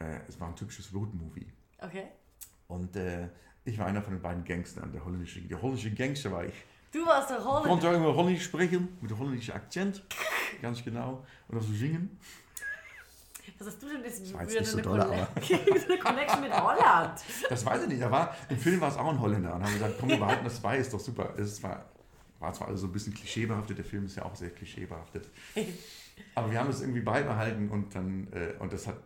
Äh, 0.00 0.20
es 0.26 0.40
war 0.40 0.48
ein 0.48 0.56
typisches 0.56 0.92
Road-Movie. 0.92 1.46
Okay. 1.78 2.06
Und 2.66 2.96
äh, 2.96 3.28
ich 3.64 3.78
war 3.78 3.86
einer 3.86 4.02
von 4.02 4.12
den 4.14 4.22
beiden 4.22 4.44
Gangstern, 4.44 4.92
der 4.92 5.04
holländische, 5.04 5.40
der 5.40 5.60
holländische 5.60 5.90
Gangster 5.92 6.30
war 6.32 6.44
ich. 6.44 6.54
Du 6.92 7.04
warst 7.06 7.30
der 7.30 7.38
Ich 7.38 7.44
Rolle. 7.44 7.68
konnte 7.68 7.88
immer 7.88 8.14
Holländisch 8.14 8.44
sprechen, 8.44 8.96
mit 9.00 9.10
einem 9.10 9.20
holländischen 9.20 9.54
Akzent, 9.54 10.02
ganz 10.62 10.84
genau. 10.84 11.24
Und 11.48 11.58
auch 11.58 11.62
so 11.62 11.72
singen. 11.72 12.18
Was 13.58 13.68
hast 13.68 13.82
du 13.82 13.88
denn 13.88 14.02
jetzt 14.04 14.22
wieder 14.22 14.44
nicht 14.44 14.66
so 14.66 14.78
eine, 14.78 14.82
doll, 14.82 15.00
eine 15.02 15.98
Connection 15.98 16.40
mit 16.40 16.52
Holland? 16.52 17.20
Das 17.48 17.64
weiß 17.64 17.82
ich 17.82 17.88
nicht. 17.88 18.02
Da 18.02 18.10
war, 18.10 18.34
Im 18.48 18.58
Film 18.58 18.80
war 18.80 18.88
es 18.88 18.96
auch 18.96 19.08
ein 19.08 19.20
Holländer. 19.20 19.54
Und 19.54 19.64
haben 19.64 19.72
gesagt, 19.72 19.94
komm, 19.98 20.08
wir 20.10 20.18
behalten 20.18 20.44
das 20.44 20.60
bei, 20.60 20.78
ist 20.78 20.92
doch 20.92 21.00
super. 21.00 21.34
Es 21.38 21.62
war, 21.62 21.84
war 22.40 22.52
zwar 22.52 22.68
alles 22.68 22.80
so 22.80 22.86
ein 22.88 22.92
bisschen 22.92 23.14
klischeebehaftet, 23.14 23.78
der 23.78 23.84
Film 23.84 24.06
ist 24.06 24.16
ja 24.16 24.24
auch 24.24 24.34
sehr 24.34 24.50
klischeebehaftet. 24.50 25.28
Aber 26.34 26.50
wir 26.50 26.58
haben 26.58 26.70
es 26.70 26.80
irgendwie 26.80 27.00
beibehalten 27.00 27.68
und 27.70 27.94
dann, 27.94 28.28
äh, 28.32 28.54
und 28.60 28.72
das 28.72 28.86
hat 28.86 28.96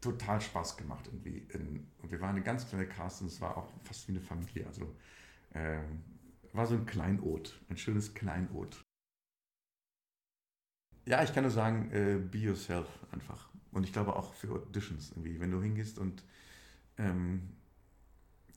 total 0.00 0.40
Spaß 0.40 0.76
gemacht 0.76 1.06
irgendwie. 1.06 1.46
In, 1.52 1.86
und 1.98 2.10
wir 2.10 2.20
waren 2.20 2.30
eine 2.30 2.42
ganz 2.42 2.68
kleine 2.68 2.86
Cast 2.86 3.22
und 3.22 3.28
es 3.28 3.40
war 3.40 3.56
auch 3.56 3.70
fast 3.84 4.08
wie 4.08 4.12
eine 4.12 4.20
Familie. 4.20 4.66
Also 4.66 4.94
ähm, 5.54 6.02
war 6.52 6.66
so 6.66 6.74
ein 6.74 6.86
Kleinod, 6.86 7.60
ein 7.68 7.76
schönes 7.76 8.14
Kleinod. 8.14 8.82
Ja, 11.06 11.22
ich 11.22 11.32
kann 11.34 11.44
nur 11.44 11.50
sagen, 11.50 11.90
äh, 11.92 12.18
be 12.18 12.38
yourself 12.38 12.88
einfach. 13.12 13.48
Und 13.72 13.84
ich 13.84 13.92
glaube 13.92 14.16
auch 14.16 14.34
für 14.34 14.50
Auditions 14.50 15.10
irgendwie, 15.10 15.40
wenn 15.40 15.50
du 15.50 15.62
hingehst 15.62 15.98
und 15.98 16.24
ähm, 16.98 17.52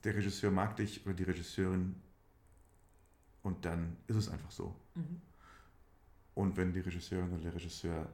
der 0.02 0.14
Regisseur 0.14 0.50
mag 0.50 0.76
dich 0.76 1.04
oder 1.06 1.14
die 1.14 1.22
Regisseurin 1.24 1.94
und 3.42 3.64
dann 3.64 3.96
ist 4.06 4.16
es 4.16 4.28
einfach 4.28 4.50
so. 4.50 4.74
Mhm. 4.94 5.20
Und 6.34 6.56
wenn 6.56 6.72
die 6.72 6.80
Regisseurin 6.80 7.32
oder 7.32 7.42
der 7.42 7.54
Regisseur 7.54 8.08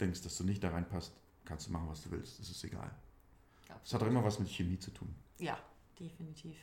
denkst, 0.00 0.22
dass 0.22 0.36
du 0.36 0.44
nicht 0.44 0.62
da 0.62 0.70
reinpasst, 0.70 1.12
kannst 1.44 1.66
du 1.68 1.72
machen, 1.72 1.88
was 1.88 2.02
du 2.02 2.10
willst. 2.10 2.38
Das 2.38 2.48
ist 2.50 2.64
egal. 2.64 2.90
Es 3.82 3.92
hat 3.92 4.02
auch 4.02 4.06
immer 4.06 4.24
was 4.24 4.38
mit 4.38 4.48
Chemie 4.48 4.78
zu 4.78 4.90
tun. 4.90 5.14
Ja, 5.38 5.58
definitiv. 5.98 6.56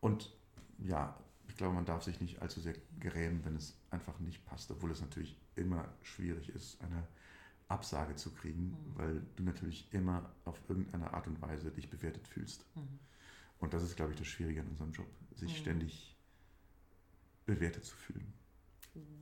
Und 0.00 0.32
ja, 0.78 1.18
ich 1.48 1.56
glaube, 1.56 1.74
man 1.74 1.84
darf 1.86 2.02
sich 2.02 2.20
nicht 2.20 2.40
allzu 2.42 2.60
sehr 2.60 2.74
grämen, 3.00 3.44
wenn 3.44 3.56
es 3.56 3.74
einfach 3.90 4.18
nicht 4.18 4.44
passt, 4.46 4.70
obwohl 4.70 4.90
es 4.90 5.00
natürlich 5.00 5.36
immer 5.56 5.88
schwierig 6.02 6.48
ist, 6.50 6.80
eine 6.82 7.06
Absage 7.68 8.14
zu 8.16 8.32
kriegen, 8.34 8.70
Mhm. 8.70 8.96
weil 8.98 9.22
du 9.36 9.42
natürlich 9.44 9.92
immer 9.92 10.30
auf 10.44 10.60
irgendeine 10.68 11.12
Art 11.14 11.26
und 11.26 11.40
Weise 11.40 11.70
dich 11.70 11.88
bewertet 11.88 12.26
fühlst. 12.28 12.64
Mhm. 12.74 12.98
Und 13.60 13.72
das 13.72 13.82
ist, 13.82 13.96
glaube 13.96 14.12
ich, 14.12 14.18
das 14.18 14.26
Schwierige 14.26 14.60
an 14.60 14.68
unserem 14.68 14.92
Job, 14.92 15.06
sich 15.36 15.50
Mhm. 15.52 15.56
ständig 15.56 16.16
bewertet 17.46 17.84
zu 17.84 17.96
fühlen. 17.96 18.32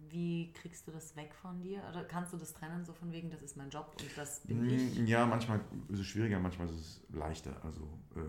Wie 0.09 0.53
kriegst 0.53 0.87
du 0.87 0.93
das 0.93 1.17
weg 1.17 1.35
von 1.35 1.63
dir? 1.63 1.83
Oder 1.89 2.05
kannst 2.05 2.33
du 2.33 2.37
das 2.37 2.53
trennen, 2.53 2.85
so 2.85 2.93
von 2.93 3.11
wegen, 3.13 3.31
das 3.31 3.43
ist 3.43 3.57
mein 3.57 3.71
Job 3.71 3.95
und 4.01 4.17
das 4.17 4.41
bin 4.41 4.69
ich? 4.69 4.99
Mm, 4.99 5.07
Ja, 5.07 5.27
manchmal 5.27 5.61
ist 5.89 6.01
es 6.01 6.07
schwieriger, 6.07 6.39
manchmal 6.39 6.69
ist 6.69 6.75
es 6.75 7.01
leichter. 7.11 7.63
Also, 7.65 7.83
äh, 8.15 8.21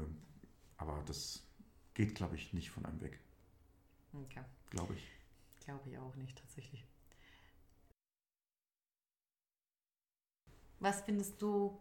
aber 0.78 1.04
das 1.06 1.46
geht, 1.94 2.16
glaube 2.16 2.36
ich, 2.36 2.54
nicht 2.54 2.72
von 2.72 2.86
einem 2.86 3.02
weg, 3.02 3.20
Okay, 4.14 4.42
glaube 4.70 4.94
ich. 4.94 5.04
glaube 5.66 5.90
ich 5.90 5.98
auch 5.98 6.16
nicht 6.16 6.38
tatsächlich. 6.38 6.86
Was 10.80 11.02
findest 11.02 11.42
du, 11.42 11.80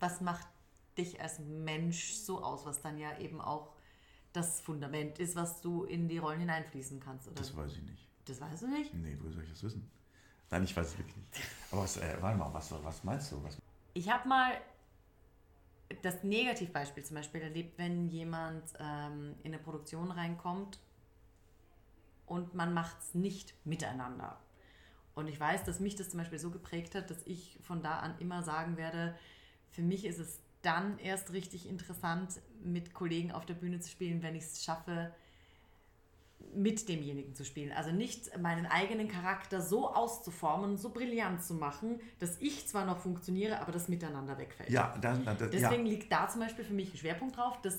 was 0.00 0.20
macht 0.20 0.46
dich 0.98 1.20
als 1.20 1.38
Mensch 1.40 2.14
so 2.14 2.42
aus, 2.42 2.64
was 2.66 2.80
dann 2.80 2.98
ja 2.98 3.18
eben 3.18 3.40
auch 3.40 3.74
das 4.32 4.60
Fundament 4.60 5.18
ist, 5.18 5.36
was 5.36 5.60
du 5.60 5.84
in 5.84 6.08
die 6.08 6.18
Rollen 6.18 6.40
hineinfließen 6.40 7.00
kannst? 7.00 7.28
Oder? 7.28 7.36
Das 7.36 7.56
weiß 7.56 7.72
ich 7.76 7.82
nicht. 7.82 8.08
Das 8.24 8.40
weißt 8.40 8.62
du 8.62 8.68
nicht? 8.68 8.94
Nee, 8.94 9.16
woher 9.20 9.32
soll 9.32 9.42
ich 9.44 9.50
das 9.50 9.62
wissen? 9.62 9.90
Nein, 10.50 10.64
ich 10.64 10.76
weiß 10.76 10.86
es 10.88 10.98
wirklich 10.98 11.16
nicht. 11.16 11.28
Aber 11.70 11.82
was, 11.82 11.96
äh, 11.96 12.16
warte 12.20 12.38
mal, 12.38 12.52
was, 12.52 12.72
was 12.84 13.04
meinst 13.04 13.32
du? 13.32 13.42
Was, 13.42 13.58
Ich 13.94 14.08
habe 14.10 14.28
mal 14.28 14.52
das 16.02 16.22
Negativbeispiel 16.22 17.04
zum 17.04 17.16
Beispiel 17.16 17.40
erlebt, 17.42 17.78
wenn 17.78 18.08
jemand 18.08 18.64
ähm, 18.78 19.34
in 19.42 19.52
eine 19.52 19.62
Produktion 19.62 20.10
reinkommt 20.10 20.78
und 22.26 22.54
man 22.54 22.72
macht 22.72 22.96
es 23.00 23.14
nicht 23.14 23.54
miteinander. 23.64 24.38
Und 25.14 25.28
ich 25.28 25.38
weiß, 25.38 25.64
dass 25.64 25.80
mich 25.80 25.94
das 25.94 26.10
zum 26.10 26.18
Beispiel 26.18 26.38
so 26.38 26.50
geprägt 26.50 26.94
hat, 26.94 27.10
dass 27.10 27.22
ich 27.26 27.58
von 27.62 27.82
da 27.82 28.00
an 28.00 28.14
immer 28.18 28.42
sagen 28.42 28.76
werde, 28.76 29.16
für 29.70 29.82
mich 29.82 30.04
ist 30.04 30.18
es 30.18 30.40
dann 30.62 30.98
erst 30.98 31.32
richtig 31.32 31.68
interessant, 31.68 32.40
mit 32.62 32.94
Kollegen 32.94 33.30
auf 33.32 33.44
der 33.46 33.54
Bühne 33.54 33.80
zu 33.80 33.90
spielen, 33.90 34.22
wenn 34.22 34.34
ich 34.34 34.44
es 34.44 34.64
schaffe, 34.64 35.14
mit 36.54 36.88
demjenigen 36.88 37.34
zu 37.34 37.44
spielen. 37.44 37.72
Also 37.72 37.92
nicht 37.92 38.36
meinen 38.40 38.66
eigenen 38.66 39.08
Charakter 39.08 39.60
so 39.60 39.92
auszuformen, 39.92 40.76
so 40.76 40.90
brillant 40.90 41.42
zu 41.42 41.54
machen, 41.54 42.00
dass 42.18 42.36
ich 42.40 42.66
zwar 42.68 42.84
noch 42.84 42.98
funktioniere, 42.98 43.60
aber 43.60 43.72
das 43.72 43.88
Miteinander 43.88 44.38
wegfällt. 44.38 44.70
ja, 44.70 44.96
das, 45.00 45.18
das, 45.24 45.40
ja, 45.40 45.46
Deswegen 45.46 45.86
liegt 45.86 46.10
da 46.12 46.28
zum 46.28 46.40
Beispiel 46.40 46.64
für 46.64 46.74
mich 46.74 46.92
ein 46.92 46.96
Schwerpunkt 46.96 47.36
drauf. 47.36 47.58
Das 47.62 47.78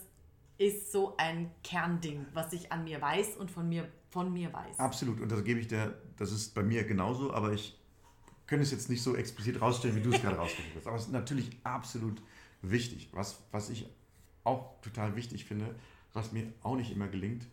ist 0.58 0.92
so 0.92 1.16
ein 1.18 1.52
Kernding, 1.64 2.26
was 2.34 2.54
ich 2.54 2.72
an 2.72 2.84
mir 2.84 3.02
weiß 3.02 3.38
und 3.38 3.52
von 3.52 3.68
mir, 3.68 3.88
von 4.10 4.32
mir 4.32 4.52
weiß. 4.54 4.80
absolut. 4.80 5.20
Und 5.20 5.32
das 5.32 5.44
gebe 5.44 5.60
ich 5.60 5.68
dir, 5.68 5.98
das 6.18 6.32
ist 6.32 6.54
bei 6.56 6.64
mir 6.64 6.84
genauso, 6.86 7.34
aber 7.34 7.54
ich 7.54 7.78
könnte 8.48 8.64
es 8.64 8.72
jetzt 8.72 8.90
nicht 8.90 9.04
so 9.04 9.16
explizit 9.16 9.60
rausstellen, 9.62 9.96
wie 9.96 10.02
du 10.02 10.12
es 10.12 10.22
gerade 10.22 10.38
rausgestellt 10.38 10.76
hast. 10.78 10.88
Aber 10.88 10.96
es 10.96 11.04
ist 11.04 11.12
natürlich 11.12 11.58
absolut 11.64 12.22
wichtig. 12.62 13.10
Was, 13.14 13.42
was 13.52 13.70
ich 13.70 13.88
auch 14.44 14.80
total 14.82 15.16
wichtig 15.16 15.46
finde, 15.46 15.76
was 16.14 16.32
mir 16.32 16.52
auch 16.62 16.76
nicht 16.76 16.92
immer 16.92 17.08
gelingt, 17.08 17.48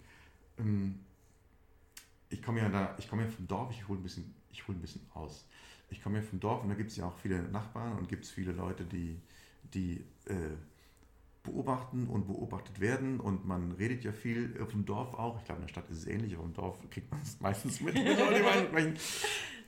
ich 2.28 2.42
komme 2.42 2.60
ja 2.60 2.68
da, 2.68 2.94
ich 2.98 3.08
komme 3.08 3.24
ja 3.24 3.28
vom 3.28 3.46
Dorf, 3.46 3.70
ich 3.70 3.86
hole 3.88 4.00
ein 4.00 4.02
bisschen, 4.02 4.34
ich 4.50 4.66
hole 4.66 4.78
ein 4.78 4.80
bisschen 4.80 5.02
aus. 5.14 5.46
Ich 5.90 6.02
komme 6.02 6.18
ja 6.18 6.22
vom 6.22 6.40
Dorf 6.40 6.62
und 6.62 6.70
da 6.70 6.74
gibt 6.74 6.90
es 6.90 6.96
ja 6.96 7.06
auch 7.06 7.18
viele 7.18 7.42
Nachbarn 7.42 7.98
und 7.98 8.08
gibt 8.08 8.24
es 8.24 8.30
viele 8.30 8.52
Leute, 8.52 8.84
die, 8.84 9.20
die 9.74 10.04
äh, 10.26 10.56
beobachten 11.42 12.06
und 12.06 12.26
beobachtet 12.26 12.80
werden 12.80 13.20
und 13.20 13.46
man 13.46 13.72
redet 13.72 14.04
ja 14.04 14.12
viel 14.12 14.54
dem 14.72 14.84
Dorf 14.86 15.14
auch. 15.14 15.38
Ich 15.38 15.44
glaube, 15.44 15.60
in 15.60 15.66
der 15.66 15.72
Stadt 15.72 15.90
ist 15.90 15.98
es 15.98 16.06
ähnlich, 16.06 16.34
aber 16.34 16.44
im 16.44 16.54
Dorf 16.54 16.78
kriegt 16.90 17.10
man 17.10 17.20
es 17.20 17.38
meistens 17.40 17.80
mit. 17.80 17.94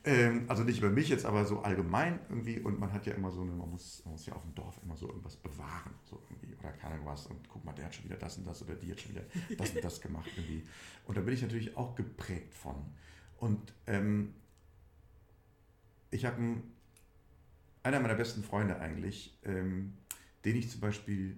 Ähm, 0.05 0.45
also 0.47 0.63
nicht 0.63 0.77
über 0.79 0.89
mich 0.89 1.09
jetzt, 1.09 1.25
aber 1.25 1.45
so 1.45 1.61
allgemein 1.61 2.19
irgendwie. 2.29 2.59
Und 2.59 2.79
man 2.79 2.93
hat 2.93 3.05
ja 3.05 3.13
immer 3.13 3.31
so 3.31 3.41
eine, 3.41 3.51
man 3.51 3.69
muss, 3.69 4.03
man 4.05 4.13
muss 4.13 4.25
ja 4.25 4.33
auf 4.33 4.43
dem 4.43 4.53
Dorf 4.53 4.79
immer 4.83 4.95
so 4.95 5.07
irgendwas 5.07 5.35
bewahren. 5.35 5.93
So 6.03 6.21
irgendwie, 6.29 6.55
oder 6.55 6.71
keine 6.73 6.93
Ahnung 6.95 7.07
was. 7.07 7.25
Und 7.27 7.49
guck 7.49 7.65
mal, 7.65 7.73
der 7.73 7.85
hat 7.85 7.95
schon 7.95 8.05
wieder 8.05 8.17
das 8.17 8.37
und 8.37 8.45
das 8.45 8.61
oder 8.61 8.75
die 8.75 8.91
hat 8.91 8.99
schon 8.99 9.11
wieder 9.11 9.25
das 9.57 9.71
und 9.71 9.83
das 9.83 9.99
gemacht 10.01 10.29
irgendwie. 10.35 10.63
Und 11.05 11.17
da 11.17 11.21
bin 11.21 11.33
ich 11.33 11.41
natürlich 11.41 11.75
auch 11.75 11.95
geprägt 11.95 12.53
von. 12.53 12.75
Und 13.37 13.73
ähm, 13.87 14.33
ich 16.11 16.25
habe 16.25 16.37
einen, 16.37 16.73
einer 17.83 17.99
meiner 17.99 18.15
besten 18.15 18.43
Freunde 18.43 18.79
eigentlich, 18.79 19.37
ähm, 19.43 19.93
den 20.45 20.55
ich 20.55 20.69
zum 20.69 20.81
Beispiel 20.81 21.37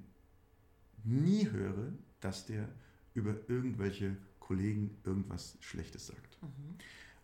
nie 1.03 1.49
höre, 1.49 1.93
dass 2.19 2.45
der 2.45 2.67
über 3.13 3.35
irgendwelche 3.47 4.17
Kollegen 4.39 4.97
irgendwas 5.03 5.57
Schlechtes 5.61 6.07
sagt. 6.07 6.41
Mhm. 6.41 6.77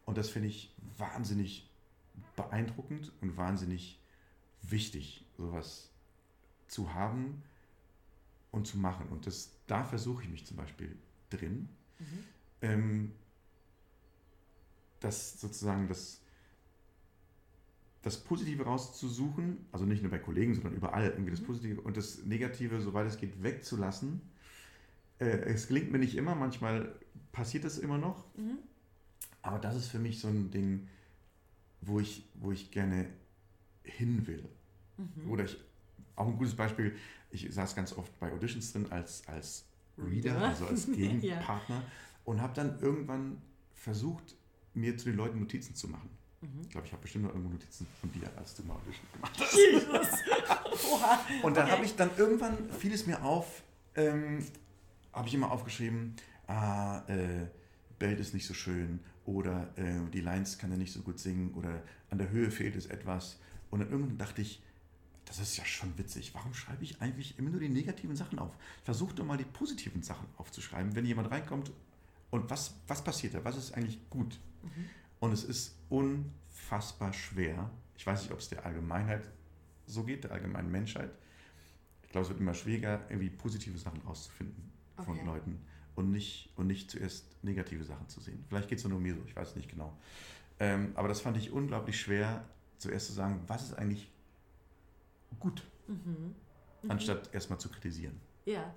Und 0.05 0.17
das 0.17 0.29
finde 0.29 0.49
ich 0.49 0.73
wahnsinnig 0.97 1.69
beeindruckend 2.35 3.11
und 3.21 3.37
wahnsinnig 3.37 3.99
wichtig, 4.61 5.25
sowas 5.37 5.89
zu 6.67 6.93
haben 6.93 7.41
und 8.51 8.67
zu 8.67 8.77
machen. 8.77 9.07
Und 9.09 9.25
das, 9.27 9.51
da 9.67 9.83
versuche 9.83 10.23
ich 10.23 10.29
mich 10.29 10.45
zum 10.45 10.57
Beispiel 10.57 10.95
drin, 11.29 11.69
Mhm. 11.99 12.23
ähm, 12.61 13.11
das 14.99 15.39
sozusagen 15.39 15.87
das, 15.87 16.21
das 18.01 18.17
Positive 18.23 18.63
rauszusuchen, 18.63 19.65
also 19.71 19.85
nicht 19.85 20.01
nur 20.01 20.11
bei 20.11 20.19
Kollegen, 20.19 20.53
sondern 20.53 20.73
überall 20.75 21.09
irgendwie 21.09 21.31
das 21.31 21.41
Mhm. 21.41 21.45
Positive 21.45 21.81
und 21.81 21.97
das 21.97 22.23
Negative, 22.25 22.81
soweit 22.81 23.07
es 23.07 23.17
geht, 23.17 23.41
wegzulassen. 23.43 24.21
Äh, 25.19 25.25
es 25.25 25.67
gelingt 25.67 25.91
mir 25.91 25.99
nicht 25.99 26.15
immer, 26.15 26.35
manchmal 26.35 26.95
passiert 27.31 27.63
es 27.65 27.77
immer 27.77 27.97
noch, 27.97 28.25
Mhm. 28.35 28.57
Aber 29.43 29.59
das 29.59 29.75
ist 29.75 29.87
für 29.89 29.99
mich 29.99 30.19
so 30.19 30.29
ein 30.29 30.49
Ding, 30.49 30.87
wo 31.81 31.99
ich, 31.99 32.25
wo 32.35 32.51
ich 32.51 32.71
gerne 32.71 33.07
hin 33.83 34.25
will. 34.25 34.49
Mhm. 34.97 35.29
Oder 35.29 35.43
ich, 35.43 35.57
auch 36.15 36.27
ein 36.27 36.37
gutes 36.37 36.55
Beispiel, 36.55 36.95
ich 37.29 37.53
saß 37.53 37.75
ganz 37.75 37.93
oft 37.93 38.17
bei 38.19 38.31
Auditions 38.31 38.71
drin 38.71 38.87
als, 38.89 39.27
als 39.27 39.65
Reader, 39.97 40.41
also 40.41 40.65
als 40.67 40.87
Gegenpartner 40.91 41.83
und 42.23 42.41
habe 42.41 42.53
dann 42.53 42.79
irgendwann 42.79 43.41
versucht, 43.73 44.35
mir 44.73 44.97
zu 44.97 45.05
den 45.05 45.17
Leuten 45.17 45.39
Notizen 45.39 45.75
zu 45.75 45.89
machen. 45.89 46.09
Mhm. 46.41 46.61
Ich 46.61 46.69
glaube, 46.69 46.87
ich 46.87 46.93
habe 46.93 47.01
bestimmt 47.01 47.25
noch 47.25 47.31
irgendwo 47.31 47.51
Notizen 47.51 47.85
von 47.99 48.11
dir, 48.13 48.31
als 48.37 48.55
du 48.55 48.63
mal 48.63 48.75
Audition 48.75 49.05
gemacht 49.13 49.37
hast. 49.39 49.55
Jesus. 49.55 50.87
Oha. 50.91 51.19
Und 51.43 51.57
dann 51.57 51.65
Okay. 51.65 51.75
habe 51.75 51.85
ich 51.85 51.95
dann 51.95 52.09
irgendwann, 52.17 52.69
fiel 52.71 52.93
es 52.93 53.05
mir 53.05 53.21
auf, 53.23 53.63
ähm, 53.95 54.45
habe 55.11 55.27
ich 55.27 55.33
immer 55.33 55.51
aufgeschrieben, 55.51 56.15
ah, 56.47 57.03
äh, 57.07 57.47
Belt 57.99 58.19
ist 58.19 58.33
nicht 58.33 58.47
so 58.47 58.53
schön 58.53 58.99
oder 59.25 59.71
äh, 59.77 59.99
die 60.11 60.21
Lines 60.21 60.57
kann 60.57 60.71
er 60.71 60.77
nicht 60.77 60.91
so 60.93 61.01
gut 61.01 61.19
singen 61.19 61.53
oder 61.53 61.81
an 62.09 62.17
der 62.17 62.29
Höhe 62.29 62.51
fehlt 62.51 62.75
es 62.75 62.87
etwas. 62.87 63.39
Und 63.69 63.79
dann 63.79 63.89
irgendwann 63.89 64.17
dachte 64.17 64.41
ich, 64.41 64.61
das 65.25 65.39
ist 65.39 65.57
ja 65.57 65.65
schon 65.65 65.97
witzig. 65.97 66.33
Warum 66.33 66.53
schreibe 66.53 66.83
ich 66.83 67.01
eigentlich 67.01 67.39
immer 67.39 67.49
nur 67.49 67.59
die 67.59 67.69
negativen 67.69 68.15
Sachen 68.15 68.39
auf? 68.39 68.51
Versuch 68.83 69.13
doch 69.13 69.25
mal 69.25 69.37
die 69.37 69.45
positiven 69.45 70.03
Sachen 70.03 70.27
aufzuschreiben, 70.37 70.95
wenn 70.95 71.05
jemand 71.05 71.31
reinkommt. 71.31 71.71
Und 72.29 72.49
was, 72.49 72.75
was 72.87 73.03
passiert 73.03 73.33
da? 73.33 73.43
Was 73.45 73.57
ist 73.57 73.73
eigentlich 73.73 73.99
gut? 74.09 74.39
Mhm. 74.63 74.89
Und 75.19 75.31
es 75.31 75.43
ist 75.43 75.75
unfassbar 75.89 77.13
schwer. 77.13 77.69
Ich 77.97 78.05
weiß 78.05 78.23
nicht, 78.23 78.31
ob 78.31 78.39
es 78.39 78.49
der 78.49 78.65
Allgemeinheit 78.65 79.29
so 79.85 80.03
geht, 80.03 80.25
der 80.25 80.31
allgemeinen 80.31 80.71
Menschheit. 80.71 81.11
Ich 82.03 82.09
glaube, 82.09 82.23
es 82.23 82.29
wird 82.29 82.41
immer 82.41 82.53
schwieriger, 82.53 83.01
irgendwie 83.09 83.29
positive 83.29 83.77
Sachen 83.77 84.01
rauszufinden 84.01 84.71
von 84.97 85.17
Okay. 85.17 85.25
Leuten 85.25 85.61
und 85.95 86.11
nicht, 86.11 86.49
und 86.55 86.67
nicht 86.67 86.89
zuerst 86.91 87.25
negative 87.43 87.83
Sachen 87.83 88.07
zu 88.09 88.19
sehen. 88.19 88.43
Vielleicht 88.49 88.67
geht 88.69 88.79
es 88.79 88.85
nur 88.85 88.99
mir 88.99 89.13
so, 89.15 89.21
ich 89.27 89.35
weiß 89.35 89.55
nicht 89.55 89.69
genau. 89.69 89.95
Ähm, 90.59 90.91
aber 90.95 91.07
das 91.07 91.21
fand 91.21 91.37
ich 91.37 91.51
unglaublich 91.51 91.99
schwer, 91.99 92.45
zuerst 92.77 93.07
zu 93.07 93.13
sagen, 93.13 93.41
was 93.47 93.63
ist 93.63 93.73
eigentlich 93.73 94.09
gut, 95.39 95.63
Mhm. 95.87 96.33
Mhm. 96.83 96.91
anstatt 96.91 97.33
erstmal 97.33 97.59
zu 97.59 97.69
kritisieren. 97.69 98.19
Ja. 98.45 98.73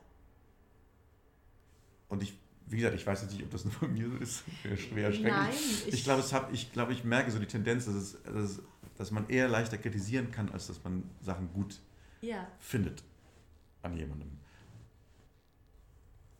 Und 2.08 2.22
ich, 2.22 2.36
wie 2.66 2.76
gesagt, 2.76 2.94
ich 2.94 3.06
weiß 3.06 3.22
jetzt 3.22 3.32
nicht, 3.32 3.44
ob 3.44 3.50
das 3.50 3.64
nur 3.64 3.72
von 3.74 3.92
mir 3.92 4.08
so 4.10 4.16
ist. 4.16 4.44
Schwer 4.62 5.12
schrecklich. 5.12 5.32
Nein, 5.32 5.54
Ich, 5.86 6.04
glaube, 6.04 6.20
es 6.20 6.32
hab, 6.32 6.52
ich 6.52 6.72
glaube, 6.72 6.92
ich 6.92 7.04
merke 7.04 7.30
so 7.30 7.38
die 7.38 7.46
Tendenz, 7.46 7.86
dass, 7.86 7.94
es, 7.94 8.22
dass, 8.22 8.34
es, 8.34 8.62
dass 8.96 9.10
man 9.10 9.28
eher 9.28 9.48
leichter 9.48 9.78
kritisieren 9.78 10.30
kann, 10.30 10.50
als 10.50 10.66
dass 10.68 10.82
man 10.84 11.02
Sachen 11.20 11.52
gut 11.52 11.80
Ja. 12.20 12.46
findet 12.58 13.02
an 13.82 13.96
jemandem. 13.96 14.30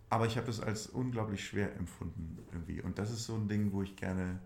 Aber 0.08 0.26
ich 0.26 0.36
habe 0.36 0.50
es 0.50 0.60
als 0.60 0.86
unglaublich 0.86 1.44
schwer 1.44 1.74
empfunden 1.76 2.38
irgendwie. 2.52 2.80
Und 2.80 2.98
das 2.98 3.10
ist 3.10 3.24
so 3.26 3.34
ein 3.34 3.48
Ding, 3.48 3.72
wo 3.72 3.82
ich 3.82 3.96
gerne 3.96 4.38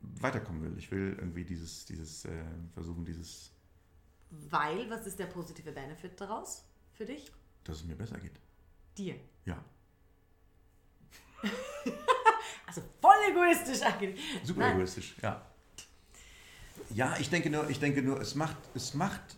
weiterkommen 0.00 0.62
will. 0.62 0.78
Ich 0.78 0.90
will 0.90 1.16
irgendwie 1.18 1.44
dieses, 1.44 1.84
dieses 1.86 2.24
äh, 2.24 2.44
versuchen, 2.74 3.04
dieses, 3.04 3.50
Weil, 4.30 4.88
was 4.90 5.06
ist 5.06 5.18
der 5.18 5.26
positive 5.26 5.72
Benefit 5.72 6.20
daraus 6.20 6.64
für 6.92 7.04
dich? 7.04 7.30
dass 7.64 7.78
es 7.78 7.84
mir 7.84 7.96
besser 7.96 8.18
geht. 8.20 8.38
Dir. 8.96 9.16
Ja, 9.44 9.60
Also 12.66 12.82
voll 13.00 13.14
egoistisch 13.30 13.82
eigentlich. 13.82 14.20
super 14.44 14.60
Nein. 14.60 14.76
egoistisch, 14.76 15.16
ja. 15.22 15.44
Ja, 16.90 17.16
ich 17.18 17.30
denke 17.30 17.50
nur, 17.50 17.68
ich 17.70 17.78
denke 17.78 18.02
nur, 18.02 18.20
es 18.20 18.34
macht, 18.34 18.56
es 18.74 18.94
macht, 18.94 19.35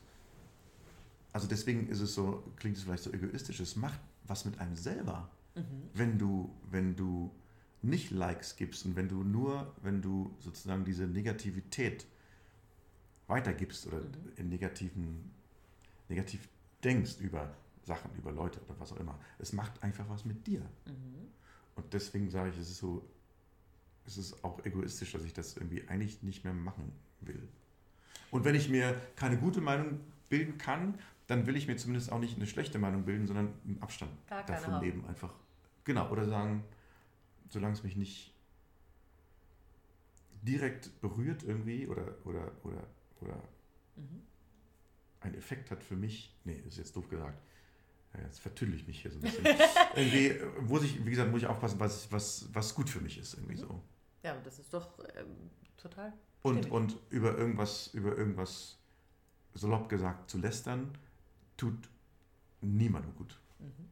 also 1.38 1.46
deswegen 1.48 1.86
ist 1.88 2.00
es 2.00 2.14
so, 2.14 2.42
klingt 2.56 2.76
es 2.76 2.82
vielleicht 2.82 3.04
so 3.04 3.12
egoistisch, 3.12 3.60
es 3.60 3.76
macht 3.76 4.00
was 4.26 4.44
mit 4.44 4.58
einem 4.58 4.74
selber. 4.74 5.30
Mhm. 5.54 5.62
wenn 5.94 6.18
du, 6.18 6.52
wenn 6.70 6.96
du 6.96 7.30
nicht 7.82 8.10
Likes 8.10 8.56
gibst 8.56 8.84
und 8.86 8.96
wenn 8.96 9.08
du 9.08 9.22
nur, 9.22 9.72
wenn 9.82 10.02
du 10.02 10.34
sozusagen 10.40 10.84
diese 10.84 11.06
Negativität 11.06 12.06
weitergibst 13.28 13.86
oder 13.86 13.98
Mhm. 14.00 14.32
in 14.36 14.48
negativen, 14.48 15.30
negativ 16.08 16.48
denkst 16.82 17.18
über 17.20 17.54
Sachen, 17.84 18.10
über 18.16 18.32
Leute 18.32 18.60
oder 18.64 18.80
was 18.80 18.92
auch 18.92 18.98
immer. 18.98 19.16
Es 19.38 19.52
macht 19.52 19.80
einfach 19.82 20.08
was 20.08 20.24
mit 20.24 20.44
dir. 20.46 20.60
Mhm. 20.86 21.28
Und 21.76 21.92
deswegen 21.92 22.30
sage 22.30 22.50
ich, 22.50 22.58
es 22.58 22.70
ist 22.70 22.78
so 22.78 23.08
ist 24.06 24.16
es 24.16 24.42
auch 24.42 24.64
egoistisch, 24.64 25.12
dass 25.12 25.22
ich 25.24 25.34
das 25.34 25.56
irgendwie 25.56 25.86
eigentlich 25.88 26.22
nicht 26.22 26.42
mehr 26.42 26.54
machen 26.54 26.92
will. 27.20 27.46
Und 28.30 28.44
wenn 28.44 28.54
ich 28.54 28.68
mir 28.70 28.98
keine 29.16 29.36
gute 29.36 29.60
Meinung 29.60 30.00
bilden 30.30 30.56
kann, 30.58 30.98
dann 31.28 31.46
will 31.46 31.56
ich 31.56 31.68
mir 31.68 31.76
zumindest 31.76 32.10
auch 32.10 32.18
nicht 32.18 32.36
eine 32.36 32.46
schlechte 32.46 32.78
Meinung 32.78 33.04
bilden, 33.04 33.26
sondern 33.26 33.54
im 33.64 33.80
Abstand 33.82 34.10
Gar 34.28 34.44
davon 34.44 34.74
haben. 34.74 34.84
leben. 34.84 35.06
Einfach. 35.06 35.32
Genau. 35.84 36.10
Oder 36.10 36.26
sagen, 36.26 36.64
solange 37.48 37.74
es 37.74 37.82
mich 37.84 37.96
nicht 37.96 38.34
direkt 40.42 41.00
berührt 41.00 41.42
irgendwie 41.44 41.86
oder, 41.86 42.14
oder, 42.24 42.50
oder, 42.64 42.84
oder 43.20 43.42
Mhm. 43.96 44.22
einen 45.20 45.34
Effekt 45.34 45.72
hat 45.72 45.82
für 45.82 45.96
mich, 45.96 46.32
nee, 46.44 46.62
ist 46.68 46.78
jetzt 46.78 46.94
doof 46.94 47.08
gesagt. 47.08 47.42
Jetzt 48.22 48.38
vertüdel 48.40 48.74
ich 48.76 48.86
mich 48.86 49.02
hier 49.02 49.10
so 49.10 49.18
ein 49.18 49.22
bisschen. 49.22 49.44
irgendwie 49.96 50.34
muss 50.62 50.82
ich, 50.84 51.04
wie 51.04 51.10
gesagt, 51.10 51.30
muss 51.30 51.42
ich 51.42 51.46
aufpassen, 51.48 51.78
was, 51.80 52.10
was, 52.12 52.48
was 52.52 52.74
gut 52.74 52.88
für 52.88 53.00
mich 53.00 53.18
ist, 53.18 53.34
irgendwie 53.34 53.56
so. 53.56 53.82
Ja, 54.22 54.36
das 54.44 54.58
ist 54.60 54.72
doch 54.72 54.98
ähm, 55.16 55.50
total. 55.76 56.12
Und, 56.42 56.70
und 56.70 56.96
über 57.10 57.36
irgendwas, 57.36 57.88
über 57.92 58.16
irgendwas 58.16 58.78
salopp 59.54 59.88
gesagt 59.88 60.30
zu 60.30 60.38
lästern, 60.38 60.96
tut 61.58 61.90
niemandem 62.62 63.14
gut. 63.16 63.38
Mhm. 63.58 63.90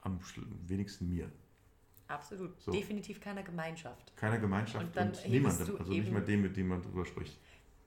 Am 0.00 0.18
wenigsten 0.66 1.08
mir. 1.08 1.30
Absolut. 2.08 2.60
So. 2.60 2.72
Definitiv 2.72 3.20
keiner 3.20 3.42
Gemeinschaft. 3.42 4.16
Keiner 4.16 4.38
Gemeinschaft 4.38 4.84
Und 4.84 4.96
dann 4.96 5.08
und, 5.10 5.28
niemandem. 5.28 5.76
Also 5.78 5.92
nicht 5.92 6.10
mal 6.10 6.22
dem, 6.24 6.42
mit 6.42 6.56
dem 6.56 6.68
man 6.68 6.82
drüber 6.82 7.04
spricht. 7.04 7.38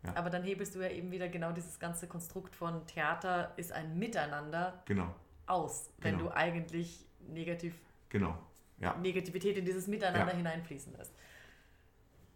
Ja. 0.04 0.16
Aber 0.16 0.30
dann 0.30 0.44
hebest 0.44 0.76
du 0.76 0.80
ja 0.80 0.90
eben 0.90 1.12
wieder 1.12 1.28
genau 1.28 1.52
dieses 1.52 1.80
ganze 1.80 2.08
Konstrukt 2.08 2.56
von 2.56 2.86
Theater 2.88 3.54
ist 3.58 3.72
ein 3.72 3.98
Miteinander 4.00 4.82
Genau, 4.86 5.14
aus, 5.46 5.92
wenn 6.00 6.18
Genau. 6.18 6.30
du 6.30 6.36
eigentlich 6.36 7.06
negativ, 7.28 7.76
genau. 8.10 8.38
Ja. 8.80 8.96
Negativität 8.98 9.58
in 9.58 9.66
dieses 9.66 9.88
Miteinander 9.88 10.32
Ja. 10.32 10.38
hineinfließen 10.38 10.94
lässt. 10.98 11.14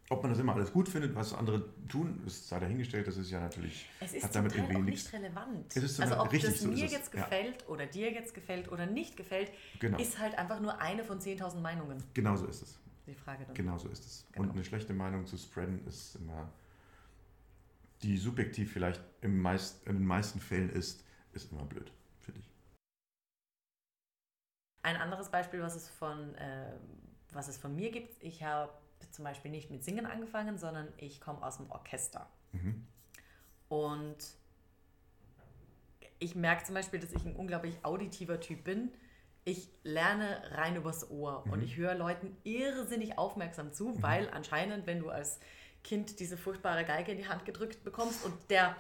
Ob 0.10 0.22
man 0.22 0.32
das 0.32 0.39
immer 0.39 0.53
alles 0.53 0.72
gut 0.72 0.88
findet, 0.88 1.16
was 1.16 1.34
andere 1.34 1.68
tun, 1.88 2.22
ist 2.28 2.47
sei 2.47 2.60
dahingestellt. 2.60 3.08
Das 3.08 3.18
ist 3.18 3.32
ja 3.32 3.39
natürlich. 3.39 3.88
Es 3.99 4.14
ist 4.14 4.24
Hat 4.24 4.36
damit 4.36 4.51
Teil 4.51 4.62
irgendwie 4.62 4.78
auch 4.78 4.82
nicht 4.84 5.12
relevant. 5.14 5.76
Es 5.76 5.84
ist 5.84 5.99
also 5.99 6.20
ob 6.20 6.32
richtig, 6.32 6.51
das 6.51 6.62
so 6.62 6.68
mir 6.68 6.86
jetzt 6.86 7.12
Ja. 7.14 7.22
gefällt 7.24 7.68
oder 7.68 7.88
dir 7.88 8.12
jetzt 8.12 8.36
gefällt 8.36 8.72
oder 8.72 8.86
nicht 8.86 9.18
gefällt, 9.18 9.51
Genau. 9.80 9.97
ist 9.97 10.20
halt 10.20 10.38
einfach 10.38 10.60
nur 10.60 10.80
eine 10.80 11.03
von 11.03 11.20
10.000 11.20 11.60
Meinungen. 11.62 12.03
Genau 12.14 12.36
so 12.36 12.45
ist 12.45 12.62
es. 12.62 12.80
Die 13.08 13.16
Frage 13.16 13.45
dann. 13.45 13.56
Genau 13.56 13.80
so 13.80 13.88
ist 13.89 14.06
es. 14.06 14.28
Genau. 14.32 14.43
Und 14.43 14.51
eine 14.53 14.64
schlechte 14.64 14.93
Meinung 14.93 15.26
zu 15.26 15.38
spreaden 15.38 15.84
ist 15.88 16.16
immer, 16.18 16.51
die 18.03 18.18
subjektiv 18.18 18.74
vielleicht 18.74 19.01
im 19.22 19.41
meist, 19.41 19.88
in 19.88 19.95
den 19.95 20.06
meisten 20.06 20.39
Fällen 20.39 20.70
ist, 20.70 21.03
ist 21.34 21.51
immer 21.51 21.64
blöd, 21.64 21.91
finde 22.20 22.41
ich. 22.41 22.51
Ein 24.84 24.97
anderes 24.97 25.30
Beispiel, 25.30 25.62
was 25.62 25.76
es 25.76 25.89
von, 25.89 26.36
äh, 26.36 26.74
was 27.32 27.47
es 27.47 27.58
von 27.58 27.76
mir 27.76 27.89
gibt, 27.89 28.22
ich 28.24 28.43
habe 28.43 28.72
zum 29.11 29.25
Beispiel 29.25 29.51
nicht 29.51 29.71
mit 29.71 29.83
Singen 29.83 30.05
angefangen, 30.05 30.57
sondern 30.57 30.87
ich 30.97 31.21
komme 31.21 31.41
aus 31.45 31.57
dem 31.57 31.69
Orchester. 31.71 32.29
Mhm. 32.51 32.85
Und 33.69 34.17
ich 36.19 36.35
merke 36.35 36.63
zum 36.63 36.75
Beispiel, 36.75 36.99
dass 36.99 37.11
ich 37.11 37.25
ein 37.25 37.35
unglaublich 37.35 37.83
auditiver 37.83 38.39
Typ 38.39 38.63
bin. 38.63 38.91
Ich 39.43 39.69
lerne 39.83 40.41
rein 40.51 40.75
übers 40.75 41.09
Ohr 41.11 41.43
und 41.45 41.59
Mhm. 41.59 41.65
ich 41.65 41.75
höre 41.77 41.95
Leuten 41.95 42.35
irrsinnig 42.43 43.17
aufmerksam 43.17 43.73
zu, 43.73 44.01
weil 44.01 44.29
anscheinend, 44.31 44.87
wenn 44.87 44.99
du 44.99 45.09
als 45.09 45.39
Kind 45.86 46.19
diese 46.19 46.36
furchtbare 46.36 46.83
Geige 46.83 47.11
in 47.13 47.17
die 47.19 47.27
Hand 47.27 47.45
gedrückt 47.45 47.83
bekommst 47.83 48.25
und 48.25 48.33
der, 48.49 48.75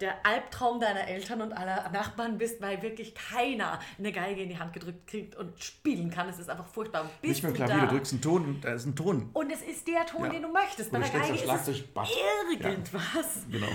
der 0.00 0.24
Albtraum 0.26 0.78
deiner 0.78 1.08
Eltern 1.08 1.40
und 1.42 1.52
aller 1.54 1.88
Nachbarn 1.90 2.36
bist, 2.38 2.60
weil 2.60 2.80
wirklich 2.82 3.14
keiner 3.14 3.80
eine 3.98 4.12
Geige 4.12 4.42
in 4.42 4.50
die 4.50 4.58
Hand 4.58 4.72
gedrückt 4.74 5.06
kriegt 5.06 5.34
und 5.36 5.58
spielen 5.64 6.10
kann. 6.10 6.28
Es 6.28 6.38
ist 6.38 6.50
einfach 6.50 6.66
furchtbar. 6.68 7.04
Bist 7.22 7.22
Nicht 7.22 7.42
mehr 7.42 7.52
du 7.52 7.56
Klavier, 7.56 7.76
da? 7.76 7.86
du 7.86 7.92
drückst 7.94 8.12
einen 8.12 8.22
Ton 8.22 8.44
und 8.44 8.60
da 8.64 8.74
ist 8.74 8.84
ein 8.86 8.94
Ton. 8.94 9.30
Und 9.32 9.50
es 9.50 9.62
ist 9.62 9.88
der 9.88 10.04
Ton, 10.06 10.26
Ja. 10.26 10.30
den 10.32 10.42
du 10.42 10.48
möchtest. 10.52 10.92
Bei 10.92 10.98
der 11.00 11.08
Geige 11.08 11.34
ist 11.34 11.68
es 11.68 11.82
irgendwas. 12.60 13.46
Genau. 13.50 13.66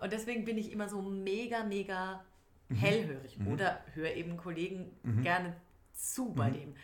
Und 0.00 0.12
deswegen 0.12 0.44
bin 0.44 0.58
ich 0.58 0.70
immer 0.70 0.88
so 0.88 1.00
mega, 1.00 1.64
mega 1.64 2.22
Mhm. 2.68 2.76
hellhörig 2.76 3.38
oder 3.50 3.80
höre 3.94 4.14
eben 4.14 4.36
Kollegen 4.36 4.90
gerne 5.22 5.54
zu 5.92 6.32
bei 6.32 6.48
Mhm. 6.50 6.54
dem 6.54 6.76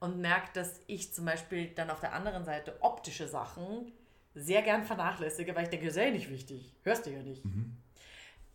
und 0.00 0.18
merke, 0.18 0.48
dass 0.54 0.80
ich 0.86 1.12
zum 1.12 1.24
Beispiel 1.24 1.68
dann 1.68 1.90
auf 1.90 2.00
der 2.00 2.12
anderen 2.14 2.44
Seite 2.44 2.76
optische 2.80 3.26
Sachen 3.26 3.92
sehr 4.34 4.62
gern 4.62 4.84
vernachlässige, 4.84 5.54
weil 5.54 5.64
ich 5.64 5.70
denke, 5.70 5.86
das 5.86 5.94
ist 5.96 6.00
ja 6.02 6.08
eh 6.08 6.10
nicht 6.12 6.28
wichtig. 6.30 6.72
Hörst 6.82 7.06
du 7.06 7.10
ja 7.10 7.22
nicht. 7.22 7.42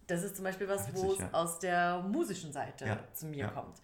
Das 0.08 0.24
ist 0.24 0.36
zum 0.36 0.44
Beispiel 0.46 0.68
was, 0.68 0.88
Mhm. 0.88 0.94
Witzig, 0.94 1.04
wo 1.08 1.14
es 1.14 1.20
ja. 1.20 1.30
aus 1.34 1.60
der 1.60 2.02
musischen 2.02 2.52
Seite 2.52 2.86
Ja, 2.86 3.00
zu 3.14 3.28
mir 3.28 3.38
ja. 3.46 3.48
kommt. 3.50 3.78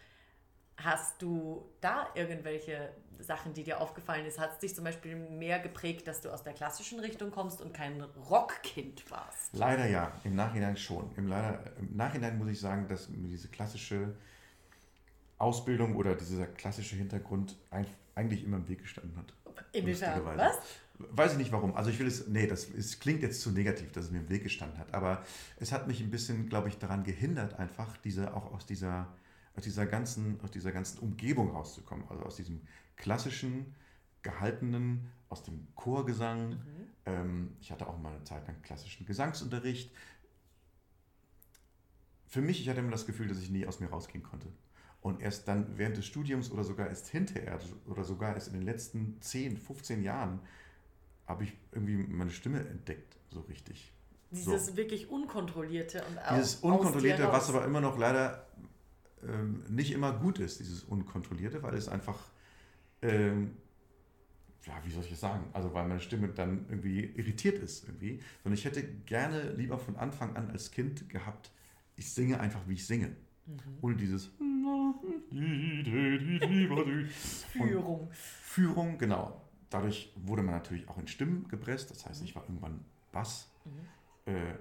Hast 0.77 1.21
du 1.21 1.69
da 1.79 2.07
irgendwelche 2.15 2.91
Sachen, 3.19 3.53
die 3.53 3.63
dir 3.63 3.79
aufgefallen 3.79 4.25
ist? 4.25 4.37
Hat 4.39 4.51
es 4.51 4.59
dich 4.59 4.75
zum 4.75 4.83
Beispiel 4.83 5.15
mehr 5.15 5.59
geprägt, 5.59 6.05
dass 6.05 6.19
du 6.19 6.29
aus 6.29 6.43
der 6.43 6.51
klassischen 6.51 6.99
Richtung 6.99 7.31
kommst 7.31 7.61
und 7.61 7.73
kein 7.73 8.01
Rockkind 8.01 9.09
warst? 9.09 9.53
Leider 9.55 9.87
ja, 9.87 10.11
im 10.25 10.35
Nachhinein 10.35 10.75
schon. 10.75 11.09
Im, 11.15 11.27
leider, 11.27 11.63
Im 11.77 11.95
Nachhinein 11.95 12.37
muss 12.37 12.49
ich 12.49 12.59
sagen, 12.59 12.89
dass 12.89 13.07
mir 13.07 13.29
diese 13.29 13.47
klassische 13.47 14.15
Ausbildung 15.37 15.95
oder 15.95 16.15
dieser 16.15 16.45
klassische 16.47 16.95
Hintergrund 16.97 17.55
eigentlich 18.15 18.43
immer 18.43 18.57
im 18.57 18.67
Weg 18.67 18.81
gestanden 18.81 19.15
hat. 19.17 19.33
Inwiefern? 19.71 20.25
Was? 20.37 20.57
Weiß 20.97 21.33
ich 21.33 21.37
nicht 21.37 21.51
warum. 21.51 21.75
Also 21.75 21.89
ich 21.89 21.99
will 21.99 22.07
es, 22.07 22.27
nee, 22.27 22.47
das 22.47 22.69
es 22.69 22.99
klingt 22.99 23.21
jetzt 23.21 23.41
zu 23.41 23.51
negativ, 23.51 23.91
dass 23.91 24.05
es 24.05 24.11
mir 24.11 24.19
im 24.19 24.29
Weg 24.29 24.43
gestanden 24.43 24.79
hat. 24.79 24.93
Aber 24.93 25.23
es 25.57 25.71
hat 25.71 25.87
mich 25.87 26.01
ein 26.01 26.09
bisschen, 26.09 26.47
glaube 26.47 26.69
ich, 26.69 26.77
daran 26.77 27.03
gehindert, 27.03 27.59
einfach 27.59 27.97
diese, 27.97 28.33
auch 28.33 28.53
aus 28.53 28.65
dieser, 28.65 29.13
aus 29.55 29.63
dieser 29.63 29.85
ganzen, 29.85 30.39
aus 30.41 30.51
dieser 30.51 30.71
ganzen 30.71 30.99
Umgebung 30.99 31.51
rauszukommen. 31.51 32.05
Also 32.09 32.23
aus 32.23 32.37
diesem 32.37 32.61
klassischen, 32.95 33.75
gehaltenen, 34.21 35.11
aus 35.29 35.43
dem 35.43 35.67
Chorgesang. 35.75 36.49
Mhm. 36.49 36.57
Ähm, 37.05 37.57
ich 37.59 37.71
hatte 37.71 37.87
auch 37.87 37.97
mal 37.97 38.13
eine 38.13 38.23
Zeit 38.23 38.47
lang 38.47 38.61
klassischen 38.61 39.05
Gesangsunterricht. 39.05 39.91
Für 42.27 42.41
mich, 42.41 42.61
ich 42.61 42.69
hatte 42.69 42.79
immer 42.79 42.91
das 42.91 43.05
Gefühl, 43.05 43.27
dass 43.27 43.39
ich 43.39 43.49
nie 43.49 43.65
aus 43.65 43.79
mir 43.79 43.89
rausgehen 43.89 44.23
konnte. 44.23 44.47
Und 45.01 45.21
erst 45.21 45.47
dann 45.47 45.77
während 45.77 45.97
des 45.97 46.05
Studiums 46.05 46.51
oder 46.51 46.63
sogar 46.63 46.87
erst 46.87 47.07
hinterher 47.07 47.59
oder 47.85 48.03
sogar 48.03 48.33
erst 48.33 48.47
in 48.47 48.53
den 48.53 48.63
letzten 48.63 49.21
10, 49.21 49.57
15 49.57 50.01
Jahren 50.01 50.39
habe 51.27 51.43
ich 51.43 51.53
irgendwie 51.71 51.97
meine 51.97 52.31
Stimme 52.31 52.59
entdeckt, 52.59 53.17
so 53.29 53.41
richtig. 53.41 53.91
Dieses 54.31 54.75
wirklich 54.75 55.09
unkontrollierte 55.09 56.03
und 56.09 56.19
auch 56.19 56.35
Dieses 56.35 56.55
Unkontrollierte, 56.55 57.27
was 57.27 57.49
aber 57.49 57.65
immer 57.65 57.81
noch 57.81 57.97
leider 57.97 58.47
ähm, 59.23 59.63
nicht 59.69 59.91
immer 59.91 60.11
gut 60.13 60.39
ist, 60.39 60.59
dieses 60.59 60.83
Unkontrollierte, 60.83 61.63
weil 61.63 61.75
es 61.75 61.87
einfach, 61.87 62.19
ähm, 63.01 63.55
ja, 64.65 64.73
wie 64.83 64.91
soll 64.91 65.03
ich 65.03 65.11
es 65.11 65.19
sagen? 65.19 65.45
Also, 65.53 65.73
weil 65.73 65.87
meine 65.87 65.99
Stimme 65.99 66.27
dann 66.29 66.65
irgendwie 66.69 67.05
irritiert 67.15 67.59
ist, 67.59 67.85
irgendwie. 67.87 68.19
Sondern 68.43 68.57
ich 68.57 68.65
hätte 68.65 68.83
gerne 68.83 69.51
lieber 69.53 69.77
von 69.77 69.95
Anfang 69.95 70.35
an 70.35 70.49
als 70.51 70.71
Kind 70.71 71.07
gehabt, 71.09 71.51
ich 71.95 72.11
singe 72.11 72.39
einfach, 72.39 72.61
wie 72.67 72.73
ich 72.73 72.85
singe. 72.85 73.15
Mhm. 73.45 73.59
Ohne 73.81 73.95
dieses. 73.95 74.29
Führung. 77.51 78.09
Führung, 78.11 78.97
genau. 78.97 79.44
Dadurch 79.69 80.13
wurde 80.15 80.43
man 80.43 80.55
natürlich 80.55 80.87
auch 80.89 80.97
in 80.97 81.07
Stimmen 81.07 81.47
gepresst. 81.47 81.91
Das 81.91 82.05
heißt, 82.05 82.23
ich 82.23 82.35
war 82.35 82.43
irgendwann 82.43 82.79
Bass. 83.11 83.49
Mhm. 83.65 84.33
Äh, 84.33 84.53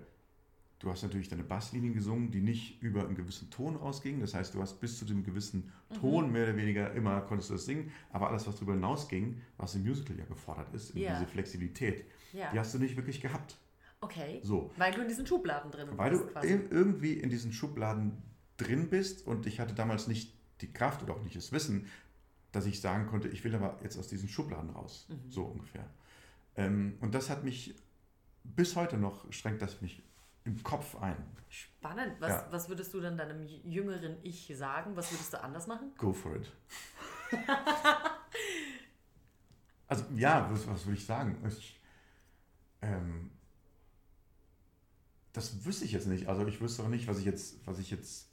du 0.79 0.91
hast 0.91 1.03
natürlich 1.03 1.29
deine 1.29 1.45
Basslinien 1.45 1.95
gesungen, 1.95 2.31
die 2.31 2.41
nicht 2.41 2.83
über 2.83 3.05
einen 3.05 3.15
gewissen 3.15 3.51
Ton 3.51 3.77
rausgingen. 3.77 4.21
Das 4.21 4.35
heißt, 4.35 4.55
du 4.55 4.61
hast 4.61 4.81
bis 4.81 4.99
zu 4.99 5.05
dem 5.05 5.23
gewissen 5.25 5.73
Mhm. 5.91 5.95
Ton 5.97 6.33
mehr 6.33 6.45
oder 6.45 6.57
weniger 6.57 6.93
immer 6.93 7.21
konntest 7.23 7.51
du 7.51 7.55
das 7.55 7.65
singen. 7.65 7.91
Aber 8.11 8.29
alles, 8.31 8.47
was 8.47 8.57
darüber 8.57 8.73
hinausging, 8.75 9.41
was 9.57 9.75
im 9.75 9.83
Musical 9.85 10.19
ja 10.19 10.25
gefordert 10.25 10.73
ist, 10.75 10.95
Ja. 10.95 11.15
diese 11.19 11.27
Flexibilität, 11.31 12.05
Ja. 12.33 12.51
die 12.53 12.59
hast 12.59 12.75
du 12.75 12.79
nicht 12.79 12.97
wirklich 12.97 13.21
gehabt. 13.21 13.57
Okay. 14.01 14.41
So. 14.43 14.71
Weil 14.77 14.93
du 14.93 15.01
in 15.03 15.09
diesen 15.09 15.27
Schubladen 15.27 15.71
drin 15.71 15.89
Weil 15.97 16.11
du 16.11 16.19
bist 16.19 16.33
quasi. 16.33 16.49
ir- 16.49 16.71
irgendwie 16.71 17.15
in 17.15 17.31
diesen 17.31 17.53
Schubladen 17.53 18.21
drin 18.59 18.89
bist 18.91 19.27
und 19.27 19.47
ich 19.47 19.61
hatte 19.61 19.75
damals 19.75 20.07
nicht 20.09 20.35
die 20.61 20.73
Kraft 20.73 21.03
oder 21.03 21.15
auch 21.15 21.23
nicht 21.23 21.35
das 21.37 21.51
Wissen, 21.53 21.87
dass 22.55 22.67
ich 22.67 22.81
sagen 22.81 23.07
konnte, 23.07 23.29
ich 23.29 23.43
will 23.45 23.55
aber 23.55 23.79
jetzt 23.83 23.99
aus 23.99 24.09
diesen 24.09 24.29
Schubladen 24.29 24.71
raus. 24.71 25.07
Mhm. 25.09 25.31
So 25.31 25.45
ungefähr. 25.45 25.85
Ähm, 26.57 26.97
und 27.01 27.15
das 27.15 27.29
hat 27.31 27.43
mich 27.43 27.75
bis 28.45 28.77
heute 28.77 28.97
noch, 28.97 29.31
schränkt 29.33 29.61
das 29.61 29.81
mich 29.81 30.03
im 30.45 30.63
Kopf 30.63 30.95
ein. 30.97 31.17
Spannend. 31.49 32.21
Was, 32.21 32.31
Ja. 32.31 32.47
was 32.51 32.69
würdest 32.69 32.93
du 32.95 33.01
dann 33.01 33.17
deinem 33.17 33.47
jüngeren 33.65 34.17
Ich 34.23 34.53
sagen? 34.57 34.95
Was 34.95 35.11
würdest 35.11 35.33
du 35.33 35.43
anders 35.43 35.67
machen? 35.67 35.93
Go 35.99 36.13
for 36.13 36.37
it. 36.37 36.53
also 39.89 40.05
ja, 40.15 40.49
was, 40.51 40.67
was 40.69 40.85
würde 40.87 40.99
ich 40.99 41.07
sagen? 41.07 41.37
Ich, 41.49 41.81
ähm, 42.83 43.31
das 45.33 45.65
wüsste 45.65 45.85
ich 45.85 45.93
jetzt 45.93 46.07
nicht. 46.07 46.29
Also 46.29 46.47
ich 46.47 46.61
wüsste 46.61 46.85
auch 46.85 46.89
nicht, 46.89 47.09
was 47.09 47.19
ich 47.19 47.25
jetzt, 47.25 47.67
was 47.67 47.79
ich 47.79 47.91
jetzt 47.91 48.29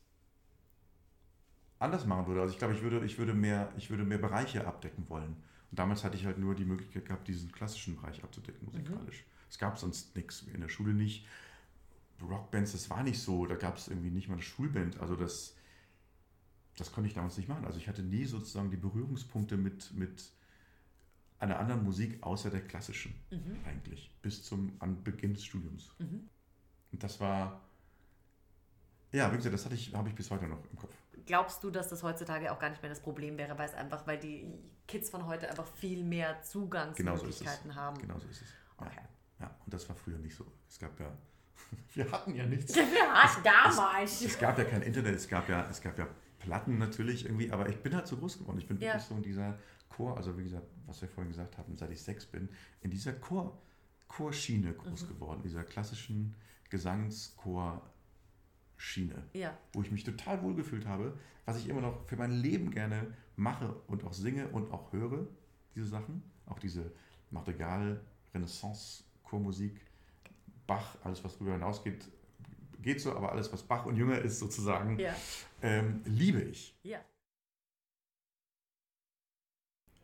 anders 1.81 2.05
machen 2.05 2.27
würde. 2.27 2.41
Also 2.41 2.53
ich 2.53 2.59
glaube, 2.59 2.73
ich 2.73 2.81
würde, 2.81 3.05
ich 3.05 3.17
würde 3.17 3.33
mehr, 3.33 3.71
ich 3.77 3.89
würde 3.89 4.03
mehr 4.03 4.17
Bereiche 4.17 4.67
abdecken 4.67 5.09
wollen. 5.09 5.35
Und 5.69 5.79
damals 5.79 6.03
hatte 6.03 6.17
ich 6.17 6.25
halt 6.25 6.37
nur 6.37 6.55
die 6.55 6.65
Möglichkeit 6.65 7.05
gehabt, 7.05 7.27
diesen 7.27 7.51
klassischen 7.51 7.95
Bereich 7.95 8.23
abzudecken, 8.23 8.65
musikalisch. 8.65 9.25
Es 9.49 9.57
gab 9.57 9.77
sonst 9.77 10.15
nichts, 10.15 10.43
in 10.43 10.61
der 10.61 10.69
Schule 10.69 10.93
nicht. 10.93 11.25
Rockbands, 12.21 12.73
das 12.73 12.89
war 12.89 13.03
nicht 13.03 13.19
so. 13.19 13.45
Da 13.45 13.55
gab 13.55 13.77
es 13.77 13.87
irgendwie 13.87 14.11
nicht 14.11 14.27
mal 14.27 14.35
eine 14.35 14.43
Schulband. 14.43 14.99
Also 14.99 15.15
das, 15.15 15.55
das 16.77 16.91
konnte 16.91 17.07
ich 17.07 17.15
damals 17.15 17.37
nicht 17.37 17.49
machen. 17.49 17.65
Also 17.65 17.77
ich 17.79 17.87
hatte 17.87 18.03
nie 18.03 18.25
sozusagen 18.25 18.69
die 18.69 18.77
Berührungspunkte 18.77 19.57
mit, 19.57 19.93
mit 19.93 20.31
einer 21.39 21.57
anderen 21.57 21.83
Musik 21.83 22.21
außer 22.21 22.49
der 22.51 22.61
klassischen 22.61 23.15
eigentlich, 23.65 24.11
bis 24.21 24.43
zum 24.43 24.73
an 24.79 25.03
Beginn 25.03 25.33
des 25.33 25.43
Studiums. 25.43 25.89
Und 26.91 27.01
das 27.03 27.19
war, 27.19 27.61
ja, 29.11 29.31
wie 29.31 29.37
gesagt, 29.37 29.53
das 29.53 29.65
hatte 29.65 29.75
ich, 29.75 29.93
habe 29.95 30.09
ich 30.09 30.15
bis 30.15 30.29
heute 30.29 30.47
noch 30.47 30.63
im 30.69 30.77
Kopf. 30.77 30.95
Glaubst 31.25 31.63
du, 31.63 31.69
dass 31.71 31.89
das 31.89 32.03
heutzutage 32.03 32.51
auch 32.51 32.59
gar 32.59 32.69
nicht 32.69 32.81
mehr 32.81 32.89
das 32.89 33.01
Problem 33.01 33.37
wäre, 33.37 33.57
weil 33.57 33.67
es 33.67 33.75
einfach, 33.75 34.07
weil 34.07 34.17
die 34.17 34.47
Kids 34.87 35.09
von 35.09 35.25
heute 35.27 35.49
einfach 35.49 35.67
viel 35.67 36.03
mehr 36.03 36.29
Genau 36.33 36.41
so 36.41 36.41
es. 36.41 36.49
Zugangsmöglichkeiten 36.51 37.75
haben? 37.75 37.97
Genau 37.99 38.17
so 38.19 38.27
ist 38.27 38.41
es. 38.41 38.49
Ja. 38.79 38.85
Okay. 38.87 39.01
ja, 39.39 39.55
und 39.65 39.73
das 39.73 39.87
war 39.89 39.95
früher 39.95 40.17
nicht 40.17 40.35
so. 40.35 40.45
Es 40.67 40.79
gab 40.79 40.99
ja, 40.99 41.11
wir 41.93 42.11
hatten 42.11 42.35
ja 42.35 42.45
nichts. 42.45 42.75
Ja, 42.75 42.83
damals. 43.43 44.21
Es 44.21 44.39
gab 44.39 44.57
ja 44.57 44.63
kein 44.63 44.81
Internet, 44.81 45.15
es 45.15 45.27
gab 45.27 45.47
ja, 45.49 45.67
es 45.69 45.81
gab 45.81 45.97
ja 45.99 46.07
Platten 46.39 46.77
natürlich 46.79 47.25
irgendwie, 47.25 47.51
aber 47.51 47.69
ich 47.69 47.77
bin 47.83 47.93
halt 47.95 48.07
so 48.07 48.17
groß 48.17 48.39
geworden. 48.39 48.57
Ich 48.57 48.67
bin 48.67 48.77
Ja. 48.79 48.93
wirklich 48.93 49.03
so 49.03 49.15
in 49.15 49.21
dieser 49.21 49.59
Chor, 49.89 50.17
also 50.17 50.35
wie 50.37 50.43
gesagt, 50.43 50.65
was 50.87 51.01
wir 51.01 51.09
vorhin 51.09 51.31
gesagt 51.31 51.57
haben, 51.57 51.75
seit 51.75 51.91
ich 51.91 52.01
sechs 52.01 52.25
bin, 52.25 52.49
in 52.81 52.89
dieser 52.89 53.13
Chor, 53.13 53.61
Chorschiene 54.07 54.71
Mhm. 54.71 54.77
groß 54.77 55.07
geworden, 55.07 55.41
dieser 55.43 55.63
klassischen 55.63 56.35
Gesangschor-Schiene, 58.81 59.23
Ja, 59.33 59.57
wo 59.73 59.81
ich 59.81 59.91
mich 59.91 60.03
total 60.03 60.41
wohlgefühlt 60.41 60.85
habe, 60.85 61.17
was 61.45 61.57
ich 61.57 61.69
immer 61.69 61.81
noch 61.81 62.05
für 62.07 62.15
mein 62.15 62.31
Leben 62.31 62.71
gerne 62.71 63.15
mache 63.35 63.73
und 63.87 64.03
auch 64.03 64.13
singe 64.13 64.47
und 64.49 64.71
auch 64.71 64.91
höre, 64.91 65.27
diese 65.75 65.87
Sachen, 65.87 66.23
auch 66.47 66.59
diese 66.59 66.91
Madrigal, 67.29 68.01
Renaissance, 68.33 69.03
Chormusik, 69.23 69.79
Bach, 70.67 70.97
alles 71.03 71.23
was 71.23 71.33
darüber 71.33 71.53
hinausgeht, 71.53 72.05
geht 72.81 73.01
so, 73.01 73.15
aber 73.15 73.31
alles 73.31 73.51
was 73.51 73.63
Bach 73.63 73.85
und 73.85 73.95
Jünger 73.95 74.19
ist 74.19 74.39
sozusagen, 74.39 74.99
ja, 74.99 75.15
ähm, 75.61 76.01
liebe 76.05 76.41
ich. 76.41 76.75
ja. 76.83 76.99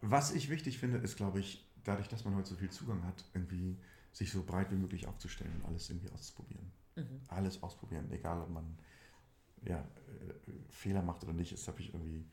Was 0.01 0.31
ich 0.31 0.49
wichtig 0.49 0.77
finde, 0.77 0.99
ist, 0.99 1.17
glaube 1.17 1.39
ich, 1.39 1.65
dadurch, 1.83 2.07
dass 2.07 2.23
man 2.23 2.35
heute 2.35 2.49
so 2.49 2.55
viel 2.55 2.69
Zugang 2.69 3.03
hat, 3.03 3.25
irgendwie 3.33 3.75
sich 4.13 4.31
so 4.31 4.43
breit 4.43 4.71
wie 4.71 4.75
möglich 4.75 5.07
aufzustellen 5.07 5.51
und 5.55 5.65
alles 5.65 5.89
irgendwie 5.89 6.11
auszuprobieren. 6.11 6.71
Mhm. 6.97 7.21
Alles 7.29 7.61
ausprobieren, 7.63 8.11
egal 8.11 8.41
ob 8.41 8.49
man 8.49 8.77
ja, 9.63 9.79
äh, 9.79 10.51
Fehler 10.69 11.01
macht 11.01 11.23
oder 11.23 11.33
nicht. 11.33 11.51
Das 11.51 11.67
habe 11.67 11.79
ich 11.79 11.93
irgendwie 11.93 12.25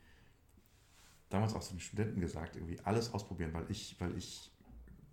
damals 1.28 1.54
auch 1.54 1.62
zu 1.62 1.74
den 1.74 1.80
Studenten 1.80 2.20
gesagt, 2.20 2.56
irgendwie 2.56 2.80
alles 2.80 3.12
ausprobieren, 3.12 3.52
weil 3.52 3.66
ich, 3.70 3.96
weil 4.00 4.16
ich 4.16 4.50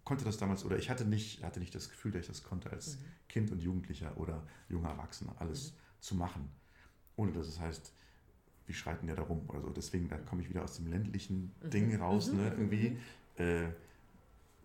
konnte 0.03 0.25
das 0.25 0.37
damals 0.37 0.65
oder 0.65 0.77
ich 0.77 0.89
hatte 0.89 1.05
nicht, 1.05 1.43
hatte 1.43 1.59
nicht 1.59 1.73
das 1.73 1.89
Gefühl, 1.89 2.11
dass 2.11 2.21
ich 2.21 2.27
das 2.27 2.43
konnte 2.43 2.69
als 2.71 2.97
Mhm. 2.97 3.05
Kind 3.29 3.51
und 3.51 3.61
Jugendlicher 3.63 4.17
oder 4.17 4.45
junger 4.69 4.89
Erwachsener 4.89 5.35
alles 5.39 5.73
zu 5.99 6.15
machen, 6.15 6.49
ohne 7.15 7.31
dass 7.31 7.47
es 7.47 7.59
heißt, 7.59 7.93
wie 8.67 8.73
schreiten 8.73 9.07
der 9.07 9.15
da 9.15 9.23
rum 9.23 9.49
oder 9.49 9.61
so. 9.61 9.69
Deswegen, 9.69 10.07
da 10.07 10.17
komme 10.17 10.41
ich 10.41 10.49
wieder 10.49 10.63
aus 10.63 10.75
dem 10.77 10.87
ländlichen 10.87 11.53
Ding 11.71 11.95
raus, 11.95 12.31
Mhm. 12.31 12.37
ne, 12.39 12.49
irgendwie. 12.49 12.97
Äh, 13.37 13.69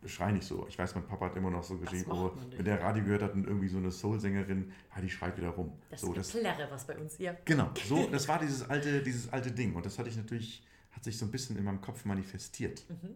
schrei 0.04 0.32
nicht 0.32 0.46
so. 0.46 0.66
Ich 0.68 0.78
weiß, 0.78 0.94
mein 0.94 1.06
Papa 1.06 1.26
hat 1.26 1.36
immer 1.36 1.50
noch 1.50 1.64
so 1.64 1.78
geschrieben, 1.78 2.10
oh, 2.10 2.32
wenn 2.50 2.64
der 2.64 2.80
Radio 2.80 3.04
gehört 3.04 3.22
hat 3.22 3.34
und 3.34 3.46
irgendwie 3.46 3.68
so 3.68 3.78
eine 3.78 3.90
Soul-Sängerin, 3.90 4.72
ja, 4.94 5.00
die 5.00 5.10
schreit 5.10 5.36
wieder 5.36 5.50
rum. 5.50 5.72
Das 5.90 6.00
so, 6.00 6.12
das, 6.12 6.32
Geplärre, 6.32 6.68
was 6.70 6.86
bei 6.86 6.96
uns, 6.96 7.18
ja. 7.18 7.34
Genau, 7.44 7.70
so, 7.86 8.06
das 8.12 8.28
war 8.28 8.38
dieses 8.38 8.68
alte, 8.68 9.02
dieses 9.02 9.32
alte 9.32 9.50
Ding. 9.50 9.74
Und 9.74 9.86
das 9.86 9.98
hatte 9.98 10.08
ich 10.08 10.16
natürlich, 10.16 10.64
hat 10.92 11.04
sich 11.04 11.18
so 11.18 11.24
ein 11.24 11.30
bisschen 11.30 11.56
in 11.56 11.64
meinem 11.64 11.80
Kopf 11.80 12.04
manifestiert. 12.04 12.84
Mhm. 12.88 13.14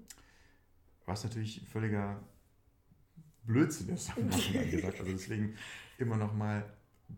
Was 1.07 1.25
natürlich 1.25 1.63
völliger 1.69 2.21
Blödsinn 3.45 3.91
ist, 3.91 4.15
haben 4.15 4.31
wir 4.31 4.67
gesagt. 4.71 5.01
Also 5.01 5.13
deswegen 5.13 5.57
immer 5.99 6.17
noch 6.17 6.35
mal 6.35 6.65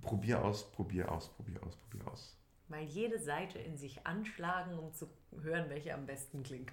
probier 0.01 0.45
aus, 0.45 0.71
probier 0.73 1.11
aus, 1.11 1.29
probier 1.29 1.63
aus, 1.63 1.77
probier 1.77 2.07
aus. 2.09 2.37
Mal 2.69 2.83
jede 2.83 3.19
Seite 3.19 3.59
in 3.59 3.77
sich 3.77 4.07
anschlagen, 4.07 4.79
um 4.79 4.93
zu 4.93 5.09
hören, 5.43 5.69
welche 5.69 5.95
am 5.95 6.07
besten 6.07 6.43
klingt. 6.43 6.73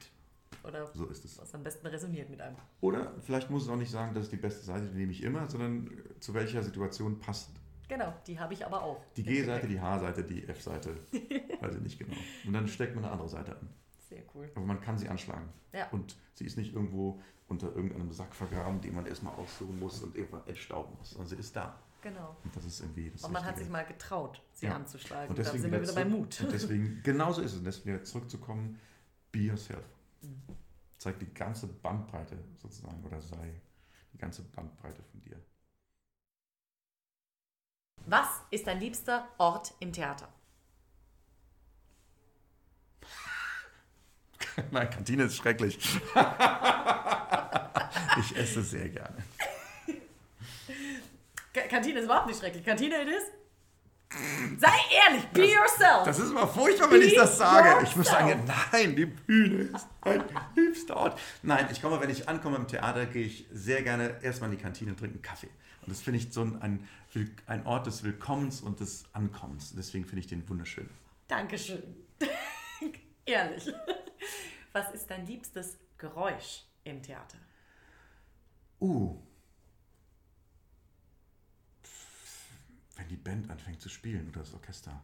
Oder 0.63 0.87
So 0.93 1.05
ist 1.07 1.23
es. 1.25 1.37
was 1.39 1.53
am 1.55 1.63
besten 1.63 1.87
resoniert 1.87 2.29
mit 2.29 2.41
einem. 2.41 2.55
Oder 2.81 3.13
vielleicht 3.21 3.49
muss 3.49 3.63
es 3.63 3.69
auch 3.69 3.75
nicht 3.77 3.91
sagen, 3.91 4.13
das 4.13 4.23
ist 4.25 4.31
die 4.31 4.37
beste 4.37 4.63
Seite, 4.65 4.87
die 4.87 4.97
nehme 4.97 5.11
ich 5.11 5.23
immer, 5.23 5.49
sondern 5.49 5.87
äh, 5.87 6.19
zu 6.19 6.33
welcher 6.33 6.61
Situation 6.63 7.19
passt 7.19 7.51
Genau, 7.87 8.13
die 8.27 8.39
habe 8.39 8.53
ich 8.53 8.63
aber 8.65 8.83
auch. 8.83 9.03
die 9.17 9.23
G-Seite, 9.23 9.67
die 9.67 9.81
H-Seite, 9.81 10.23
die 10.23 10.47
F-Seite. 10.47 10.95
Weiß 11.59 11.73
ich 11.75 11.81
nicht 11.81 11.97
genau. 11.97 12.13
Und 12.45 12.53
dann 12.53 12.67
steckt 12.67 12.93
man 12.93 13.03
eine 13.03 13.13
andere 13.13 13.29
Seite 13.29 13.57
an. 13.57 13.67
Sehr 14.09 14.21
cool. 14.35 14.47
Aber 14.53 14.65
man 14.65 14.79
kann 14.79 14.95
sie 14.99 15.09
anschlagen. 15.09 15.49
Ja. 15.73 15.89
Und 15.89 16.15
sie 16.35 16.45
ist 16.45 16.55
nicht 16.55 16.73
irgendwo 16.75 17.19
unter 17.47 17.75
irgendeinem 17.75 18.11
Sack 18.11 18.35
vergraben, 18.35 18.79
den 18.81 18.93
man 18.93 19.07
erstmal 19.07 19.33
aussuchen 19.35 19.79
muss 19.79 20.03
und 20.03 20.15
irgendwann 20.15 20.45
entstauben 20.45 20.95
muss. 20.99 21.11
sondern 21.11 21.29
sie 21.29 21.37
ist 21.37 21.55
da. 21.55 21.79
Genau. 22.03 22.37
Und 22.43 22.55
das 22.55 22.63
ist 22.65 22.79
irgendwie 22.79 23.09
das 23.09 23.23
Und 23.23 23.31
man 23.33 23.41
hat 23.41 23.49
Wichtige. 23.55 23.63
sich 23.65 23.71
mal 23.71 23.85
getraut, 23.85 24.39
sie 24.53 24.67
Ja. 24.67 24.75
anzuschlagen. 24.75 25.29
Und 25.29 25.39
da 25.39 25.43
deswegen 25.43 25.63
sind 25.63 25.71
wir 25.71 25.81
wieder 25.81 25.93
bei 25.93 26.01
zurück- 26.03 26.15
Mut. 26.19 26.41
Und 26.41 26.51
deswegen, 26.51 27.01
genauso 27.03 27.41
ist 27.41 27.53
es. 27.53 27.57
Und 27.57 27.65
deswegen 27.65 27.95
wieder 27.95 28.03
zurückzukommen, 28.03 28.79
be 29.31 29.39
yourself. 29.39 29.83
Mhm. 30.21 30.55
Zeig 30.97 31.19
die 31.19 31.33
ganze 31.33 31.67
Bandbreite 31.67 32.37
sozusagen 32.57 33.03
oder 33.03 33.21
sei 33.21 33.61
die 34.13 34.17
ganze 34.17 34.43
Bandbreite 34.43 35.01
von 35.03 35.21
dir. 35.21 35.37
Was 38.05 38.41
ist 38.51 38.67
dein 38.67 38.79
liebster 38.79 39.27
Ort 39.37 39.73
im 39.79 39.93
Theater? 39.93 40.27
Nein, 44.71 44.89
Kantine 44.89 45.23
ist 45.23 45.37
schrecklich. 45.37 45.77
ich 48.19 48.35
esse 48.35 48.63
sehr 48.63 48.89
gerne. 48.89 49.23
Kantine 51.69 51.99
ist 51.99 52.05
überhaupt 52.05 52.27
nicht 52.27 52.39
schrecklich. 52.39 52.65
Kantine 52.65 53.01
it 53.01 53.07
is. 53.09 53.38
Sei 54.57 54.67
ehrlich, 55.05 55.27
be 55.27 55.45
yourself. 55.45 56.03
Das 56.03 56.17
ist 56.17 56.31
immer 56.31 56.47
furchtbar, 56.47 56.89
wenn 56.91 57.01
ich 57.01 57.15
das 57.15 57.37
sage. 57.37 57.83
Ich 57.83 57.95
muss 57.95 58.07
yourself. 58.07 58.29
sagen, 58.29 58.51
nein, 58.71 58.95
die 58.95 59.05
Bühne 59.05 59.63
ist 59.63 59.87
mein 60.03 60.23
liebster 60.55 60.97
Ort. 60.97 61.19
Nein, 61.43 61.67
ich 61.71 61.81
komme, 61.81 62.01
wenn 62.01 62.09
ich 62.09 62.27
ankomme 62.27 62.57
im 62.57 62.67
Theater, 62.67 63.05
gehe 63.05 63.25
ich 63.25 63.45
sehr 63.51 63.83
gerne 63.83 64.15
erstmal 64.23 64.49
in 64.49 64.57
die 64.57 64.63
Kantine 64.63 64.91
und 64.91 64.97
trinke 64.97 65.13
einen 65.13 65.21
Kaffee. 65.21 65.49
Und 65.81 65.91
das 65.91 66.01
finde 66.01 66.19
ich 66.19 66.33
so 66.33 66.41
ein, 66.41 66.59
ein, 66.61 66.87
ein 67.45 67.65
Ort 67.67 67.85
des 67.85 68.03
Willkommens 68.03 68.61
und 68.61 68.79
des 68.79 69.05
Ankommens. 69.13 69.73
Deswegen 69.75 70.05
finde 70.05 70.21
ich 70.21 70.27
den 70.27 70.47
wunderschön. 70.49 70.89
Dankeschön. 71.27 71.83
ehrlich. 73.29 73.71
Was 74.73 74.91
ist 74.91 75.09
dein 75.09 75.25
liebstes 75.25 75.77
Geräusch 75.97 76.63
im 76.83 77.01
Theater? 77.01 77.37
Uh. 78.81 79.17
Wenn 82.99 83.07
die 83.07 83.15
Band 83.15 83.49
anfängt 83.49 83.79
zu 83.79 83.87
spielen 83.87 84.27
oder 84.29 84.41
das 84.41 84.53
Orchester. 84.53 85.01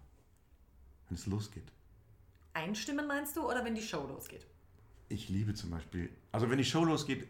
Wenn 1.07 1.17
es 1.17 1.27
losgeht. 1.27 1.71
Einstimmen 2.53 3.07
meinst 3.07 3.37
du 3.37 3.49
oder 3.49 3.63
wenn 3.63 3.73
die 3.73 3.81
Show 3.81 4.05
losgeht? 4.05 4.45
Ich 5.07 5.29
liebe 5.29 5.53
zum 5.53 5.69
Beispiel, 5.69 6.09
also 6.33 6.49
wenn 6.49 6.57
die 6.57 6.65
Show 6.65 6.83
losgeht, 6.83 7.25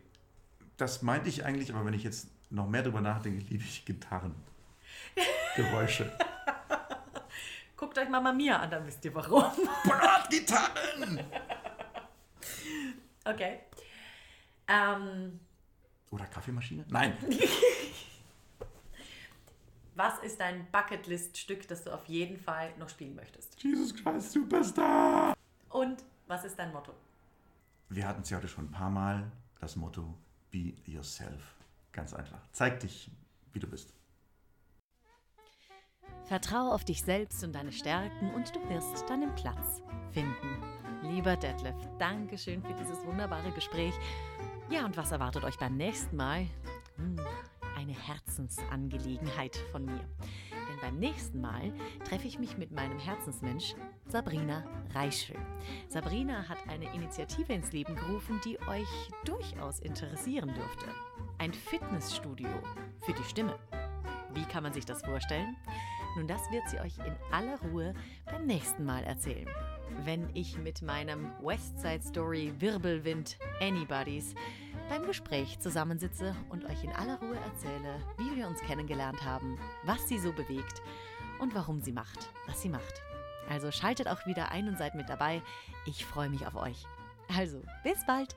das 0.77 1.03
meinte 1.03 1.29
ich 1.29 1.45
eigentlich, 1.45 1.71
aber 1.71 1.85
wenn 1.85 1.93
ich 1.93 2.03
jetzt 2.03 2.29
noch 2.49 2.67
mehr 2.67 2.81
drüber 2.81 3.01
nachdenke, 3.01 3.45
liebe 3.49 3.63
ich 3.63 3.85
Gitarren. 3.85 4.33
Geräusche. 5.55 6.11
Guckt 7.77 7.97
euch 7.99 8.09
Mama 8.09 8.33
Mia 8.33 8.57
an, 8.57 8.71
dann 8.71 8.87
wisst 8.87 9.05
ihr 9.05 9.13
warum. 9.13 9.43
Bratgitarren! 9.83 11.19
Okay. 13.23 13.59
Ähm, 14.67 15.39
Oder 16.09 16.25
Kaffeemaschine? 16.25 16.85
Nein. 16.87 17.15
Was 19.95 20.19
ist 20.19 20.39
dein 20.39 20.69
Bucketlist-Stück, 20.71 21.67
das 21.67 21.83
du 21.83 21.93
auf 21.93 22.05
jeden 22.05 22.37
Fall 22.37 22.73
noch 22.77 22.89
spielen 22.89 23.15
möchtest? 23.15 23.61
Jesus 23.61 23.95
Christ 23.95 24.33
Superstar! 24.33 25.33
Und 25.69 26.03
was 26.27 26.43
ist 26.43 26.59
dein 26.59 26.71
Motto? 26.71 26.93
Wir 27.89 28.07
hatten 28.07 28.21
es 28.21 28.29
ja 28.29 28.37
heute 28.37 28.47
schon 28.47 28.65
ein 28.65 28.71
paar 28.71 28.89
Mal, 28.89 29.31
das 29.59 29.75
Motto 29.75 30.13
Be 30.51 30.73
Yourself. 30.85 31.55
Ganz 31.91 32.13
einfach. 32.13 32.39
Zeig 32.51 32.79
dich, 32.81 33.09
wie 33.53 33.59
du 33.59 33.67
bist. 33.67 33.93
Vertrau 36.25 36.71
auf 36.71 36.83
dich 36.83 37.03
selbst 37.03 37.43
und 37.43 37.53
deine 37.53 37.71
Stärken 37.71 38.33
und 38.33 38.55
du 38.55 38.69
wirst 38.69 39.07
deinen 39.07 39.33
Platz 39.35 39.81
finden. 40.11 40.63
Lieber 41.03 41.35
Detlef, 41.35 41.75
Dankeschön 41.99 42.63
für 42.63 42.73
dieses 42.73 43.05
wunderbare 43.05 43.51
Gespräch. 43.51 43.93
Ja, 44.69 44.85
und 44.85 44.97
was 44.97 45.11
erwartet 45.11 45.43
euch 45.43 45.57
beim 45.59 45.77
nächsten 45.77 46.15
Mal? 46.15 46.47
Hm, 46.97 47.19
eine 47.75 47.93
Herzensangelegenheit 47.93 49.55
von 49.71 49.85
mir. 49.85 50.01
Denn 50.51 50.79
beim 50.81 50.97
nächsten 50.97 51.41
Mal 51.41 51.73
treffe 52.07 52.27
ich 52.27 52.39
mich 52.39 52.57
mit 52.57 52.71
meinem 52.71 52.99
Herzensmensch 52.99 53.75
Sabrina 54.07 54.63
Reischel. 54.93 55.35
Sabrina 55.87 56.47
hat 56.47 56.67
eine 56.67 56.93
Initiative 56.93 57.53
ins 57.53 57.71
Leben 57.71 57.95
gerufen, 57.95 58.39
die 58.43 58.59
euch 58.67 58.87
durchaus 59.25 59.79
interessieren 59.79 60.53
dürfte. 60.53 60.87
Ein 61.37 61.53
Fitnessstudio 61.53 62.49
für 63.05 63.13
die 63.13 63.23
Stimme. 63.23 63.57
Wie 64.33 64.45
kann 64.45 64.63
man 64.63 64.73
sich 64.73 64.85
das 64.85 65.01
vorstellen? 65.01 65.55
Nun, 66.15 66.27
das 66.27 66.49
wird 66.51 66.67
sie 66.69 66.79
euch 66.79 66.97
in 66.99 67.15
aller 67.31 67.59
Ruhe 67.61 67.93
beim 68.25 68.45
nächsten 68.45 68.85
Mal 68.85 69.03
erzählen. 69.03 69.47
Wenn 70.03 70.29
ich 70.33 70.57
mit 70.57 70.81
meinem 70.81 71.31
Westside 71.41 72.01
Story 72.01 72.53
Wirbelwind 72.59 73.37
Anybody's 73.61 74.33
beim 74.89 75.05
Gespräch 75.05 75.59
zusammensitze 75.59 76.35
und 76.49 76.65
euch 76.65 76.83
in 76.83 76.91
aller 76.91 77.19
Ruhe 77.19 77.37
erzähle, 77.37 77.99
wie 78.17 78.35
wir 78.35 78.47
uns 78.47 78.61
kennengelernt 78.61 79.23
haben, 79.23 79.57
was 79.83 80.07
sie 80.07 80.19
so 80.19 80.31
bewegt 80.31 80.81
und 81.39 81.55
warum 81.55 81.81
sie 81.81 81.91
macht, 81.91 82.29
was 82.47 82.61
sie 82.61 82.69
macht. 82.69 83.01
Also 83.49 83.71
schaltet 83.71 84.07
auch 84.07 84.25
wieder 84.25 84.51
ein 84.51 84.67
und 84.67 84.77
seid 84.77 84.95
mit 84.95 85.09
dabei. 85.09 85.41
Ich 85.85 86.05
freue 86.05 86.29
mich 86.29 86.47
auf 86.47 86.55
euch. 86.55 86.85
Also, 87.35 87.61
bis 87.83 88.05
bald! 88.05 88.35